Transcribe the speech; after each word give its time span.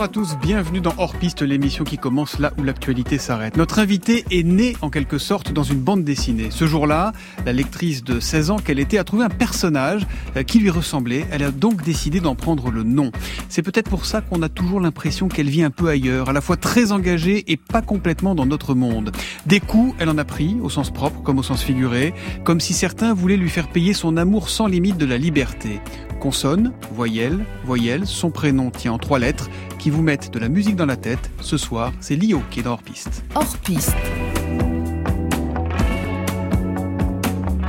Bonjour 0.00 0.08
à 0.08 0.14
tous, 0.14 0.38
bienvenue 0.40 0.80
dans 0.80 0.94
Hors 0.96 1.14
Piste, 1.14 1.42
l'émission 1.42 1.84
qui 1.84 1.98
commence 1.98 2.38
là 2.38 2.54
où 2.56 2.62
l'actualité 2.62 3.18
s'arrête. 3.18 3.58
Notre 3.58 3.80
invitée 3.80 4.24
est 4.30 4.44
née 4.44 4.74
en 4.80 4.88
quelque 4.88 5.18
sorte 5.18 5.52
dans 5.52 5.62
une 5.62 5.80
bande 5.80 6.04
dessinée. 6.04 6.46
Ce 6.48 6.66
jour-là, 6.66 7.12
la 7.44 7.52
lectrice 7.52 8.02
de 8.02 8.18
16 8.18 8.50
ans 8.50 8.56
qu'elle 8.56 8.78
était 8.78 8.96
a 8.96 9.04
trouvé 9.04 9.24
un 9.24 9.28
personnage 9.28 10.06
euh, 10.38 10.42
qui 10.42 10.58
lui 10.58 10.70
ressemblait. 10.70 11.26
Elle 11.30 11.42
a 11.42 11.50
donc 11.50 11.82
décidé 11.82 12.20
d'en 12.20 12.34
prendre 12.34 12.70
le 12.70 12.82
nom. 12.82 13.12
C'est 13.50 13.60
peut-être 13.60 13.90
pour 13.90 14.06
ça 14.06 14.22
qu'on 14.22 14.40
a 14.40 14.48
toujours 14.48 14.80
l'impression 14.80 15.28
qu'elle 15.28 15.50
vit 15.50 15.62
un 15.62 15.70
peu 15.70 15.88
ailleurs, 15.88 16.30
à 16.30 16.32
la 16.32 16.40
fois 16.40 16.56
très 16.56 16.92
engagée 16.92 17.44
et 17.52 17.58
pas 17.58 17.82
complètement 17.82 18.34
dans 18.34 18.46
notre 18.46 18.74
monde. 18.74 19.12
Des 19.44 19.60
coups, 19.60 19.94
elle 19.98 20.08
en 20.08 20.16
a 20.16 20.24
pris, 20.24 20.56
au 20.62 20.70
sens 20.70 20.90
propre 20.90 21.20
comme 21.20 21.38
au 21.38 21.42
sens 21.42 21.62
figuré, 21.62 22.14
comme 22.42 22.60
si 22.60 22.72
certains 22.72 23.12
voulaient 23.12 23.36
lui 23.36 23.50
faire 23.50 23.68
payer 23.68 23.92
son 23.92 24.16
amour 24.16 24.48
sans 24.48 24.66
limite 24.66 24.96
de 24.96 25.04
la 25.04 25.18
liberté. 25.18 25.78
Consonne, 26.20 26.72
voyelle, 26.92 27.46
voyelle, 27.64 28.06
son 28.06 28.30
prénom 28.30 28.70
tient 28.70 28.92
en 28.92 28.98
trois 28.98 29.18
lettres 29.18 29.48
qui 29.78 29.88
vous 29.88 30.02
mettent 30.02 30.30
de 30.30 30.38
la 30.38 30.50
musique 30.50 30.76
dans 30.76 30.86
la 30.86 30.96
tête. 30.96 31.30
Ce 31.40 31.56
soir, 31.56 31.92
c'est 32.00 32.14
Lio 32.14 32.42
qui 32.50 32.60
est 32.60 32.62
dans 32.62 32.72
Hors 32.72 32.82
Piste. 32.82 33.24
Hors 33.34 33.56
Piste. 33.64 33.94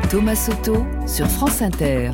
Thomas 0.10 0.36
Soto 0.36 0.86
sur 1.08 1.28
France 1.28 1.62
Inter. 1.62 2.12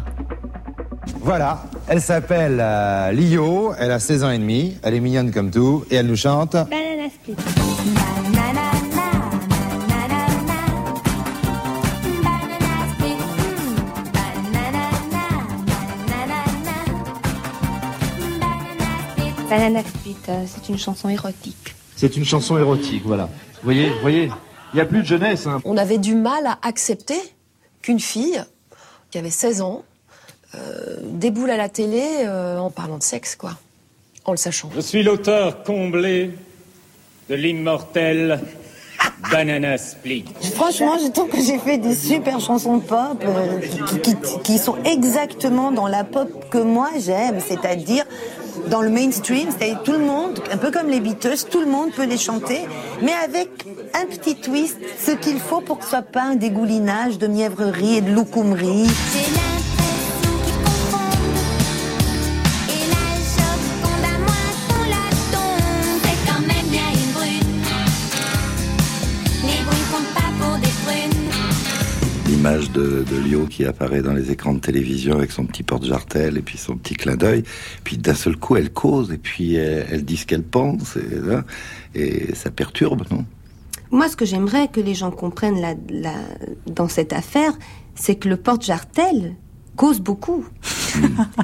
Voilà, 1.22 1.64
elle 1.88 2.02
s'appelle 2.02 2.60
euh, 2.62 3.12
Lio, 3.12 3.74
elle 3.80 3.92
a 3.92 4.00
16 4.00 4.24
ans 4.24 4.30
et 4.30 4.38
demi, 4.38 4.78
elle 4.84 4.94
est 4.94 5.00
mignonne 5.00 5.32
comme 5.32 5.50
tout, 5.50 5.84
et 5.90 5.96
elle 5.96 6.08
nous 6.08 6.16
chante... 6.16 6.52
Banana 6.52 7.10
split. 7.10 7.36
Banana 8.32 8.67
Split, 19.50 20.16
euh, 20.30 20.44
c'est 20.46 20.68
une 20.70 20.78
chanson 20.78 21.08
érotique. 21.10 21.76
C'est 21.96 22.18
une 22.18 22.26
chanson 22.26 22.58
érotique, 22.58 23.04
voilà. 23.06 23.26
Vous 23.26 23.64
voyez, 23.64 23.90
vous 23.90 24.00
voyez, 24.02 24.24
il 24.74 24.76
n'y 24.76 24.82
a 24.82 24.86
plus 24.86 25.02
de 25.02 25.06
jeunesse. 25.08 25.48
Hein. 25.48 25.62
On 25.64 25.78
avait 25.78 25.98
du 25.98 26.16
mal 26.16 26.46
à 26.46 26.60
accepter 26.64 27.20
qu'une 27.82 28.00
fille 28.00 28.42
qui 29.10 29.18
avait 29.18 29.30
16 29.30 29.62
ans 29.62 29.84
euh, 30.56 30.98
déboule 31.04 31.50
à 31.50 31.58
la 31.58 31.70
télé 31.70 32.04
euh, 32.26 32.58
en 32.58 32.70
parlant 32.70 32.98
de 32.98 33.04
sexe, 33.04 33.36
quoi. 33.38 33.52
En 34.26 34.32
le 34.32 34.38
sachant. 34.38 34.70
Je 34.76 34.82
suis 34.82 35.02
l'auteur 35.02 35.64
comblé 35.64 36.32
de 37.30 37.36
l'immortel 37.36 38.42
Banana 39.32 39.78
Split. 39.78 40.26
Franchement, 40.56 40.98
je 41.02 41.10
trouve 41.10 41.30
que 41.30 41.42
j'ai 41.42 41.58
fait 41.58 41.78
des 41.78 41.96
super 41.96 42.42
chansons 42.42 42.80
pop 42.80 43.24
euh, 43.24 43.60
qui, 44.02 44.16
qui- 44.16 44.40
qui 44.44 44.58
sont 44.58 44.76
exactement 44.84 45.72
dans 45.72 45.88
la 45.88 46.04
pop 46.04 46.50
que 46.50 46.58
moi 46.58 46.90
j'aime, 47.00 47.40
c'est-à-dire 47.40 48.04
dans 48.68 48.82
le 48.82 48.90
mainstream, 48.90 49.50
c'est-à-dire 49.50 49.84
tout 49.84 49.94
le 49.94 50.00
monde, 50.00 50.40
un 50.52 50.58
peu 50.58 50.72
comme 50.72 50.88
les 50.88 51.00
Beatles, 51.00 51.46
tout 51.50 51.60
le 51.60 51.68
monde 51.68 51.92
peut 51.92 52.06
les 52.06 52.18
chanter, 52.18 52.62
mais 53.02 53.14
avec 53.24 53.50
un 53.94 54.06
petit 54.06 54.36
twist, 54.36 54.78
ce 55.00 55.12
qu'il 55.12 55.40
faut 55.40 55.62
pour 55.62 55.80
que 55.80 55.84
ce 55.84 55.92
soit 55.92 56.02
pas 56.02 56.24
un 56.24 56.36
dégoulinage 56.36 57.18
de 57.18 57.28
mièvrerie 57.28 57.98
et 57.98 58.02
de 58.02 58.12
loucoumerie. 58.12 58.88
L'image 72.48 72.72
de, 72.72 73.04
de 73.04 73.18
Lio 73.18 73.46
qui 73.46 73.66
apparaît 73.66 74.02
dans 74.02 74.14
les 74.14 74.32
écrans 74.32 74.54
de 74.54 74.60
télévision 74.60 75.16
avec 75.16 75.32
son 75.32 75.46
petit 75.46 75.64
porte-jartel 75.64 76.38
et 76.38 76.42
puis 76.42 76.58
son 76.58 76.78
petit 76.78 76.96
clin 76.96 77.16
d'œil. 77.16 77.44
Puis 77.84 77.98
d'un 77.98 78.14
seul 78.14 78.38
coup, 78.38 78.56
elle 78.56 78.72
cause 78.72 79.12
et 79.12 79.18
puis 79.18 79.56
elle, 79.56 79.86
elle 79.92 80.06
dit 80.06 80.18
ce 80.18 80.26
qu'elle 80.26 80.44
pense 80.44 80.96
et, 80.96 81.32
hein, 81.32 81.44
et 81.96 82.34
ça 82.36 82.50
perturbe, 82.50 83.04
non? 83.12 83.26
Moi, 83.90 84.10
ce 84.10 84.18
que 84.18 84.26
j'aimerais 84.26 84.68
que 84.68 84.82
les 84.82 84.96
gens 84.96 85.12
comprennent 85.12 85.62
là, 85.62 85.74
là, 85.90 86.14
dans 86.66 86.90
cette 86.90 87.14
affaire, 87.14 87.54
c'est 87.96 88.16
que 88.16 88.28
le 88.28 88.38
porte-jartel 88.38 89.36
cause 89.76 90.02
beaucoup. 90.02 90.46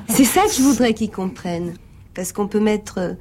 c'est 0.10 0.26
ça 0.26 0.42
que 0.42 0.54
je 0.58 0.62
voudrais 0.62 0.94
qu'ils 0.94 1.12
comprennent. 1.12 1.74
Parce 2.14 2.34
qu'on 2.34 2.48
peut 2.48 2.60
mettre 2.60 2.98
euh, 2.98 3.14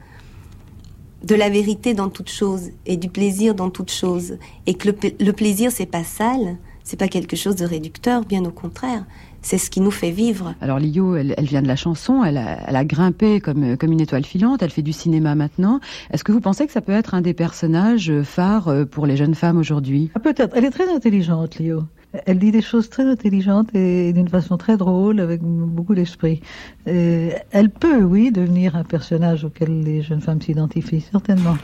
de 1.24 1.34
la 1.36 1.50
vérité 1.50 1.94
dans 1.94 2.10
toute 2.10 2.30
chose 2.30 2.70
et 2.84 2.96
du 2.96 3.08
plaisir 3.08 3.54
dans 3.54 3.70
toute 3.70 3.92
chose. 3.92 4.38
Et 4.66 4.74
que 4.74 4.88
le, 4.88 4.96
le 5.24 5.32
plaisir, 5.32 5.70
c'est 5.70 5.86
pas 5.86 6.02
sale, 6.02 6.58
c'est 6.84 6.98
pas 6.98 7.08
quelque 7.08 7.36
chose 7.36 7.56
de 7.56 7.64
réducteur, 7.64 8.24
bien 8.24 8.44
au 8.44 8.50
contraire. 8.50 9.04
C'est 9.44 9.58
ce 9.58 9.70
qui 9.70 9.80
nous 9.80 9.90
fait 9.90 10.12
vivre. 10.12 10.54
Alors 10.60 10.78
Lio, 10.78 11.16
elle, 11.16 11.34
elle 11.36 11.46
vient 11.46 11.62
de 11.62 11.66
la 11.66 11.74
chanson, 11.74 12.22
elle 12.22 12.38
a, 12.38 12.60
elle 12.68 12.76
a 12.76 12.84
grimpé 12.84 13.40
comme, 13.40 13.76
comme 13.76 13.90
une 13.90 14.00
étoile 14.00 14.24
filante, 14.24 14.62
elle 14.62 14.70
fait 14.70 14.82
du 14.82 14.92
cinéma 14.92 15.34
maintenant. 15.34 15.80
Est-ce 16.12 16.22
que 16.22 16.30
vous 16.30 16.40
pensez 16.40 16.64
que 16.66 16.72
ça 16.72 16.80
peut 16.80 16.92
être 16.92 17.14
un 17.14 17.22
des 17.22 17.34
personnages 17.34 18.12
phares 18.22 18.68
euh, 18.68 18.84
pour 18.84 19.04
les 19.04 19.16
jeunes 19.16 19.34
femmes 19.34 19.58
aujourd'hui? 19.58 20.10
Ah, 20.14 20.20
Peut-être. 20.20 20.52
Elle 20.56 20.64
est 20.64 20.70
très 20.70 20.88
intelligente, 20.92 21.58
Léo. 21.58 21.82
Elle 22.26 22.38
dit 22.38 22.52
des 22.52 22.62
choses 22.62 22.88
très 22.90 23.04
intelligentes 23.04 23.74
et 23.74 24.12
d'une 24.12 24.28
façon 24.28 24.58
très 24.58 24.76
drôle, 24.76 25.18
avec 25.18 25.40
beaucoup 25.42 25.94
d'esprit. 25.94 26.40
Euh, 26.86 27.30
Elle 27.50 27.70
peut, 27.70 28.02
oui, 28.02 28.30
devenir 28.30 28.76
un 28.76 28.84
personnage 28.84 29.44
auquel 29.44 29.80
les 29.80 30.02
jeunes 30.02 30.20
femmes 30.20 30.40
s'identifient, 30.40 31.00
certainement. 31.00 31.56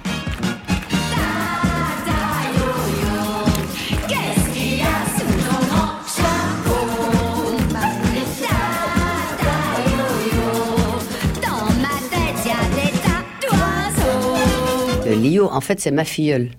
Lio, 15.29 15.49
en 15.51 15.61
fait, 15.61 15.81
c'est 15.81 15.91
ma 15.91 16.05
filleule. 16.05 16.51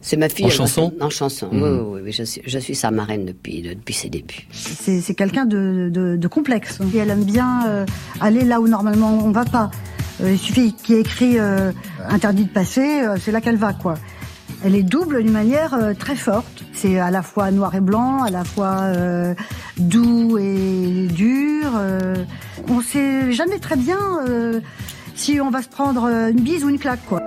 C'est 0.00 0.16
ma 0.18 0.28
filleule. 0.28 0.52
En 0.52 0.54
chanson 0.54 0.92
En 1.00 1.10
chanson, 1.10 1.48
Mhm. 1.50 1.62
oui, 1.62 1.68
oui, 1.70 2.00
oui, 2.04 2.12
je, 2.12 2.24
suis, 2.24 2.42
je 2.46 2.58
suis 2.58 2.74
sa 2.74 2.90
marraine 2.90 3.24
depuis, 3.24 3.62
depuis 3.62 3.94
ses 3.94 4.10
débuts. 4.10 4.46
C'est 4.52 5.00
c'est 5.00 5.14
quelqu'un 5.14 5.46
de, 5.46 5.88
de- 5.90 6.16
de 6.16 6.28
complexe. 6.28 6.78
Et 6.94 6.98
elle 6.98 7.08
aime 7.10 7.24
bien 7.24 7.66
euh, 7.66 7.86
aller 8.20 8.44
là 8.44 8.60
où 8.60 8.68
normalement 8.68 9.18
on 9.24 9.30
va 9.30 9.44
pas. 9.46 9.70
Euh, 10.22 10.32
il 10.32 10.38
suffit 10.38 10.74
qu'il 10.74 10.94
y 10.94 10.98
ait 10.98 11.00
écrit 11.00 11.38
euh, 11.38 11.72
interdit 12.08 12.44
de 12.44 12.50
passer, 12.50 13.00
euh, 13.00 13.16
c'est 13.18 13.32
là 13.32 13.40
qu'elle 13.40 13.56
va, 13.56 13.72
quoi. 13.72 13.94
Elle 14.62 14.74
est 14.76 14.82
double 14.82 15.22
d'une 15.22 15.32
manière 15.32 15.72
euh, 15.74 15.94
très 15.94 16.16
forte. 16.16 16.64
C'est 16.74 16.98
à 16.98 17.10
la 17.10 17.22
fois 17.22 17.50
noir 17.50 17.74
et 17.74 17.80
blanc, 17.80 18.22
à 18.24 18.30
la 18.30 18.44
fois 18.44 18.80
euh, 18.82 19.34
doux 19.78 20.36
et 20.38 21.06
dur. 21.10 21.70
euh. 21.76 22.14
on 22.68 22.80
sait 22.82 23.32
jamais 23.32 23.58
très 23.58 23.76
bien 23.76 23.98
euh, 24.28 24.60
si 25.14 25.40
on 25.40 25.50
va 25.50 25.62
se 25.62 25.68
prendre 25.68 26.04
euh, 26.04 26.30
une 26.30 26.40
bise 26.40 26.64
ou 26.64 26.68
une 26.68 26.78
claque, 26.78 27.04
quoi. 27.06 27.20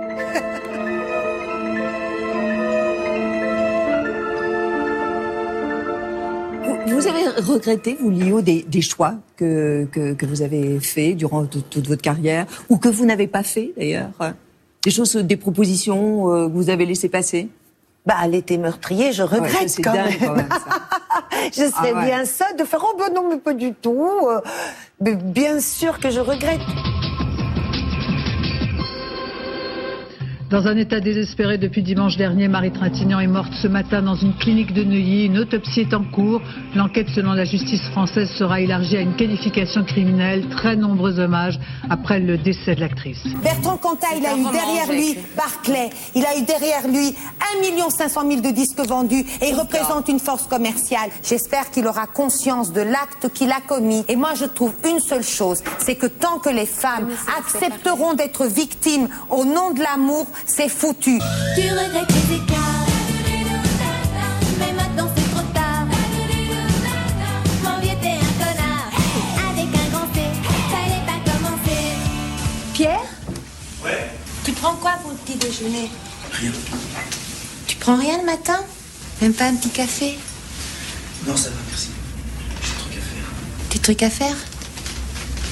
Vous, 6.86 7.06
avez 7.06 7.28
regretté, 7.40 7.96
vous, 8.00 8.10
Lio, 8.10 8.40
des, 8.40 8.62
des 8.66 8.80
choix 8.80 9.14
que, 9.36 9.86
que, 9.92 10.14
que 10.14 10.26
vous 10.26 10.42
avez 10.42 10.80
faits 10.80 11.16
durant 11.16 11.44
toute 11.44 11.86
votre 11.86 12.02
carrière, 12.02 12.46
ou 12.68 12.78
que 12.78 12.88
vous 12.88 13.04
n'avez 13.04 13.26
pas 13.26 13.42
fait, 13.42 13.72
d'ailleurs 13.76 14.10
Des 14.84 14.90
choses, 14.90 15.14
des 15.16 15.36
propositions 15.36 16.32
euh, 16.32 16.48
que 16.48 16.52
vous 16.52 16.70
avez 16.70 16.86
laissées 16.86 17.08
passer? 17.08 17.48
Bah, 18.06 18.14
elle 18.24 18.34
était 18.34 18.56
meurtrier, 18.56 19.12
je 19.12 19.22
regrette 19.22 19.68
c'est 19.68 19.82
quand 19.82 19.92
dingue, 19.92 20.18
même. 20.18 20.18
quand 20.28 20.34
même, 20.36 20.48
ça. 20.48 20.80
je 21.52 21.70
serais 21.70 21.92
Ah 21.94 21.98
ouais. 22.00 22.06
bien 22.06 22.24
ça 22.24 22.46
de 22.58 22.64
faire 22.64 22.80
oh 22.82 22.96
ben 22.98 23.12
non 23.14 23.28
mais 23.28 23.36
pas 23.36 23.52
du 23.52 23.74
tout. 23.74 24.08
euh, 24.30 24.40
Mais 25.00 25.14
bien 25.14 25.60
sûr 25.60 26.00
que 26.00 26.08
je 26.10 26.20
regrette. 26.20 26.60
Dans 30.50 30.66
un 30.66 30.78
état 30.78 30.98
désespéré 30.98 31.58
depuis 31.58 31.82
dimanche 31.82 32.16
dernier, 32.16 32.48
Marie 32.48 32.72
Trintignant 32.72 33.20
est 33.20 33.26
morte 33.26 33.52
ce 33.60 33.68
matin 33.68 34.00
dans 34.00 34.14
une 34.14 34.34
clinique 34.34 34.72
de 34.72 34.82
Neuilly. 34.82 35.26
Une 35.26 35.36
autopsie 35.36 35.80
est 35.80 35.92
en 35.92 36.04
cours. 36.04 36.40
L'enquête, 36.74 37.08
selon 37.14 37.34
la 37.34 37.44
justice 37.44 37.82
française, 37.90 38.30
sera 38.30 38.62
élargie 38.62 38.96
à 38.96 39.02
une 39.02 39.14
qualification 39.14 39.84
criminelle. 39.84 40.48
Très 40.48 40.74
nombreux 40.74 41.18
hommages 41.18 41.60
après 41.90 42.18
le 42.20 42.38
décès 42.38 42.74
de 42.74 42.80
l'actrice. 42.80 43.22
Bertrand 43.42 43.76
Cantat, 43.76 44.06
il 44.16 44.24
a 44.24 44.38
eu 44.38 44.44
derrière 44.50 44.90
lui 44.90 45.18
Barclay, 45.36 45.90
il 46.14 46.24
a 46.24 46.38
eu 46.38 46.42
derrière 46.42 46.88
lui 46.88 47.14
1 47.58 47.90
500 47.90 48.28
000 48.28 48.40
de 48.40 48.50
disques 48.50 48.80
vendus 48.80 49.24
et 49.42 49.50
il 49.50 49.54
représente 49.54 50.08
une 50.08 50.18
force 50.18 50.46
commerciale. 50.46 51.10
J'espère 51.22 51.70
qu'il 51.70 51.86
aura 51.86 52.06
conscience 52.06 52.72
de 52.72 52.80
l'acte 52.80 53.30
qu'il 53.34 53.50
a 53.50 53.60
commis. 53.60 54.02
Et 54.08 54.16
moi, 54.16 54.30
je 54.34 54.46
trouve 54.46 54.72
une 54.88 55.00
seule 55.00 55.22
chose, 55.22 55.62
c'est 55.78 55.96
que 55.96 56.06
tant 56.06 56.38
que 56.38 56.48
les 56.48 56.66
femmes 56.66 57.08
accepteront 57.38 58.14
d'être 58.14 58.46
victimes 58.46 59.08
au 59.28 59.44
nom 59.44 59.72
de 59.74 59.80
l'amour, 59.80 60.26
c'est 60.46 60.68
foutu. 60.68 61.18
Tu 61.54 61.62
regrettes 61.70 62.12
les 62.12 62.36
écarts. 62.36 62.86
Mais 64.58 64.72
maintenant 64.72 65.08
c'est 65.16 65.30
trop 65.30 65.46
tard. 65.54 65.86
Mon 67.62 67.80
vieux 67.80 67.96
t'es 68.00 68.12
un 68.12 68.32
connard. 68.38 68.90
Avec 69.50 69.68
un 69.74 69.88
grand 69.90 70.08
C, 70.14 70.20
fallait 70.70 71.04
pas 71.06 71.30
commencer. 71.30 71.82
Pierre 72.74 73.00
Ouais, 73.84 74.10
Tu 74.44 74.52
prends 74.52 74.74
quoi 74.74 74.92
pour 75.02 75.10
le 75.12 75.16
petit 75.18 75.36
déjeuner? 75.36 75.90
Rien. 76.32 76.52
Tu 77.66 77.76
prends 77.76 77.96
rien 77.96 78.18
le 78.18 78.24
matin? 78.26 78.58
Même 79.22 79.32
pas 79.34 79.46
un 79.46 79.54
petit 79.56 79.70
café? 79.70 80.18
Non, 81.26 81.36
ça 81.36 81.50
va, 81.50 81.56
merci. 81.68 81.88
J'ai 82.62 82.70
un 82.70 82.78
truc 82.78 82.92
à 82.96 83.00
faire. 83.00 83.24
Des 83.72 83.78
trucs 83.78 84.02
à 84.02 84.10
faire? 84.10 84.36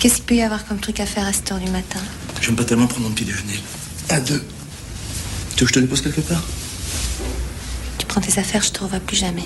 Qu'est-ce 0.00 0.16
qu'il 0.16 0.24
peut 0.24 0.34
y 0.36 0.42
avoir 0.42 0.64
comme 0.66 0.78
truc 0.78 1.00
à 1.00 1.06
faire 1.06 1.26
à 1.26 1.32
cette 1.32 1.50
heure 1.50 1.58
du 1.58 1.70
matin? 1.70 2.00
J'aime 2.40 2.54
pas 2.56 2.64
tellement 2.64 2.86
prendre 2.86 3.08
mon 3.08 3.14
petit 3.14 3.24
déjeuner. 3.24 3.60
À 4.08 4.20
deux. 4.20 4.44
Tu 5.56 5.64
veux 5.64 5.68
que 5.68 5.74
je 5.74 5.80
te 5.80 5.80
dépose 5.80 6.02
quelque 6.02 6.20
part? 6.20 6.42
Tu 7.96 8.04
prends 8.04 8.20
tes 8.20 8.38
affaires, 8.38 8.62
je 8.62 8.72
te 8.72 8.82
revois 8.82 9.00
plus 9.00 9.16
jamais. 9.16 9.44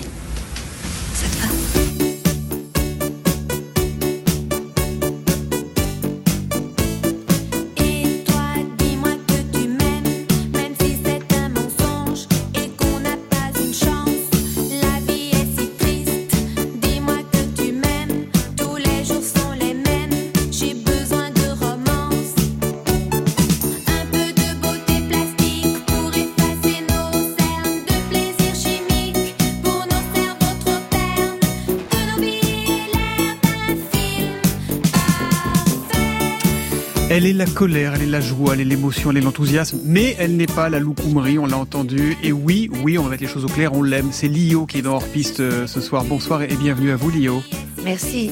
La 37.41 37.47
colère, 37.47 37.93
elle 37.95 38.03
est 38.03 38.05
la 38.05 38.21
joie, 38.21 38.53
elle 38.53 38.61
est 38.61 38.65
l'émotion, 38.65 39.09
elle 39.09 39.17
est 39.17 39.21
l'enthousiasme, 39.21 39.79
mais 39.83 40.15
elle 40.19 40.37
n'est 40.37 40.45
pas 40.45 40.69
la 40.69 40.77
loucoumerie, 40.77 41.39
on 41.39 41.47
l'a 41.47 41.57
entendu. 41.57 42.15
Et 42.21 42.31
oui, 42.31 42.69
oui, 42.83 42.99
on 42.99 43.03
va 43.03 43.09
mettre 43.09 43.23
les 43.23 43.29
choses 43.29 43.45
au 43.45 43.47
clair, 43.47 43.73
on 43.73 43.81
l'aime. 43.81 44.09
C'est 44.11 44.27
Lio 44.27 44.67
qui 44.67 44.77
est 44.77 44.81
dans 44.83 44.93
hors-piste 44.93 45.39
euh, 45.39 45.65
ce 45.65 45.81
soir. 45.81 46.03
Bonsoir 46.05 46.43
et 46.43 46.55
bienvenue 46.55 46.91
à 46.91 46.95
vous, 46.97 47.09
Lio. 47.09 47.41
Merci. 47.83 48.29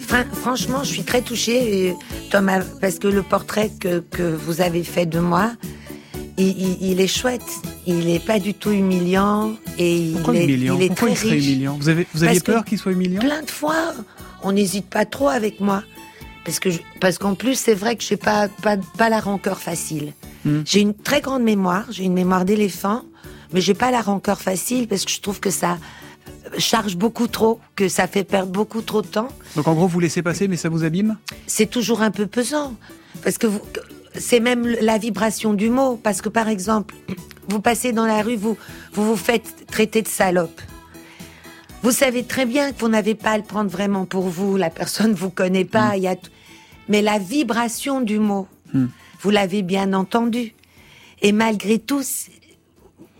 Fran- 0.00 0.24
franchement, 0.32 0.78
je 0.82 0.88
suis 0.88 1.02
très 1.02 1.20
touchée, 1.20 1.90
euh, 1.90 1.92
Thomas, 2.30 2.60
parce 2.80 2.98
que 2.98 3.06
le 3.08 3.22
portrait 3.22 3.70
que, 3.78 3.98
que 4.00 4.22
vous 4.22 4.62
avez 4.62 4.82
fait 4.82 5.04
de 5.04 5.18
moi, 5.20 5.52
il, 6.38 6.48
il- 6.48 6.78
il 6.80 7.00
est 7.02 7.06
chouette. 7.06 7.42
Il 7.86 8.06
n'est 8.06 8.18
pas 8.18 8.38
du 8.38 8.54
tout 8.54 8.70
humiliant 8.70 9.52
et 9.76 9.94
il 9.94 10.12
Pourquoi 10.14 10.36
est, 10.36 10.44
humiliant 10.44 10.76
il 10.78 10.84
est 10.84 10.88
Pourquoi 10.88 11.08
très 11.08 11.14
il 11.14 11.18
serait 11.18 11.30
riche. 11.34 11.46
humiliant? 11.48 11.76
Vous, 11.78 11.90
avez, 11.90 12.06
vous 12.14 12.24
aviez 12.24 12.40
peur 12.40 12.64
qu'il 12.64 12.78
soit 12.78 12.92
humiliant? 12.92 13.20
Plein 13.20 13.42
de 13.42 13.50
fois, 13.50 13.92
on 14.42 14.52
n'hésite 14.52 14.86
pas 14.88 15.04
trop 15.04 15.28
avec 15.28 15.60
moi. 15.60 15.82
Parce 16.44 16.60
que 16.60 16.70
je- 16.70 16.80
parce 17.00 17.18
qu'en 17.18 17.34
plus, 17.34 17.54
c'est 17.58 17.74
vrai 17.74 17.96
que 17.96 18.02
je 18.04 18.14
n'ai 18.14 18.16
pas, 18.18 18.48
pas, 18.62 18.76
pas 18.96 19.08
la 19.08 19.20
rancœur 19.20 19.58
facile. 19.60 20.12
Hmm. 20.44 20.62
J'ai 20.64 20.80
une 20.80 20.94
très 20.94 21.20
grande 21.20 21.42
mémoire, 21.42 21.84
j'ai 21.90 22.04
une 22.04 22.14
mémoire 22.14 22.44
d'éléphant, 22.44 23.02
mais 23.52 23.60
j'ai 23.60 23.74
pas 23.74 23.90
la 23.90 24.00
rancœur 24.00 24.40
facile 24.40 24.88
parce 24.88 25.04
que 25.04 25.10
je 25.10 25.20
trouve 25.20 25.40
que 25.40 25.50
ça 25.50 25.78
charge 26.56 26.96
beaucoup 26.96 27.26
trop, 27.26 27.60
que 27.76 27.88
ça 27.88 28.06
fait 28.06 28.24
perdre 28.24 28.50
beaucoup 28.52 28.80
trop 28.80 29.02
de 29.02 29.06
temps. 29.08 29.28
Donc 29.56 29.68
en 29.68 29.74
gros, 29.74 29.86
vous 29.86 30.00
laissez 30.00 30.22
passer, 30.22 30.48
mais 30.48 30.56
ça 30.56 30.68
vous 30.70 30.84
abîme? 30.84 31.18
C'est 31.46 31.68
toujours 31.68 32.00
un 32.00 32.10
peu 32.10 32.26
pesant 32.26 32.74
parce 33.22 33.36
que 33.36 33.46
vous- 33.46 33.60
c'est 34.14 34.40
même 34.40 34.66
la 34.80 34.96
vibration 34.98 35.52
du 35.52 35.68
mot. 35.68 35.96
Parce 36.02 36.22
que 36.22 36.28
par 36.30 36.48
exemple, 36.48 36.94
vous 37.48 37.60
passez 37.60 37.92
dans 37.92 38.06
la 38.06 38.22
rue, 38.22 38.36
vous 38.36 38.56
vous, 38.94 39.04
vous 39.04 39.16
faites 39.16 39.66
traiter 39.70 40.00
de 40.02 40.08
salope. 40.08 40.60
Vous 41.82 41.92
savez 41.92 42.24
très 42.24 42.44
bien 42.44 42.72
que 42.72 42.80
vous 42.80 42.88
n'avez 42.88 43.14
pas 43.14 43.30
à 43.32 43.36
le 43.38 43.44
prendre 43.44 43.70
vraiment 43.70 44.04
pour 44.04 44.28
vous. 44.28 44.56
La 44.56 44.70
personne 44.70 45.12
vous 45.14 45.30
connaît 45.30 45.64
pas. 45.64 45.96
Il 45.96 46.02
y 46.02 46.08
a 46.08 46.16
t- 46.16 46.28
mais 46.88 47.02
la 47.02 47.18
vibration 47.18 48.00
du 48.00 48.18
mot, 48.18 48.48
vous 49.20 49.30
l'avez 49.30 49.62
bien 49.62 49.92
entendu. 49.92 50.54
Et 51.22 51.32
malgré 51.32 51.78
tout, 51.78 52.02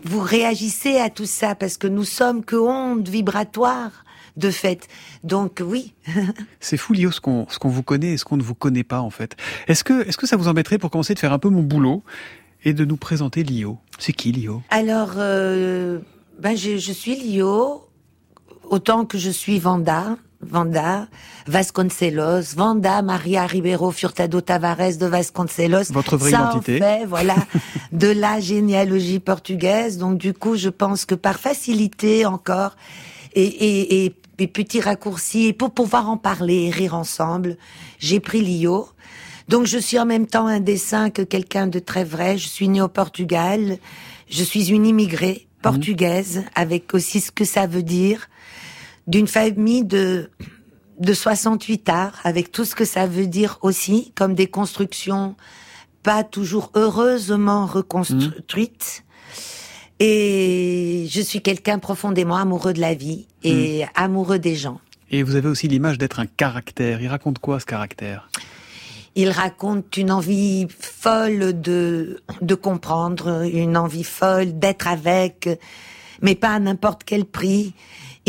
vous 0.03 0.19
réagissez 0.19 0.97
à 0.97 1.09
tout 1.09 1.25
ça 1.25 1.55
parce 1.55 1.77
que 1.77 1.87
nous 1.87 2.03
sommes 2.03 2.43
que 2.43 2.55
ondes 2.55 3.07
vibratoires 3.07 4.03
de 4.37 4.49
fait. 4.51 4.87
Donc 5.23 5.61
oui. 5.63 5.93
C'est 6.59 6.77
fou, 6.77 6.93
Lio, 6.93 7.11
ce 7.11 7.21
qu'on 7.21 7.45
qu'on 7.45 7.69
vous 7.69 7.83
connaît 7.83 8.13
et 8.13 8.17
ce 8.17 8.25
qu'on 8.25 8.37
ne 8.37 8.43
vous 8.43 8.55
connaît 8.55 8.83
pas, 8.83 9.01
en 9.01 9.09
fait. 9.09 9.35
Est-ce 9.67 9.83
que, 9.83 10.07
est 10.07 10.15
que 10.17 10.27
ça 10.27 10.35
vous 10.37 10.47
embêterait 10.47 10.77
pour 10.79 10.89
commencer 10.91 11.13
de 11.13 11.19
faire 11.19 11.33
un 11.33 11.39
peu 11.39 11.49
mon 11.49 11.61
boulot 11.63 12.03
et 12.63 12.73
de 12.73 12.85
nous 12.85 12.97
présenter 12.97 13.43
Lio? 13.43 13.77
C'est 13.99 14.13
qui, 14.13 14.31
Lio? 14.31 14.61
Alors, 14.69 15.11
euh, 15.17 15.99
ben 16.39 16.55
je, 16.57 16.77
je 16.77 16.91
suis 16.93 17.15
Lio, 17.17 17.85
autant 18.69 19.05
que 19.05 19.17
je 19.17 19.29
suis 19.29 19.59
Vanda, 19.59 20.17
Vanda, 20.41 21.07
Vasconcelos, 21.47 22.55
Vanda 22.55 23.01
Maria 23.01 23.45
Ribeiro 23.45 23.91
Furtado 23.91 24.39
Tavares 24.41 24.97
de 24.97 25.05
Vasconcelos. 25.05 25.91
Votre 25.91 26.17
vraie 26.17 26.31
Ça 26.31 26.47
en 26.47 26.49
identité. 26.51 26.79
fait, 26.79 27.05
voilà, 27.05 27.35
de 27.91 28.07
la 28.07 28.39
généalogie 28.39 29.19
portugaise. 29.19 29.97
Donc 29.97 30.17
du 30.17 30.33
coup, 30.33 30.55
je 30.55 30.69
pense 30.69 31.05
que 31.05 31.15
par 31.15 31.39
facilité 31.39 32.25
encore, 32.25 32.75
et, 33.33 33.43
et, 33.43 34.05
et, 34.05 34.15
et 34.39 34.47
petits 34.47 34.81
raccourcis, 34.81 35.47
et 35.47 35.53
pour 35.53 35.71
pouvoir 35.71 36.09
en 36.09 36.17
parler 36.17 36.67
et 36.67 36.69
rire 36.69 36.95
ensemble, 36.95 37.57
j'ai 37.99 38.19
pris 38.19 38.41
Lio. 38.41 38.87
Donc 39.49 39.65
je 39.65 39.77
suis 39.77 39.99
en 39.99 40.05
même 40.05 40.27
temps 40.27 40.47
un 40.47 40.59
dessin 40.59 41.09
que 41.09 41.21
quelqu'un 41.21 41.67
de 41.67 41.79
très 41.79 42.03
vrai. 42.03 42.37
Je 42.37 42.47
suis 42.47 42.69
née 42.69 42.81
au 42.81 42.87
Portugal. 42.87 43.77
Je 44.29 44.43
suis 44.43 44.69
une 44.71 44.85
immigrée 44.85 45.47
portugaise 45.61 46.43
avec 46.55 46.93
aussi 46.93 47.19
ce 47.19 47.31
que 47.31 47.43
ça 47.43 47.67
veut 47.67 47.83
dire 47.83 48.29
d'une 49.09 49.27
famille 49.27 49.83
de 49.83 50.29
de 50.99 51.13
68 51.13 51.87
arts 51.89 52.19
avec 52.23 52.51
tout 52.51 52.65
ce 52.65 52.75
que 52.75 52.83
ça 52.83 53.07
veut 53.07 53.27
dire 53.27 53.57
aussi 53.61 54.11
comme 54.15 54.35
des 54.35 54.47
constructions 54.47 55.35
pas 56.03 56.23
toujours 56.23 56.71
heureusement 56.75 57.65
reconstruites. 57.65 59.03
Et 59.99 61.07
je 61.09 61.21
suis 61.21 61.41
quelqu'un 61.41 61.79
profondément 61.79 62.37
amoureux 62.37 62.73
de 62.73 62.79
la 62.79 62.93
vie 62.93 63.27
et 63.43 63.85
amoureux 63.95 64.39
des 64.39 64.55
gens. 64.55 64.79
Et 65.11 65.23
vous 65.23 65.35
avez 65.35 65.49
aussi 65.49 65.67
l'image 65.67 65.97
d'être 65.97 66.19
un 66.19 66.25
caractère. 66.25 67.01
Il 67.01 67.07
raconte 67.07 67.39
quoi, 67.39 67.59
ce 67.59 67.65
caractère? 67.65 68.29
Il 69.15 69.29
raconte 69.29 69.97
une 69.97 70.11
envie 70.11 70.67
folle 70.69 71.59
de, 71.59 72.21
de 72.41 72.55
comprendre, 72.55 73.43
une 73.51 73.75
envie 73.75 74.03
folle 74.03 74.57
d'être 74.57 74.87
avec, 74.87 75.49
mais 76.21 76.35
pas 76.35 76.51
à 76.51 76.59
n'importe 76.59 77.03
quel 77.03 77.25
prix, 77.25 77.73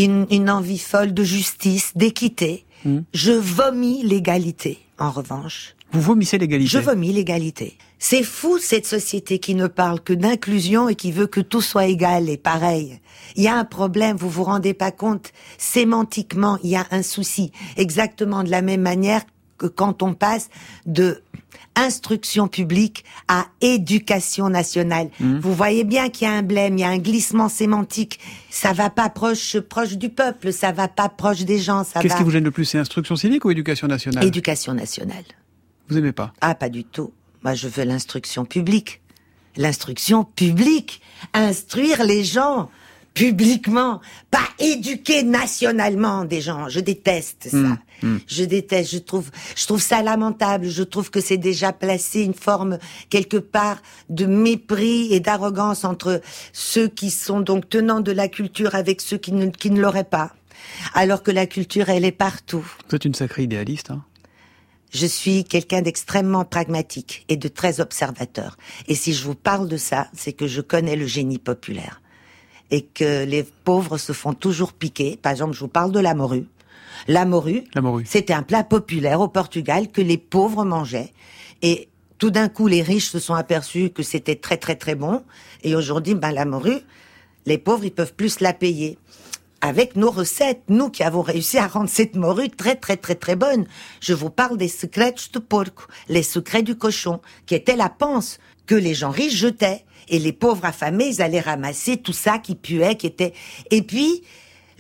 une, 0.05 0.27
une 0.31 0.51
envie 0.51 0.79
folle 0.79 1.15
de 1.15 1.25
justice, 1.25 1.93
d'équité. 1.95 2.65
Je 3.13 3.33
vomis 3.33 4.03
l'égalité, 4.03 4.79
en 4.99 5.11
revanche. 5.11 5.75
Vous 5.93 6.01
vomissez 6.01 6.39
l'égalité 6.39 6.71
Je 6.71 6.79
vomis 6.79 7.13
l'égalité. 7.13 7.77
C'est 7.99 8.23
fou 8.23 8.59
cette 8.59 8.87
société 8.87 9.39
qui 9.39 9.55
ne 9.55 9.67
parle 9.67 10.01
que 10.01 10.15
d'inclusion 10.15 10.89
et 10.89 10.95
qui 10.95 11.13
veut 11.13 11.27
que 11.27 11.41
tout 11.41 11.61
soit 11.61 11.87
égal 11.87 12.31
et 12.31 12.39
pareil. 12.39 13.01
Il 13.37 13.43
y 13.43 13.49
a 13.49 13.57
un 13.57 13.65
problème, 13.65 14.17
vous 14.17 14.31
vous 14.31 14.45
rendez 14.45 14.73
pas 14.73 14.93
compte. 14.93 15.33
Sémantiquement, 15.59 16.59
il 16.63 16.71
y 16.71 16.77
a 16.77 16.87
un 16.91 17.03
souci. 17.03 17.53
Exactement 17.77 18.43
de 18.45 18.51
la 18.51 18.63
même 18.63 18.81
manière 18.81 19.23
que 19.61 19.67
quand 19.67 20.03
on 20.03 20.15
passe 20.15 20.49
de 20.87 21.23
instruction 21.77 22.49
publique 22.49 23.05
à 23.29 23.47
éducation 23.61 24.49
nationale. 24.49 25.09
Vous 25.21 25.55
voyez 25.55 25.85
bien 25.85 26.09
qu'il 26.09 26.27
y 26.27 26.31
a 26.31 26.35
un 26.35 26.43
blême, 26.43 26.77
il 26.79 26.81
y 26.81 26.85
a 26.85 26.89
un 26.89 26.99
glissement 26.99 27.49
sémantique. 27.49 28.19
Ça 28.51 28.73
va 28.73 28.91
pas 28.91 29.09
proche, 29.09 29.59
proche 29.61 29.97
du 29.97 30.09
peuple, 30.09 30.53
ça 30.53 30.73
va 30.73 30.89
pas 30.89 31.09
proche 31.09 31.43
des 31.45 31.59
gens, 31.59 31.85
ça 31.85 32.01
Qu'est-ce 32.01 32.15
va. 32.15 32.19
qui 32.19 32.25
vous 32.25 32.31
gêne 32.33 32.45
le 32.45 32.51
plus 32.51 32.65
C'est 32.65 32.79
instruction 32.79 33.17
civique 33.17 33.45
ou 33.45 33.51
éducation 33.51 33.87
nationale? 33.87 34.25
Éducation 34.25 34.75
nationale. 34.75 35.25
Vous 35.89 35.97
aimez 35.97 36.13
pas? 36.13 36.33
Ah, 36.41 36.55
pas 36.55 36.69
du 36.69 36.85
tout. 36.85 37.13
Moi, 37.43 37.55
je 37.55 37.69
veux 37.69 37.85
l'instruction 37.85 38.45
publique. 38.45 39.01
L'instruction 39.57 40.25
publique. 40.25 41.01
Instruire 41.35 42.05
les 42.05 42.25
gens 42.25 42.71
publiquement, 43.15 44.01
pas 44.31 44.49
éduquer 44.59 45.23
nationalement 45.23 46.25
des 46.25 46.41
gens. 46.41 46.69
Je 46.69 46.81
déteste 46.81 47.49
ça. 47.51 47.57
Hmm, 47.57 47.77
hmm. 48.03 48.19
Je 48.27 48.45
déteste. 48.45 48.93
Je 48.93 48.99
trouve, 48.99 49.31
je 49.57 49.67
trouve 49.67 49.83
ça 49.83 50.03
lamentable. 50.03 50.69
Je 50.69 50.83
trouve 50.83 51.11
que 51.11 51.21
c'est 51.21 51.37
déjà 51.37 51.73
placé 51.73 52.23
une 52.23 52.35
forme 52.35 52.79
quelque 53.09 53.37
part 53.37 53.83
de 54.09 54.27
mépris 54.27 55.13
et 55.13 55.21
d'arrogance 55.21 55.85
entre 55.85 56.21
ceux 56.53 56.89
qui 56.89 57.11
sont 57.11 57.41
donc 57.41 57.69
tenants 57.69 58.01
de 58.01 58.13
la 58.13 58.29
culture 58.29 58.75
avec 58.75 59.01
ceux 59.01 59.19
qui 59.19 59.33
ne, 59.33 59.51
qui 59.51 59.71
ne 59.71 59.81
l'auraient 59.81 60.05
pas. 60.05 60.33
Alors 60.95 61.23
que 61.23 61.31
la 61.31 61.47
culture, 61.47 61.89
elle 61.89 62.05
est 62.05 62.13
partout. 62.13 62.67
Vous 62.89 62.97
êtes 62.97 63.05
une 63.05 63.15
sacrée 63.15 63.45
idéaliste. 63.45 63.91
Hein 63.91 64.05
Je 64.93 65.07
suis 65.07 65.45
quelqu'un 65.45 65.83
d'extrêmement 65.83 66.45
pragmatique 66.45 67.25
et 67.29 67.37
de 67.37 67.49
très 67.49 67.81
observateur. 67.81 68.57
Et 68.87 68.95
si 68.95 69.15
je 69.15 69.25
vous 69.25 69.35
parle 69.35 69.69
de 69.69 69.77
ça, 69.77 70.09
c'est 70.15 70.33
que 70.33 70.47
je 70.47 70.61
connais 70.61 70.97
le 70.97 71.07
génie 71.07 71.39
populaire. 71.39 72.01
Et 72.71 72.83
que 72.83 73.25
les 73.25 73.43
pauvres 73.43 73.99
se 73.99 74.13
font 74.13 74.33
toujours 74.33 74.73
piquer. 74.73 75.19
Par 75.21 75.33
exemple, 75.33 75.55
je 75.55 75.61
vous 75.61 75.69
parle 75.69 75.93
de 75.93 76.01
la 76.01 76.15
morue. 76.15 76.47
La 77.09 77.25
morue, 77.25 77.65
La 77.75 77.81
morue. 77.81 78.05
c'était 78.07 78.35
un 78.35 78.43
plat 78.43 78.63
populaire 78.63 79.21
au 79.21 79.29
Portugal 79.29 79.89
que 79.89 80.01
les 80.01 80.19
pauvres 80.19 80.65
mangeaient. 80.65 81.13
Et 81.63 81.89
tout 82.19 82.31
d'un 82.31 82.49
coup, 82.49 82.67
les 82.67 82.83
riches 82.83 83.09
se 83.09 83.19
sont 83.19 83.35
aperçus 83.35 83.91
que 83.91 84.03
c'était 84.03 84.37
très 84.37 84.59
très 84.59 84.77
très 84.77 84.95
bon. 84.95 85.23
Et 85.63 85.75
aujourd'hui, 85.75 86.15
ben, 86.15 86.31
la 86.31 86.45
morue, 86.45 86.81
les 87.47 87.59
pauvres, 87.59 87.85
ils 87.85 87.93
peuvent 87.93 88.15
plus 88.15 88.41
la 88.41 88.53
payer. 88.53 88.99
Avec 89.63 89.97
nos 89.97 90.11
recettes, 90.11 90.63
nous 90.69 90.89
qui 90.89 91.03
avons 91.03 91.21
réussi 91.23 91.59
à 91.59 91.67
rendre 91.67 91.89
cette 91.91 92.17
morue 92.17 92.49
très 92.49 92.77
très 92.77 92.97
très 92.97 93.15
très 93.15 93.37
bonne. 93.37 93.67
Je 94.01 94.15
vous 94.15 94.31
parle 94.31 94.57
des 94.57 94.69
secrets 94.69 95.15
de 95.33 95.39
porco, 95.39 95.85
les 96.09 96.23
secrets 96.23 96.63
du 96.63 96.77
cochon, 96.77 97.21
qui 97.47 97.55
étaient 97.55 97.77
la 97.77 97.91
panse 97.91 98.39
que 98.67 98.75
les 98.75 98.95
gens 98.95 99.11
riches 99.11 99.37
jetaient. 99.37 99.85
Et 100.09 100.19
les 100.19 100.33
pauvres 100.33 100.65
affamés, 100.65 101.07
ils 101.07 101.23
allaient 101.23 101.41
ramasser 101.41 101.97
tout 101.97 102.13
ça 102.13 102.39
qui 102.39 102.55
puait, 102.57 102.97
qui 102.97 103.07
était... 103.07 103.33
Et 103.71 103.83
puis, 103.83 104.23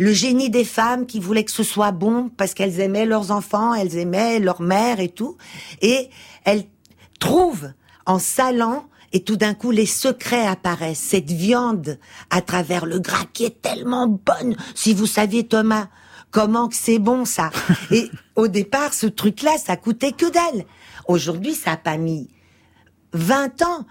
le 0.01 0.13
génie 0.13 0.51
des 0.51 0.65
femmes 0.65 1.07
qui 1.07 1.21
voulaient 1.21 1.45
que 1.45 1.53
ce 1.53 1.63
soit 1.63 1.93
bon 1.93 2.31
parce 2.37 2.55
qu'elles 2.55 2.81
aimaient 2.81 3.07
leurs 3.07 3.31
enfants, 3.31 3.75
elles 3.75 3.97
aimaient 3.97 4.39
leur 4.39 4.63
mère 4.63 4.99
et 4.99 5.11
tout. 5.11 5.37
Et 5.83 6.09
elles 6.45 6.65
trouve 7.19 7.71
en 8.07 8.19
salant 8.19 8.87
et 9.13 9.23
tout 9.23 9.37
d'un 9.37 9.55
coup 9.55 9.71
les 9.71 9.87
secrets 9.87 10.47
apparaissent. 10.47 10.99
Cette 10.99 11.31
viande 11.31 11.99
à 12.31 12.41
travers 12.41 12.87
le 12.87 12.99
gras 12.99 13.27
qui 13.33 13.45
est 13.45 13.61
tellement 13.61 14.07
bonne. 14.09 14.57
Si 14.75 14.95
vous 14.95 15.07
saviez 15.07 15.47
Thomas, 15.47 15.89
comment 16.31 16.69
que 16.69 16.77
c'est 16.77 16.99
bon 16.99 17.25
ça. 17.25 17.51
Et 17.91 18.11
au 18.37 18.49
départ, 18.49 18.95
ce 18.95 19.07
truc-là, 19.07 19.59
ça 19.59 19.77
coûtait 19.77 20.13
que 20.13 20.31
dalle. 20.31 20.65
Aujourd'hui, 21.09 21.55
ça 21.55 21.73
a 21.73 21.77
pas 21.77 21.99
mis 21.99 22.29
20 23.12 23.62
ans. 23.62 23.87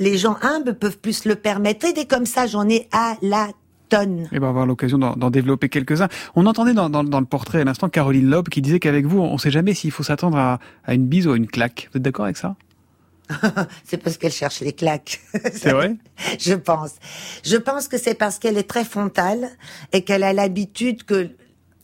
Les 0.00 0.18
gens 0.18 0.36
humbles 0.42 0.74
peuvent 0.74 0.98
plus 0.98 1.12
se 1.22 1.28
le 1.28 1.36
permettre. 1.36 1.86
Et 1.86 1.92
des 1.92 2.06
comme 2.06 2.26
ça, 2.26 2.46
j'en 2.46 2.68
ai 2.68 2.88
à 2.92 3.16
la 3.22 3.48
tonne. 3.88 4.28
Et 4.32 4.38
ben, 4.38 4.38
on 4.38 4.40
va 4.42 4.48
avoir 4.48 4.66
l'occasion 4.66 4.98
d'en 4.98 5.30
développer 5.30 5.68
quelques-uns. 5.68 6.08
On 6.34 6.46
entendait 6.46 6.74
dans, 6.74 6.90
dans- 6.90 7.04
dans 7.04 7.20
le 7.20 7.26
portrait 7.26 7.60
à 7.60 7.64
l'instant 7.64 7.88
Caroline 7.88 8.28
Loeb 8.28 8.48
qui 8.48 8.60
disait 8.60 8.80
qu'avec 8.80 9.06
vous, 9.06 9.20
on 9.20 9.34
ne 9.34 9.38
sait 9.38 9.50
jamais 9.50 9.74
s'il 9.74 9.92
faut 9.92 10.02
s'attendre 10.02 10.36
à, 10.36 10.58
à 10.84 10.94
une 10.94 11.06
bise 11.06 11.26
ou 11.26 11.32
à 11.32 11.36
une 11.36 11.46
claque. 11.46 11.88
Vous 11.92 11.98
êtes 11.98 12.02
d'accord 12.02 12.24
avec 12.24 12.36
ça? 12.36 12.56
C'est 13.84 13.98
parce 13.98 14.16
qu'elle 14.16 14.32
cherche 14.32 14.60
les 14.60 14.72
claques. 14.72 15.20
C'est 15.52 15.72
vrai? 15.72 15.96
Je 16.38 16.54
pense. 16.54 16.92
Je 17.44 17.56
pense 17.56 17.86
que 17.86 17.98
c'est 17.98 18.14
parce 18.14 18.38
qu'elle 18.38 18.56
est 18.56 18.68
très 18.68 18.84
frontale 18.84 19.50
et 19.92 20.02
qu'elle 20.02 20.22
a 20.22 20.32
l'habitude 20.32 21.04
que 21.04 21.28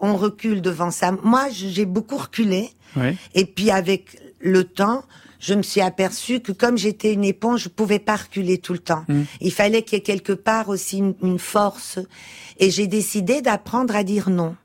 on 0.00 0.16
recule 0.16 0.62
devant 0.62 0.90
ça. 0.90 1.12
Moi, 1.22 1.46
j'ai 1.50 1.84
beaucoup 1.86 2.16
reculé. 2.16 2.70
Ouais. 2.96 3.16
Et 3.34 3.44
puis 3.44 3.70
avec 3.70 4.18
le 4.40 4.64
temps, 4.64 5.04
je 5.44 5.52
me 5.52 5.62
suis 5.62 5.82
aperçue 5.82 6.40
que 6.40 6.52
comme 6.52 6.78
j'étais 6.78 7.12
une 7.12 7.24
éponge, 7.24 7.64
je 7.64 7.68
pouvais 7.68 7.98
pas 7.98 8.16
reculer 8.16 8.56
tout 8.56 8.72
le 8.72 8.78
temps. 8.78 9.04
Mm. 9.08 9.22
Il 9.42 9.52
fallait 9.52 9.82
qu'il 9.82 9.98
y 9.98 10.00
ait 10.00 10.02
quelque 10.02 10.32
part 10.32 10.70
aussi 10.70 10.98
une, 10.98 11.14
une 11.22 11.38
force. 11.38 11.98
Et 12.58 12.70
j'ai 12.70 12.86
décidé 12.86 13.42
d'apprendre 13.42 13.94
à 13.94 14.04
dire 14.04 14.30
non. 14.30 14.56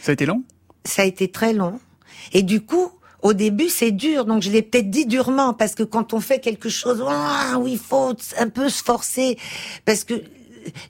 Ça 0.00 0.12
a 0.12 0.14
été 0.14 0.24
long? 0.24 0.42
Ça 0.84 1.02
a 1.02 1.04
été 1.04 1.28
très 1.28 1.52
long. 1.52 1.80
Et 2.32 2.42
du 2.42 2.62
coup, 2.62 2.90
au 3.20 3.34
début, 3.34 3.68
c'est 3.68 3.90
dur. 3.90 4.24
Donc, 4.24 4.42
je 4.42 4.50
l'ai 4.50 4.62
peut-être 4.62 4.88
dit 4.88 5.04
durement 5.04 5.52
parce 5.52 5.74
que 5.74 5.82
quand 5.82 6.14
on 6.14 6.20
fait 6.20 6.40
quelque 6.40 6.70
chose, 6.70 7.04
ah, 7.06 7.58
oui, 7.60 7.72
il 7.72 7.78
faut 7.78 8.14
un 8.38 8.48
peu 8.48 8.70
se 8.70 8.82
forcer. 8.82 9.36
Parce 9.84 10.04
que 10.04 10.14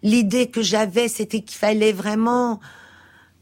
l'idée 0.04 0.46
que 0.46 0.62
j'avais, 0.62 1.08
c'était 1.08 1.40
qu'il 1.40 1.58
fallait 1.58 1.92
vraiment 1.92 2.60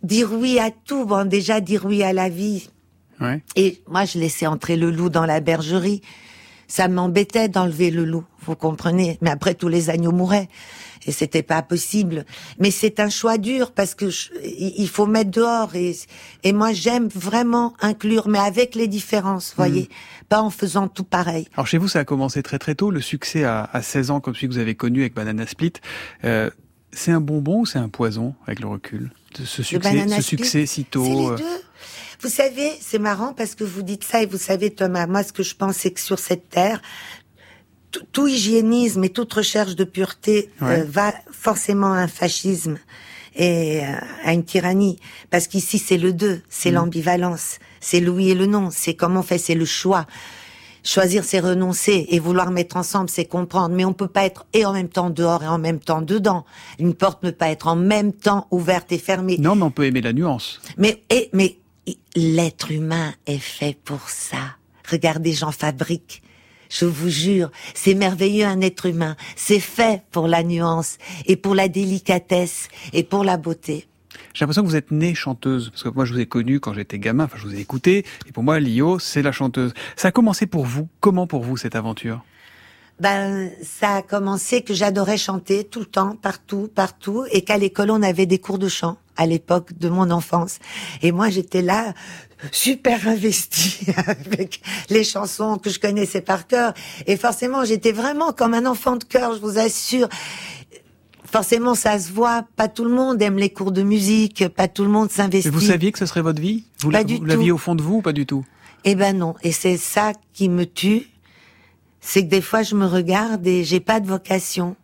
dire 0.03 0.33
oui 0.33 0.59
à 0.59 0.71
tout. 0.71 1.05
Bon, 1.05 1.29
déjà, 1.29 1.61
dire 1.61 1.85
oui 1.85 2.03
à 2.03 2.15
la 2.15 2.31
vie. 2.31 2.71
Ouais. 3.21 3.43
Et 3.57 3.83
moi, 3.89 4.05
je 4.05 4.19
laissais 4.19 4.47
entrer 4.47 4.77
le 4.77 4.91
loup 4.91 5.09
dans 5.11 5.27
la 5.27 5.41
bergerie. 5.41 6.03
Ça 6.71 6.87
m'embêtait 6.89 7.49
d'enlever 7.49 7.91
le 7.91 8.05
loup, 8.05 8.25
vous 8.43 8.55
comprenez. 8.55 9.17
Mais 9.23 9.31
après, 9.31 9.55
tous 9.55 9.69
les 9.69 9.89
agneaux 9.89 10.13
mouraient. 10.13 10.49
Et 11.07 11.13
c'était 11.13 11.43
pas 11.43 11.63
possible. 11.63 12.27
Mais 12.59 12.71
c'est 12.71 13.01
un 13.01 13.09
choix 13.09 13.39
dur 13.39 13.73
parce 13.73 13.95
que 13.95 14.11
je- 14.11 14.29
il 14.45 14.87
faut 14.89 15.07
mettre 15.07 15.31
dehors. 15.31 15.75
Et, 15.75 15.97
et 16.45 16.53
moi, 16.53 16.73
j'aime 16.75 17.09
vraiment 17.09 17.73
inclure, 17.81 18.29
mais 18.29 18.39
avec 18.39 18.75
les 18.75 18.87
différences, 18.87 19.55
voyez. 19.57 19.89
Pas 20.29 20.43
en 20.43 20.51
faisant 20.51 20.89
tout 20.89 21.05
pareil. 21.05 21.49
Alors 21.55 21.67
chez 21.67 21.79
vous, 21.79 21.89
ça 21.89 22.01
a 22.01 22.05
commencé 22.05 22.43
très 22.43 22.59
très 22.59 22.75
tôt. 22.75 22.91
Le 22.91 23.01
succès 23.01 23.45
à, 23.45 23.63
à 23.73 23.81
16 23.81 24.11
ans, 24.11 24.21
comme 24.21 24.35
celui 24.35 24.49
que 24.49 24.53
vous 24.53 24.59
avez 24.59 24.75
connu 24.75 25.01
avec 25.01 25.15
Banana 25.15 25.47
Split, 25.47 25.73
euh, 26.25 26.51
c'est 26.93 27.13
un 27.13 27.21
bonbon 27.23 27.61
ou 27.61 27.67
c'est 27.67 27.79
un 27.79 27.89
poison 27.89 28.35
avec 28.47 28.61
le 28.61 28.67
recul? 28.69 29.11
Ce- 29.39 29.45
succès, 29.63 29.91
ce 30.17 30.23
succès 30.23 30.67
si 30.67 30.85
tôt. 30.85 31.35
Vous 32.21 32.29
savez, 32.29 32.71
c'est 32.81 32.99
marrant 32.99 33.33
parce 33.33 33.55
que 33.55 33.65
vous 33.65 33.83
dites 33.83 34.03
ça 34.05 34.23
et 34.23 34.27
vous 34.27 34.39
savez, 34.39 34.71
Thomas, 34.71 35.07
moi, 35.07 35.23
ce 35.23 35.33
que 35.33 35.43
je 35.43 35.55
pense, 35.55 35.77
c'est 35.77 35.93
que 35.93 36.01
sur 36.01 36.19
cette 36.19 36.49
terre, 36.49 36.83
tout, 38.13 38.27
hygiénisme 38.27 39.03
et 39.05 39.09
toute 39.09 39.33
recherche 39.33 39.75
de 39.77 39.85
pureté 39.85 40.51
Ouais. 40.61 40.81
euh, 40.81 40.85
va 40.89 41.15
forcément 41.31 41.93
à 41.93 41.99
un 41.99 42.09
fascisme 42.09 42.79
et 43.37 43.81
euh, 43.83 43.93
à 44.25 44.33
une 44.35 44.45
tyrannie. 44.45 44.99
Parce 45.31 45.47
qu'ici, 45.47 45.79
c'est 45.79 45.97
le 45.97 46.13
deux, 46.13 46.43
c'est 46.49 46.71
Mm. 46.71 46.75
l'ambivalence, 46.75 47.59
c'est 47.81 48.01
le 48.01 48.11
oui 48.11 48.31
et 48.31 48.35
le 48.35 48.47
non, 48.47 48.69
c'est 48.73 48.95
comment 48.95 49.21
on 49.21 49.23
fait, 49.23 49.39
c'est 49.39 49.55
le 49.55 49.65
choix. 49.65 50.07
Choisir, 50.85 51.25
c'est 51.25 51.41
renoncer 51.41 52.07
et 52.11 52.19
vouloir 52.19 52.51
mettre 52.51 52.77
ensemble, 52.77 53.11
c'est 53.11 53.25
comprendre. 53.27 53.75
Mais 53.75 53.85
on 53.85 53.93
peut 53.93 54.09
pas 54.09 54.25
être 54.25 54.47
et 54.53 54.65
en 54.65 54.73
même 54.73 54.89
temps 54.89 55.11
dehors 55.11 55.43
et 55.43 55.49
en 55.49 55.59
même 55.59 55.81
temps 55.81 56.03
dedans. 56.03 56.45
Une 56.79 56.95
porte 56.95 57.23
ne 57.23 57.31
peut 57.31 57.37
pas 57.37 57.51
être 57.51 57.67
en 57.69 57.77
même 57.77 58.13
temps 58.13 58.47
ouverte 58.51 58.91
et 58.93 58.99
fermée. 58.99 59.37
Non, 59.39 59.55
mais 59.55 59.65
on 59.65 59.71
peut 59.71 59.85
aimer 59.85 60.01
la 60.01 60.13
nuance. 60.13 60.61
Mais, 60.79 61.03
et, 61.11 61.31
mais 61.33 61.59
l'être 62.15 62.71
humain 62.71 63.15
est 63.27 63.39
fait 63.39 63.77
pour 63.85 64.09
ça. 64.11 64.57
Regardez, 64.91 65.33
j'en 65.33 65.53
fabrique. 65.53 66.23
Je 66.71 66.85
vous 66.85 67.09
jure, 67.09 67.51
c'est 67.75 67.95
merveilleux 67.95 68.45
un 68.45 68.61
être 68.61 68.87
humain. 68.87 69.17
C'est 69.37 69.61
fait 69.61 70.03
pour 70.11 70.29
la 70.29 70.43
nuance 70.43 70.99
et 71.27 71.37
pour 71.37 71.55
la 71.55 71.69
délicatesse 71.69 72.69
et 72.93 73.05
pour 73.05 73.25
la 73.25 73.39
beauté. 73.39 73.87
J'ai 74.35 74.45
l'impression 74.45 74.63
que 74.63 74.69
vous 74.69 74.77
êtes 74.77 74.91
née 74.91 75.15
chanteuse, 75.15 75.71
parce 75.71 75.83
que 75.83 75.89
moi 75.89 76.05
je 76.05 76.13
vous 76.13 76.21
ai 76.21 76.27
connue 76.27 76.61
quand 76.61 76.75
j'étais 76.75 76.99
gamin, 76.99 77.25
enfin 77.25 77.39
je 77.39 77.47
vous 77.47 77.55
ai 77.55 77.61
écouté, 77.61 78.05
et 78.27 78.33
pour 78.33 78.43
moi 78.43 78.61
Lio, 78.61 78.99
c'est 78.99 79.23
la 79.23 79.33
chanteuse. 79.33 79.73
Ça 79.97 80.09
a 80.09 80.11
commencé 80.11 80.47
pour 80.47 80.65
vous, 80.65 80.89
comment 81.01 81.27
pour 81.27 81.43
vous 81.43 81.57
cette 81.57 81.75
aventure? 81.75 82.23
Ben, 83.01 83.51
ça 83.63 83.97
a 83.97 84.03
commencé 84.03 84.63
que 84.63 84.75
j'adorais 84.75 85.19
chanter 85.19 85.65
tout 85.65 85.81
le 85.81 85.87
temps, 85.87 86.17
partout, 86.17 86.69
partout, 86.75 87.25
et 87.31 87.43
qu'à 87.43 87.57
l'école 87.57 87.91
on 87.91 88.03
avait 88.03 88.27
des 88.27 88.39
cours 88.39 88.59
de 88.59 88.69
chant 88.69 88.99
à 89.19 89.27
l'époque 89.27 89.77
de 89.77 89.91
mon 89.91 90.11
enfance. 90.11 90.59
Et 91.03 91.13
moi 91.13 91.29
j'étais 91.29 91.61
là, 91.61 91.93
super 92.53 93.07
investie 93.07 93.81
avec 94.07 94.63
les 94.89 95.05
chansons 95.05 95.59
que 95.59 95.69
je 95.69 95.79
connaissais 95.79 96.23
par 96.23 96.47
cœur. 96.47 96.73
Et 97.07 97.19
forcément 97.19 97.65
j'étais 97.65 97.93
vraiment 97.93 98.33
comme 98.33 98.55
un 98.55 98.65
enfant 98.65 98.97
de 98.97 99.05
cœur, 99.05 99.35
je 99.35 99.41
vous 99.41 99.59
assure. 99.59 100.09
Forcément, 101.31 101.75
ça 101.75 101.99
se 101.99 102.11
voit. 102.11 102.47
Pas 102.57 102.69
tout 102.69 102.85
le 102.85 102.95
monde 102.95 103.21
aime 103.21 103.37
les 103.37 103.51
cours 103.51 103.71
de 103.71 103.83
musique. 103.83 104.49
Pas 104.49 104.67
tout 104.67 104.83
le 104.83 104.89
monde 104.89 105.11
s'investit. 105.11 105.51
vous 105.51 105.61
saviez 105.61 105.93
que 105.93 105.99
ce 105.99 106.07
serait 106.07 106.23
votre 106.23 106.41
vie? 106.41 106.65
Vous 106.81 106.91
l'aviez 106.91 107.53
au 107.53 107.59
fond 107.59 107.75
de 107.75 107.83
vous 107.83 107.97
ou 107.97 108.03
pas 108.03 108.15
du 108.15 108.25
tout? 108.25 108.47
Eh 108.85 108.95
ben 108.95 109.15
non. 109.15 109.35
Et 109.43 109.53
c'est 109.53 109.77
ça 109.77 110.13
qui 110.33 110.49
me 110.49 110.65
tue. 110.65 111.11
C'est 112.01 112.25
que 112.25 112.31
des 112.31 112.41
fois, 112.41 112.63
je 112.63 112.75
me 112.75 112.87
regarde 112.87 113.47
et 113.47 113.63
j'ai 113.63 113.81
pas 113.81 114.01
de 114.01 114.07
vocation. 114.07 114.75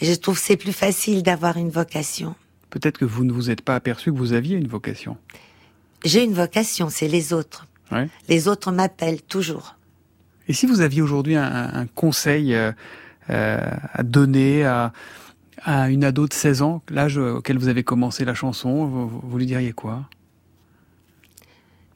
Et 0.00 0.06
je 0.06 0.12
trouve 0.12 0.38
que 0.38 0.44
c'est 0.44 0.58
plus 0.58 0.74
facile 0.74 1.22
d'avoir 1.22 1.56
une 1.56 1.70
vocation. 1.70 2.34
Peut-être 2.70 2.98
que 2.98 3.04
vous 3.04 3.24
ne 3.24 3.32
vous 3.32 3.50
êtes 3.50 3.62
pas 3.62 3.74
aperçu 3.76 4.12
que 4.12 4.18
vous 4.18 4.32
aviez 4.32 4.56
une 4.56 4.68
vocation. 4.68 5.16
J'ai 6.04 6.22
une 6.24 6.34
vocation, 6.34 6.88
c'est 6.90 7.08
les 7.08 7.32
autres. 7.32 7.66
Ouais. 7.90 8.08
Les 8.28 8.46
autres 8.48 8.70
m'appellent 8.72 9.22
toujours. 9.22 9.74
Et 10.48 10.52
si 10.52 10.66
vous 10.66 10.80
aviez 10.80 11.02
aujourd'hui 11.02 11.36
un, 11.36 11.44
un 11.74 11.86
conseil 11.86 12.54
euh, 12.54 12.72
euh, 13.30 13.58
à 13.92 14.02
donner 14.02 14.64
à, 14.64 14.92
à 15.62 15.88
une 15.90 16.04
ado 16.04 16.26
de 16.28 16.32
16 16.34 16.62
ans, 16.62 16.82
l'âge 16.90 17.16
auquel 17.18 17.58
vous 17.58 17.68
avez 17.68 17.82
commencé 17.84 18.24
la 18.24 18.34
chanson, 18.34 18.86
vous, 18.86 19.08
vous- 19.08 19.20
vous 19.24 19.38
lui 19.38 19.46
diriez 19.46 19.72
quoi? 19.72 20.04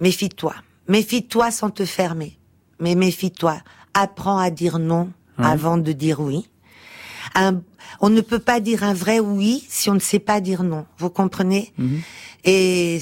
Méfie-toi. 0.00 0.54
Méfie-toi 0.88 1.50
sans 1.50 1.70
te 1.70 1.84
fermer. 1.84 2.36
Mais 2.80 2.94
méfie-toi. 2.94 3.58
Apprends 3.94 4.38
à 4.38 4.50
dire 4.50 4.78
non 4.78 5.10
Ouais. 5.38 5.46
avant 5.46 5.78
de 5.78 5.92
dire 5.92 6.20
oui. 6.20 6.46
Un- 7.34 7.62
on 8.00 8.10
ne 8.10 8.20
peut 8.20 8.38
pas 8.38 8.60
dire 8.60 8.82
un 8.84 8.94
vrai 8.94 9.18
oui 9.20 9.64
si 9.68 9.90
on 9.90 9.94
ne 9.94 10.00
sait 10.00 10.18
pas 10.18 10.40
dire 10.40 10.62
non. 10.62 10.84
Vous 10.98 11.10
comprenez 11.10 11.72
Mhm. 11.78 12.00
Et 12.44 13.00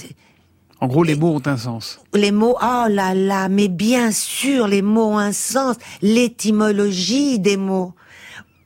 En 0.80 0.86
gros, 0.86 1.02
les 1.02 1.14
mots 1.16 1.34
ont 1.34 1.42
un 1.46 1.56
sens. 1.58 2.00
les 2.14 2.30
mots, 2.32 2.56
oh 2.62 2.84
là 2.88 3.14
là, 3.14 3.48
mais 3.48 3.68
bien 3.68 4.12
sûr, 4.12 4.66
les 4.66 4.82
mots 4.82 5.08
ont 5.12 5.18
un 5.18 5.32
sens. 5.32 5.76
L'étymologie 6.00 7.38
des 7.38 7.56
mots 7.56 7.92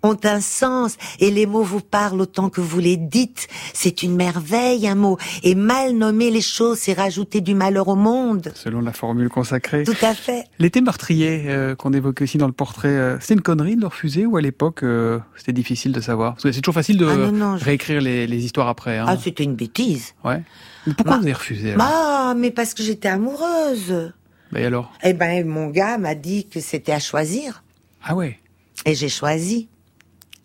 ont 0.05 0.17
un 0.25 0.41
sens 0.41 0.97
et 1.19 1.31
les 1.31 1.47
mots 1.47 1.63
vous 1.63 1.81
parlent 1.81 2.21
autant 2.21 2.49
que 2.51 2.61
vous 2.61 2.79
les 2.79 2.97
dites. 2.97 3.49
C'est 3.73 4.03
une 4.05 4.15
merveille, 4.15 4.87
un 4.87 4.95
mot. 4.95 5.19
Et 5.43 5.55
mal 5.57 5.95
nommer 5.97 6.31
les 6.31 6.41
choses, 6.41 6.79
c'est 6.79 6.93
rajouter 6.93 7.41
du 7.41 7.55
malheur 7.55 7.89
au 7.89 7.97
monde. 7.97 8.53
Selon 8.55 8.81
la 8.81 8.93
formule 8.93 9.29
consacrée. 9.29 9.85
Tout 9.85 9.97
à 10.03 10.15
fait. 10.15 10.45
L'été 10.59 10.81
meurtrier 10.81 11.45
euh, 11.49 11.75
qu'on 11.75 11.93
évoquait 11.93 12.25
aussi 12.25 12.39
dans 12.39 12.47
le 12.47 12.53
portrait, 12.53 12.89
euh, 12.89 13.19
c'était 13.21 13.35
une 13.35 13.41
connerie 13.41 13.75
de 13.77 13.81
le 13.81 13.87
refuser 13.89 14.27
ou 14.27 14.37
à 14.37 14.41
l'époque 14.41 14.83
euh, 14.83 15.19
c'était 15.37 15.53
difficile 15.53 15.93
de 15.93 16.01
savoir? 16.01 16.35
Parce 16.35 16.45
que 16.45 16.53
c'est 16.53 16.61
toujours 16.61 16.75
facile 16.75 16.99
de 16.99 17.07
Ah 17.07 17.17
non, 17.17 17.33
non, 17.33 17.57
je- 17.57 17.65
réécrire 17.65 18.01
les, 18.01 18.27
les 18.27 18.45
histoires 18.45 18.69
après. 18.69 18.99
Hein. 18.99 19.07
Ah, 19.09 19.17
c'était 19.17 19.45
une 19.45 19.57
bêtise. 19.57 20.15
ouais. 20.25 20.43
Mais 20.87 20.93
pourquoi 20.93 21.15
Bah- 21.15 21.19
vous 21.21 21.25
avez 21.25 21.33
refusé 21.33 21.73
alors? 21.73 21.87
Ah, 21.89 22.35
mais 22.37 22.51
parce 22.51 22.75
que 22.75 22.83
j'étais 22.83 23.09
amoureuse. 23.09 24.13
Bah, 24.53 24.61
et 24.61 24.67
alors? 24.67 24.93
Eh 25.03 25.15
ben, 25.15 25.47
mon 25.49 25.69
gars 25.69 25.97
m'a 25.97 26.15
dit 26.15 26.47
que 26.47 26.61
c'était 26.61 26.93
à 26.93 26.99
choisir. 26.99 27.65
Ah 28.05 28.15
ouais? 28.15 28.39
Et 28.85 28.95
j'ai 28.95 29.09
choisi. 29.09 29.69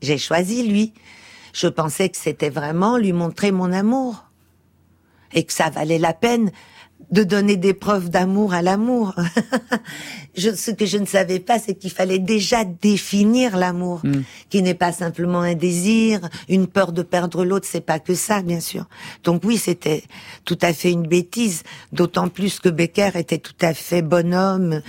J'ai 0.02 0.18
choisi 0.18 0.68
lui. 0.68 0.94
Je 1.54 1.68
pensais 1.68 2.10
que 2.10 2.18
c'était 2.18 2.50
vraiment 2.50 2.98
lui 2.98 3.14
montrer 3.14 3.52
mon 3.52 3.72
amour. 3.72 4.26
Et 5.34 5.44
que 5.44 5.54
ça 5.54 5.70
valait 5.70 6.00
la 6.00 6.14
peine 6.14 6.52
de 7.12 7.24
donner 7.24 7.58
des 7.58 7.74
preuves 7.74 8.10
d'amour 8.10 8.54
à 8.54 8.62
l'amour. 8.62 9.16
je, 10.38 10.52
ce 10.54 10.70
que 10.72 10.86
je 10.86 10.98
ne 10.98 11.06
savais 11.06 11.40
pas, 11.40 11.58
c'est 11.58 11.74
qu'il 11.76 11.90
fallait 11.92 12.20
déjà 12.20 12.64
définir 12.66 13.58
l'amour, 13.58 14.02
Hmm. 14.04 14.22
qui 14.50 14.62
n'est 14.62 14.76
pas 14.76 14.92
simplement 14.92 15.40
un 15.42 15.56
désir, 15.56 16.20
une 16.50 16.68
peur 16.68 16.92
de 16.92 17.02
perdre 17.02 17.44
l'autre, 17.46 17.68
c'est 17.70 17.82
pas 17.86 18.00
que 18.00 18.14
ça, 18.14 18.42
bien 18.44 18.60
sûr. 18.60 18.86
Donc 19.24 19.42
oui, 19.44 19.58
c'était 19.58 20.04
tout 20.46 20.58
à 20.62 20.72
fait 20.74 20.92
une 20.92 21.08
bêtise, 21.08 21.64
d'autant 21.92 22.30
plus 22.30 22.60
que 22.60 22.70
Becker 22.70 23.12
était 23.16 23.40
tout 23.40 23.58
à 23.62 23.74
fait 23.74 24.02
bonhomme 24.04 24.82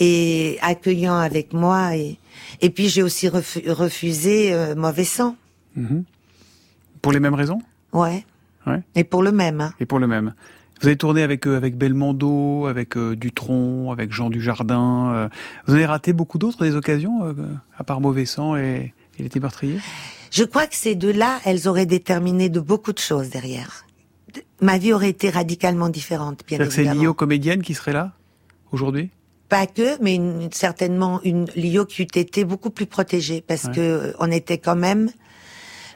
et 0.00 0.58
accueillant 0.62 1.16
avec 1.16 1.52
moi. 1.52 1.96
Et, 1.96 2.18
et 2.60 2.70
puis 2.70 2.88
j'ai 2.88 3.02
aussi 3.02 3.28
refu- 3.28 3.68
refusé 3.70 4.52
euh, 4.52 4.74
Mauvais 4.74 5.04
sang, 5.04 5.36
Mhm. 5.76 6.04
Pour 7.02 7.10
les 7.10 7.18
mêmes 7.20 7.34
raisons? 7.34 7.58
Ouais. 7.92 8.24
Ouais. 8.66 8.80
Et 8.94 9.02
pour 9.02 9.22
le 9.24 9.32
même. 9.32 9.60
Hein. 9.60 9.74
Et 9.80 9.86
pour 9.86 9.98
le 9.98 10.06
même. 10.06 10.34
Vous 10.84 10.88
avez 10.88 10.98
tourné 10.98 11.22
avec 11.22 11.46
euh, 11.46 11.56
avec 11.56 11.78
Belmondo, 11.78 12.66
avec 12.66 12.98
euh, 12.98 13.16
Dutronc, 13.16 13.90
avec 13.90 14.12
Jean 14.12 14.28
Dujardin. 14.28 15.12
euh, 15.14 15.28
vous 15.66 15.72
avez 15.72 15.86
raté 15.86 16.12
beaucoup 16.12 16.36
d'autres 16.36 16.62
des 16.62 16.76
occasions, 16.76 17.24
euh, 17.24 17.32
à 17.78 17.84
part 17.84 18.02
Mauvais 18.02 18.26
Sang 18.26 18.54
et, 18.54 18.92
et 19.18 19.22
l'été 19.22 19.40
meurtrier 19.40 19.78
Je 20.30 20.44
crois 20.44 20.66
que 20.66 20.76
ces 20.76 20.94
deux-là, 20.94 21.38
elles 21.46 21.68
auraient 21.68 21.86
déterminé 21.86 22.50
de 22.50 22.60
beaucoup 22.60 22.92
de 22.92 22.98
choses 22.98 23.30
derrière. 23.30 23.86
Ma 24.60 24.76
vie 24.76 24.92
aurait 24.92 25.08
été 25.08 25.30
radicalement 25.30 25.88
différente, 25.88 26.42
bien 26.46 26.58
c'est 26.68 26.80
évidemment. 26.82 27.00
lié 27.00 27.06
aux 27.06 27.14
comédiennes 27.14 27.62
qui 27.62 27.72
seraient 27.72 27.94
là 27.94 28.12
aujourd'hui? 28.70 29.08
Pas 29.48 29.66
que, 29.66 29.98
mais 30.02 30.16
une- 30.16 30.52
certainement 30.52 31.18
une 31.24 31.46
Lio 31.56 31.86
qui 31.86 32.02
eût 32.02 32.08
été 32.14 32.44
beaucoup 32.44 32.68
plus 32.68 32.84
protégée 32.84 33.40
parce 33.40 33.64
Ouais. 33.64 33.72
que 33.74 34.14
on 34.18 34.30
était 34.30 34.58
quand 34.58 34.76
même 34.76 35.08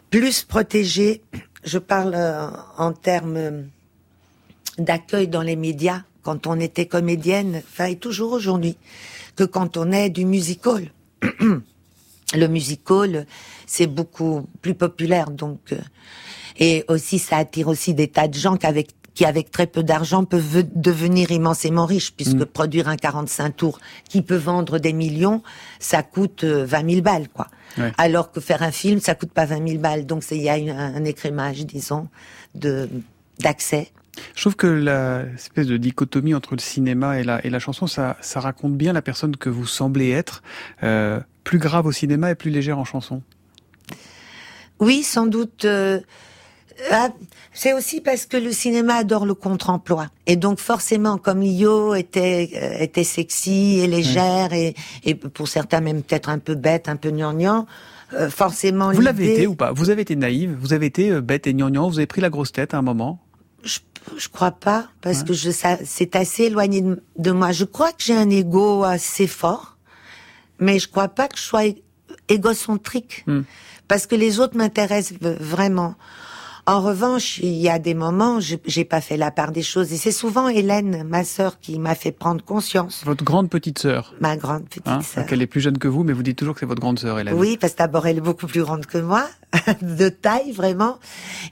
plus 0.09 0.45
protégée. 0.45 1.21
Je 1.62 1.76
parle 1.76 2.16
en 2.78 2.92
termes 2.95 3.64
d'accueil 4.78 5.28
dans 5.28 5.42
les 5.42 5.56
médias 5.56 6.02
quand 6.23 6.47
on 6.47 6.58
était 6.61 6.87
comédienne, 6.87 7.62
enfin 7.68 7.87
et 7.87 7.97
toujours 7.97 8.32
aujourd'hui, 8.32 8.76
que 9.37 9.44
quand 9.44 9.76
on 9.76 9.92
est 9.92 10.11
du 10.11 10.25
musical. 10.25 10.90
Le 12.35 12.47
musical, 12.47 13.26
c'est 13.66 13.87
beaucoup 13.87 14.47
plus 14.61 14.75
populaire, 14.75 15.30
donc 15.30 15.61
euh, 15.73 15.76
et 16.58 16.85
aussi 16.88 17.18
ça 17.18 17.38
attire 17.38 17.68
aussi 17.68 17.94
des 17.94 18.08
tas 18.08 18.28
de 18.28 18.35
gens 18.35 18.56
qui 18.58 18.66
avec 18.66 18.88
qui 19.14 19.25
avec 19.25 19.50
très 19.50 19.66
peu 19.66 19.82
d'argent 19.82 20.25
peuvent 20.26 20.58
ve- 20.58 20.68
devenir 20.75 21.30
immensément 21.32 21.87
riches, 21.87 22.12
puisque 22.14 22.44
produire 22.44 22.87
un 22.88 22.97
45 22.97 23.56
tours 23.56 23.80
qui 24.11 24.20
peut 24.23 24.37
vendre 24.37 24.78
des 24.78 24.92
millions, 24.92 25.42
ça 25.80 26.02
coûte 26.02 26.44
euh, 26.44 26.64
20 26.66 26.90
000 26.90 27.00
balles, 27.02 27.28
quoi. 27.30 27.49
Ouais. 27.78 27.92
Alors 27.99 28.30
que 28.30 28.40
faire 28.40 28.62
un 28.62 28.70
film, 28.73 29.00
ça 29.00 29.14
coûte 29.14 29.32
pas 29.32 29.47
20 29.47 29.66
000 29.66 29.78
balles, 29.80 30.04
donc 30.06 30.23
c'est- 30.23 30.37
il 30.37 30.42
y 30.42 30.50
a 30.50 30.58
une- 30.58 30.68
un 30.70 31.04
écrémage, 31.06 31.64
disons, 31.64 32.08
de 32.54 32.88
d'accès. 33.40 33.88
Je 34.34 34.40
trouve 34.42 34.56
que 34.56 34.66
la 34.66 35.25
espèce 35.34 35.66
de 35.66 35.76
dichotomie 35.76 36.34
entre 36.34 36.54
le 36.54 36.60
cinéma 36.60 37.18
et 37.18 37.25
la, 37.25 37.44
et 37.44 37.50
la 37.50 37.58
chanson, 37.58 37.87
ça, 37.87 38.16
ça 38.20 38.40
raconte 38.40 38.76
bien 38.76 38.92
la 38.92 39.02
personne 39.02 39.37
que 39.37 39.48
vous 39.48 39.66
semblez 39.66 40.10
être, 40.10 40.42
euh, 40.82 41.20
plus 41.44 41.58
grave 41.58 41.87
au 41.87 41.92
cinéma 41.92 42.30
et 42.30 42.34
plus 42.34 42.50
légère 42.50 42.78
en 42.78 42.84
chanson. 42.84 43.22
Oui, 44.80 45.02
sans 45.02 45.26
doute. 45.26 45.64
euh, 45.64 46.00
ah, 46.92 47.08
c'est 47.52 47.72
aussi 47.72 48.00
parce 48.00 48.26
que 48.26 48.37
le 48.37 48.52
cinéma 48.52 48.94
adore 48.94 49.26
le 49.26 49.34
contre-emploi. 49.34 50.06
Et 50.26 50.37
donc 50.37 50.60
forcément, 50.60 51.18
comme 51.18 51.40
Lio 51.40 51.94
était 51.94 52.50
euh, 52.54 52.78
était 52.84 53.02
sexy 53.02 53.80
et 53.80 53.88
légère 53.88 54.52
et, 54.52 54.75
et 55.04 55.16
pour 55.16 55.48
certains 55.48 55.80
même 55.80 56.02
peut-être 56.02 56.28
un 56.28 56.38
peu 56.38 56.54
bête, 56.54 56.88
un 56.88 56.94
peu 56.96 57.10
gnangnan, 57.10 57.66
forcément 58.30 58.92
Vous 58.92 59.00
l'avez 59.00 59.32
été 59.32 59.46
ou 59.48 59.56
pas? 59.56 59.72
Vous 59.72 59.90
avez 59.90 60.02
été 60.02 60.14
naïve, 60.14 60.56
vous 60.60 60.72
avez 60.72 60.87
été 60.87 61.20
bête 61.20 61.48
et 61.48 61.52
gnangnan, 61.54 61.88
vous 61.88 61.98
avez 61.98 62.06
pris 62.06 62.20
la 62.20 62.30
grosse 62.30 62.52
tête 62.52 62.75
à 62.75 62.78
un 62.78 62.82
moment 62.82 63.20
Je 64.16 64.28
crois 64.28 64.50
pas, 64.52 64.88
parce 65.00 65.22
que 65.22 65.32
je, 65.32 65.50
ça, 65.50 65.76
c'est 65.84 66.16
assez 66.16 66.44
éloigné 66.44 66.80
de, 66.80 67.02
de 67.18 67.30
moi. 67.30 67.52
Je 67.52 67.64
crois 67.64 67.92
que 67.92 68.02
j'ai 68.02 68.16
un 68.16 68.30
ego 68.30 68.84
assez 68.84 69.26
fort, 69.26 69.76
mais 70.58 70.78
je 70.78 70.88
crois 70.88 71.08
pas 71.08 71.28
que 71.28 71.36
je 71.36 71.42
sois 71.42 71.64
égocentrique, 72.28 73.24
parce 73.86 74.06
que 74.06 74.14
les 74.14 74.40
autres 74.40 74.56
m'intéressent 74.56 75.18
vraiment. 75.20 75.94
En 76.68 76.82
revanche, 76.82 77.38
il 77.38 77.54
y 77.56 77.70
a 77.70 77.78
des 77.78 77.94
moments, 77.94 78.40
je- 78.40 78.56
j'ai 78.66 78.84
pas 78.84 79.00
fait 79.00 79.16
la 79.16 79.30
part 79.30 79.52
des 79.52 79.62
choses, 79.62 79.90
et 79.90 79.96
c'est 79.96 80.12
souvent 80.12 80.48
Hélène, 80.48 81.02
ma 81.02 81.25
sœur, 81.25 81.60
qui 81.60 81.78
m'a 81.78 81.94
fait 81.94 82.12
prendre 82.12 82.44
conscience. 82.44 83.04
Votre 83.06 83.25
grande 83.25 83.48
petite 83.48 83.78
sœur. 83.78 84.14
Ma 84.20 84.37
grande 84.37 84.64
petite 84.68 84.87
Hein, 84.87 85.00
sœur. 85.00 85.25
qu'elle 85.25 85.40
est 85.40 85.46
plus 85.46 85.62
jeune 85.62 85.78
que 85.78 85.88
vous, 85.88 86.04
mais 86.04 86.12
vous 86.12 86.22
dites 86.22 86.37
toujours 86.37 86.52
que 86.52 86.60
c'est 86.60 86.66
votre 86.66 86.82
grande 86.82 86.98
sœur, 86.98 87.18
Hélène. 87.18 87.32
Oui, 87.32 87.56
parce 87.58 87.72
que 87.72 87.78
d'abord 87.78 88.06
elle 88.06 88.18
est 88.18 88.20
beaucoup 88.20 88.46
plus 88.46 88.61
grande 88.61 88.85
que 88.85 88.98
moi, 88.98 89.26
de 89.81 90.11
taille 90.11 90.52
vraiment, 90.52 90.98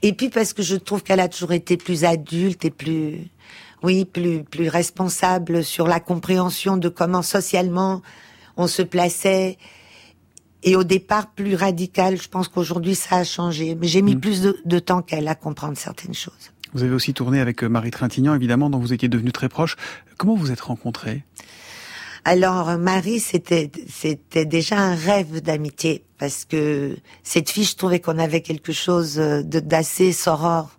et 0.03 0.13
puis 0.13 0.29
parce 0.29 0.53
que 0.53 0.63
je 0.63 0.77
trouve 0.77 1.03
qu'elle 1.03 1.21
a 1.21 1.29
toujours 1.29 1.53
été 1.53 1.79
plus 1.79 2.05
adulte 2.05 2.67
et 2.67 2.71
plus, 2.71 3.31
oui, 3.83 4.05
plus 4.05 4.45
plus 4.45 4.69
responsable 4.69 5.65
sur 5.65 5.87
la 5.87 5.99
compréhension 5.99 6.77
de 6.77 6.91
comment 6.91 7.23
socialement 7.23 8.03
on 8.59 8.67
se 8.67 8.83
plaçait. 8.83 9.57
Et 10.67 10.77
au 10.77 10.85
départ 10.85 11.31
plus 11.31 11.55
radicale, 11.55 12.21
je 12.21 12.29
pense 12.29 12.49
qu'aujourd'hui 12.49 12.95
ça 12.95 13.17
a 13.17 13.25
changé. 13.25 13.75
Mais 13.75 13.87
j'ai 13.87 14.03
mis 14.03 14.17
plus 14.17 14.43
de, 14.43 14.59
de 14.65 14.79
temps 14.79 15.01
qu'elle 15.01 15.29
à 15.29 15.35
comprendre 15.35 15.79
certaines 15.79 16.15
choses. 16.15 16.51
Vous 16.75 16.83
avez 16.83 16.93
aussi 16.93 17.15
tourné 17.15 17.41
avec 17.41 17.63
euh, 17.63 17.69
Marie 17.69 17.93
Trintignant, 17.93 18.35
évidemment, 18.35 18.69
dont 18.69 18.79
vous 18.79 18.93
étiez 18.93 19.09
devenu 19.09 19.33
très 19.33 19.49
proche. 19.49 19.77
Comment 20.19 20.35
vous 20.35 20.51
êtes 20.51 20.61
rencontrés? 20.61 21.25
Alors 22.25 22.71
euh, 22.71 22.77
Marie, 22.77 23.21
c'était 23.21 23.71
c'était 23.89 24.45
déjà 24.45 24.77
un 24.77 24.97
rêve 24.97 25.41
d'amitié 25.41 26.05
parce 26.19 26.45
que 26.45 26.97
cette 27.23 27.49
fille, 27.49 27.65
je 27.65 27.77
trouvais 27.77 28.01
qu'on 28.01 28.19
avait 28.19 28.41
quelque 28.41 28.73
chose 28.73 29.21
euh, 29.21 29.45
de 29.45 29.61
d'assez 29.61 30.11
sorore. 30.11 30.76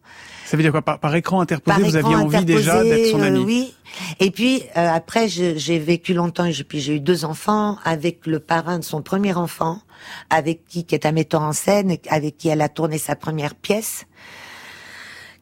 Ça 0.49 0.55
veut 0.55 0.63
dire 0.63 0.71
quoi? 0.71 0.81
Par, 0.81 0.97
par 0.99 1.13
écran 1.15 1.41
interposé, 1.41 1.79
Par 1.81 1.89
vous 1.89 1.95
aviez 1.97 2.15
envie 2.15 2.45
déjà 2.45 2.81
d'être 2.83 3.07
son 3.12 3.19
euh, 3.19 3.27
ami? 3.27 3.43
oui. 3.43 3.73
Et 4.21 4.31
puis 4.31 4.63
euh, 4.77 4.89
après, 4.89 5.27
j'ai 5.27 5.79
vécu 5.79 6.13
longtemps 6.13 6.45
et 6.45 6.53
puis 6.63 6.79
j'ai 6.79 6.95
eu 6.95 6.99
deux 7.01 7.25
enfants 7.25 7.77
avec 7.83 8.25
le 8.25 8.39
parrain 8.39 8.79
de 8.79 8.83
son 8.86 9.01
premier 9.01 9.33
enfant, 9.33 9.81
avec 10.29 10.65
qui 10.65 10.86
qui 10.86 10.95
est 10.95 11.05
un 11.05 11.12
metteur 11.12 11.41
en 11.41 11.51
scène, 11.53 11.97
avec 12.10 12.38
qui 12.38 12.47
elle 12.47 12.62
a 12.62 12.69
tourné 12.69 12.97
sa 12.97 13.15
première 13.17 13.55
pièce, 13.55 14.05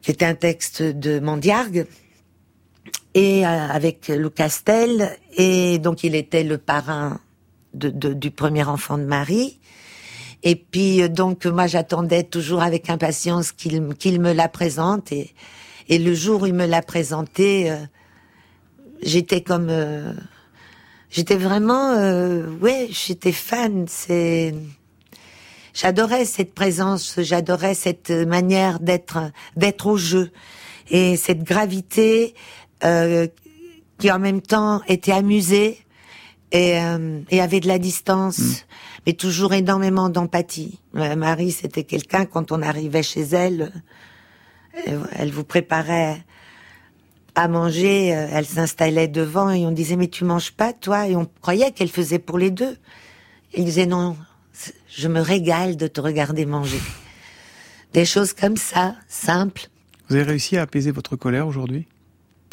qui 0.02 0.10
était 0.10 0.24
un 0.24 0.34
texte 0.34 0.82
de 0.82 1.20
Mandiargue, 1.20 1.86
et 3.14 3.46
euh, 3.46 3.48
avec 3.48 4.08
Lou 4.08 4.30
Castel, 4.30 5.16
et 5.36 5.78
donc 5.78 6.02
il 6.04 6.14
était 6.16 6.42
le 6.44 6.58
parrain 6.58 7.20
de, 7.74 7.90
de- 7.90 8.12
du 8.12 8.30
premier 8.30 8.64
enfant 8.64 8.98
de 8.98 9.04
Marie. 9.04 9.60
Et 10.46 10.54
puis 10.54 11.02
euh, 11.02 11.08
donc 11.08 11.44
moi 11.44 11.66
j'attendais 11.66 12.22
toujours 12.22 12.62
avec 12.62 12.88
impatience 12.88 13.50
qu'il 13.50 13.94
qu'il 13.98 14.20
me 14.20 14.32
la 14.32 14.48
présente. 14.48 15.10
Et 15.10 15.34
et 15.88 15.98
le 15.98 16.14
jour 16.14 16.42
où 16.42 16.46
il 16.46 16.54
me 16.54 16.66
l'a 16.66 16.82
présenté, 16.82 17.70
euh, 17.70 17.76
j'étais 19.02 19.40
comme 19.40 19.66
euh, 19.70 20.12
j'étais 21.10 21.34
vraiment 21.34 21.90
euh, 21.94 22.48
ouais 22.60 22.86
j'étais 22.90 23.32
fan. 23.32 23.86
C'est 23.88 24.54
j'adorais 25.74 26.24
cette 26.24 26.54
présence 26.54 27.18
j'adorais 27.18 27.74
cette 27.74 28.12
manière 28.12 28.78
d'être 28.78 29.32
d'être 29.56 29.88
au 29.88 29.96
jeu. 29.96 30.30
Et 30.90 31.16
cette 31.16 31.42
gravité 31.42 32.34
qui 33.98 34.10
en 34.12 34.18
même 34.20 34.40
temps 34.40 34.80
était 34.86 35.10
amusée 35.10 35.85
et, 36.52 36.78
euh, 36.80 37.20
et 37.30 37.40
avait 37.40 37.60
de 37.60 37.68
la 37.68 37.78
distance, 37.78 38.64
mais 39.06 39.12
toujours 39.12 39.52
énormément 39.54 40.08
d'empathie. 40.08 40.80
Marie, 40.92 41.52
c'était 41.52 41.84
quelqu'un, 41.84 42.24
quand 42.24 42.52
on 42.52 42.62
arrivait 42.62 43.02
chez 43.02 43.22
elle, 43.22 43.72
elle 45.16 45.30
vous 45.30 45.44
préparait 45.44 46.22
à 47.34 47.48
manger, 47.48 48.14
euh, 48.14 48.28
elle 48.32 48.46
s'installait 48.46 49.08
devant 49.08 49.50
et 49.50 49.66
on 49.66 49.70
disait, 49.70 49.96
mais 49.96 50.08
tu 50.08 50.24
manges 50.24 50.52
pas, 50.52 50.72
toi? 50.72 51.06
Et 51.06 51.16
on 51.16 51.26
croyait 51.42 51.70
qu'elle 51.70 51.90
faisait 51.90 52.18
pour 52.18 52.38
les 52.38 52.50
deux. 52.50 52.76
Et 53.52 53.60
il 53.60 53.64
disait, 53.64 53.86
non, 53.86 54.16
je 54.88 55.08
me 55.08 55.20
régale 55.20 55.76
de 55.76 55.86
te 55.86 56.00
regarder 56.00 56.46
manger. 56.46 56.80
Des 57.92 58.06
choses 58.06 58.32
comme 58.32 58.56
ça, 58.56 58.96
simples. 59.06 59.68
Vous 60.08 60.16
avez 60.16 60.24
réussi 60.24 60.56
à 60.56 60.62
apaiser 60.62 60.90
votre 60.90 61.16
colère 61.16 61.46
aujourd'hui? 61.46 61.86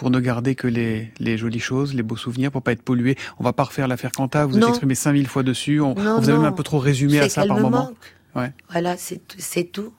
Pour 0.03 0.11
ne 0.11 0.19
garder 0.19 0.53
que 0.55 0.67
les, 0.67 1.11
les 1.19 1.37
jolies 1.37 1.59
choses, 1.59 1.93
les 1.93 2.03
beaux 2.03 2.17
souvenirs, 2.17 2.51
pour 2.51 2.61
pas 2.61 2.73
être 2.73 2.83
pollué. 2.83 3.15
On 3.39 3.43
va 3.43 3.53
pas 3.53 3.63
refaire 3.63 3.87
l'affaire 3.87 4.11
Quanta, 4.11 4.45
vous 4.45 4.55
êtes 4.57 4.61
Non. 4.61 4.69
exprimé 4.69 4.95
5000 4.95 5.27
fois 5.27 5.43
dessus, 5.43 5.79
on, 5.79 5.95
Non, 5.95 6.19
vous 6.19 6.29
non. 6.29 6.37
même 6.39 6.45
un 6.45 6.51
peu 6.51 6.63
trop 6.63 6.79
résumé 6.79 7.19
à 7.19 7.29
ça 7.29 7.45
par 7.45 7.57
me 7.57 7.61
moment. 7.63 7.91
Ouais. 8.35 8.51
Voilà, 8.69 8.97
c'est 8.97 9.25
tout- 9.27 9.37
c'est 9.39 9.63
tout. 9.71 9.93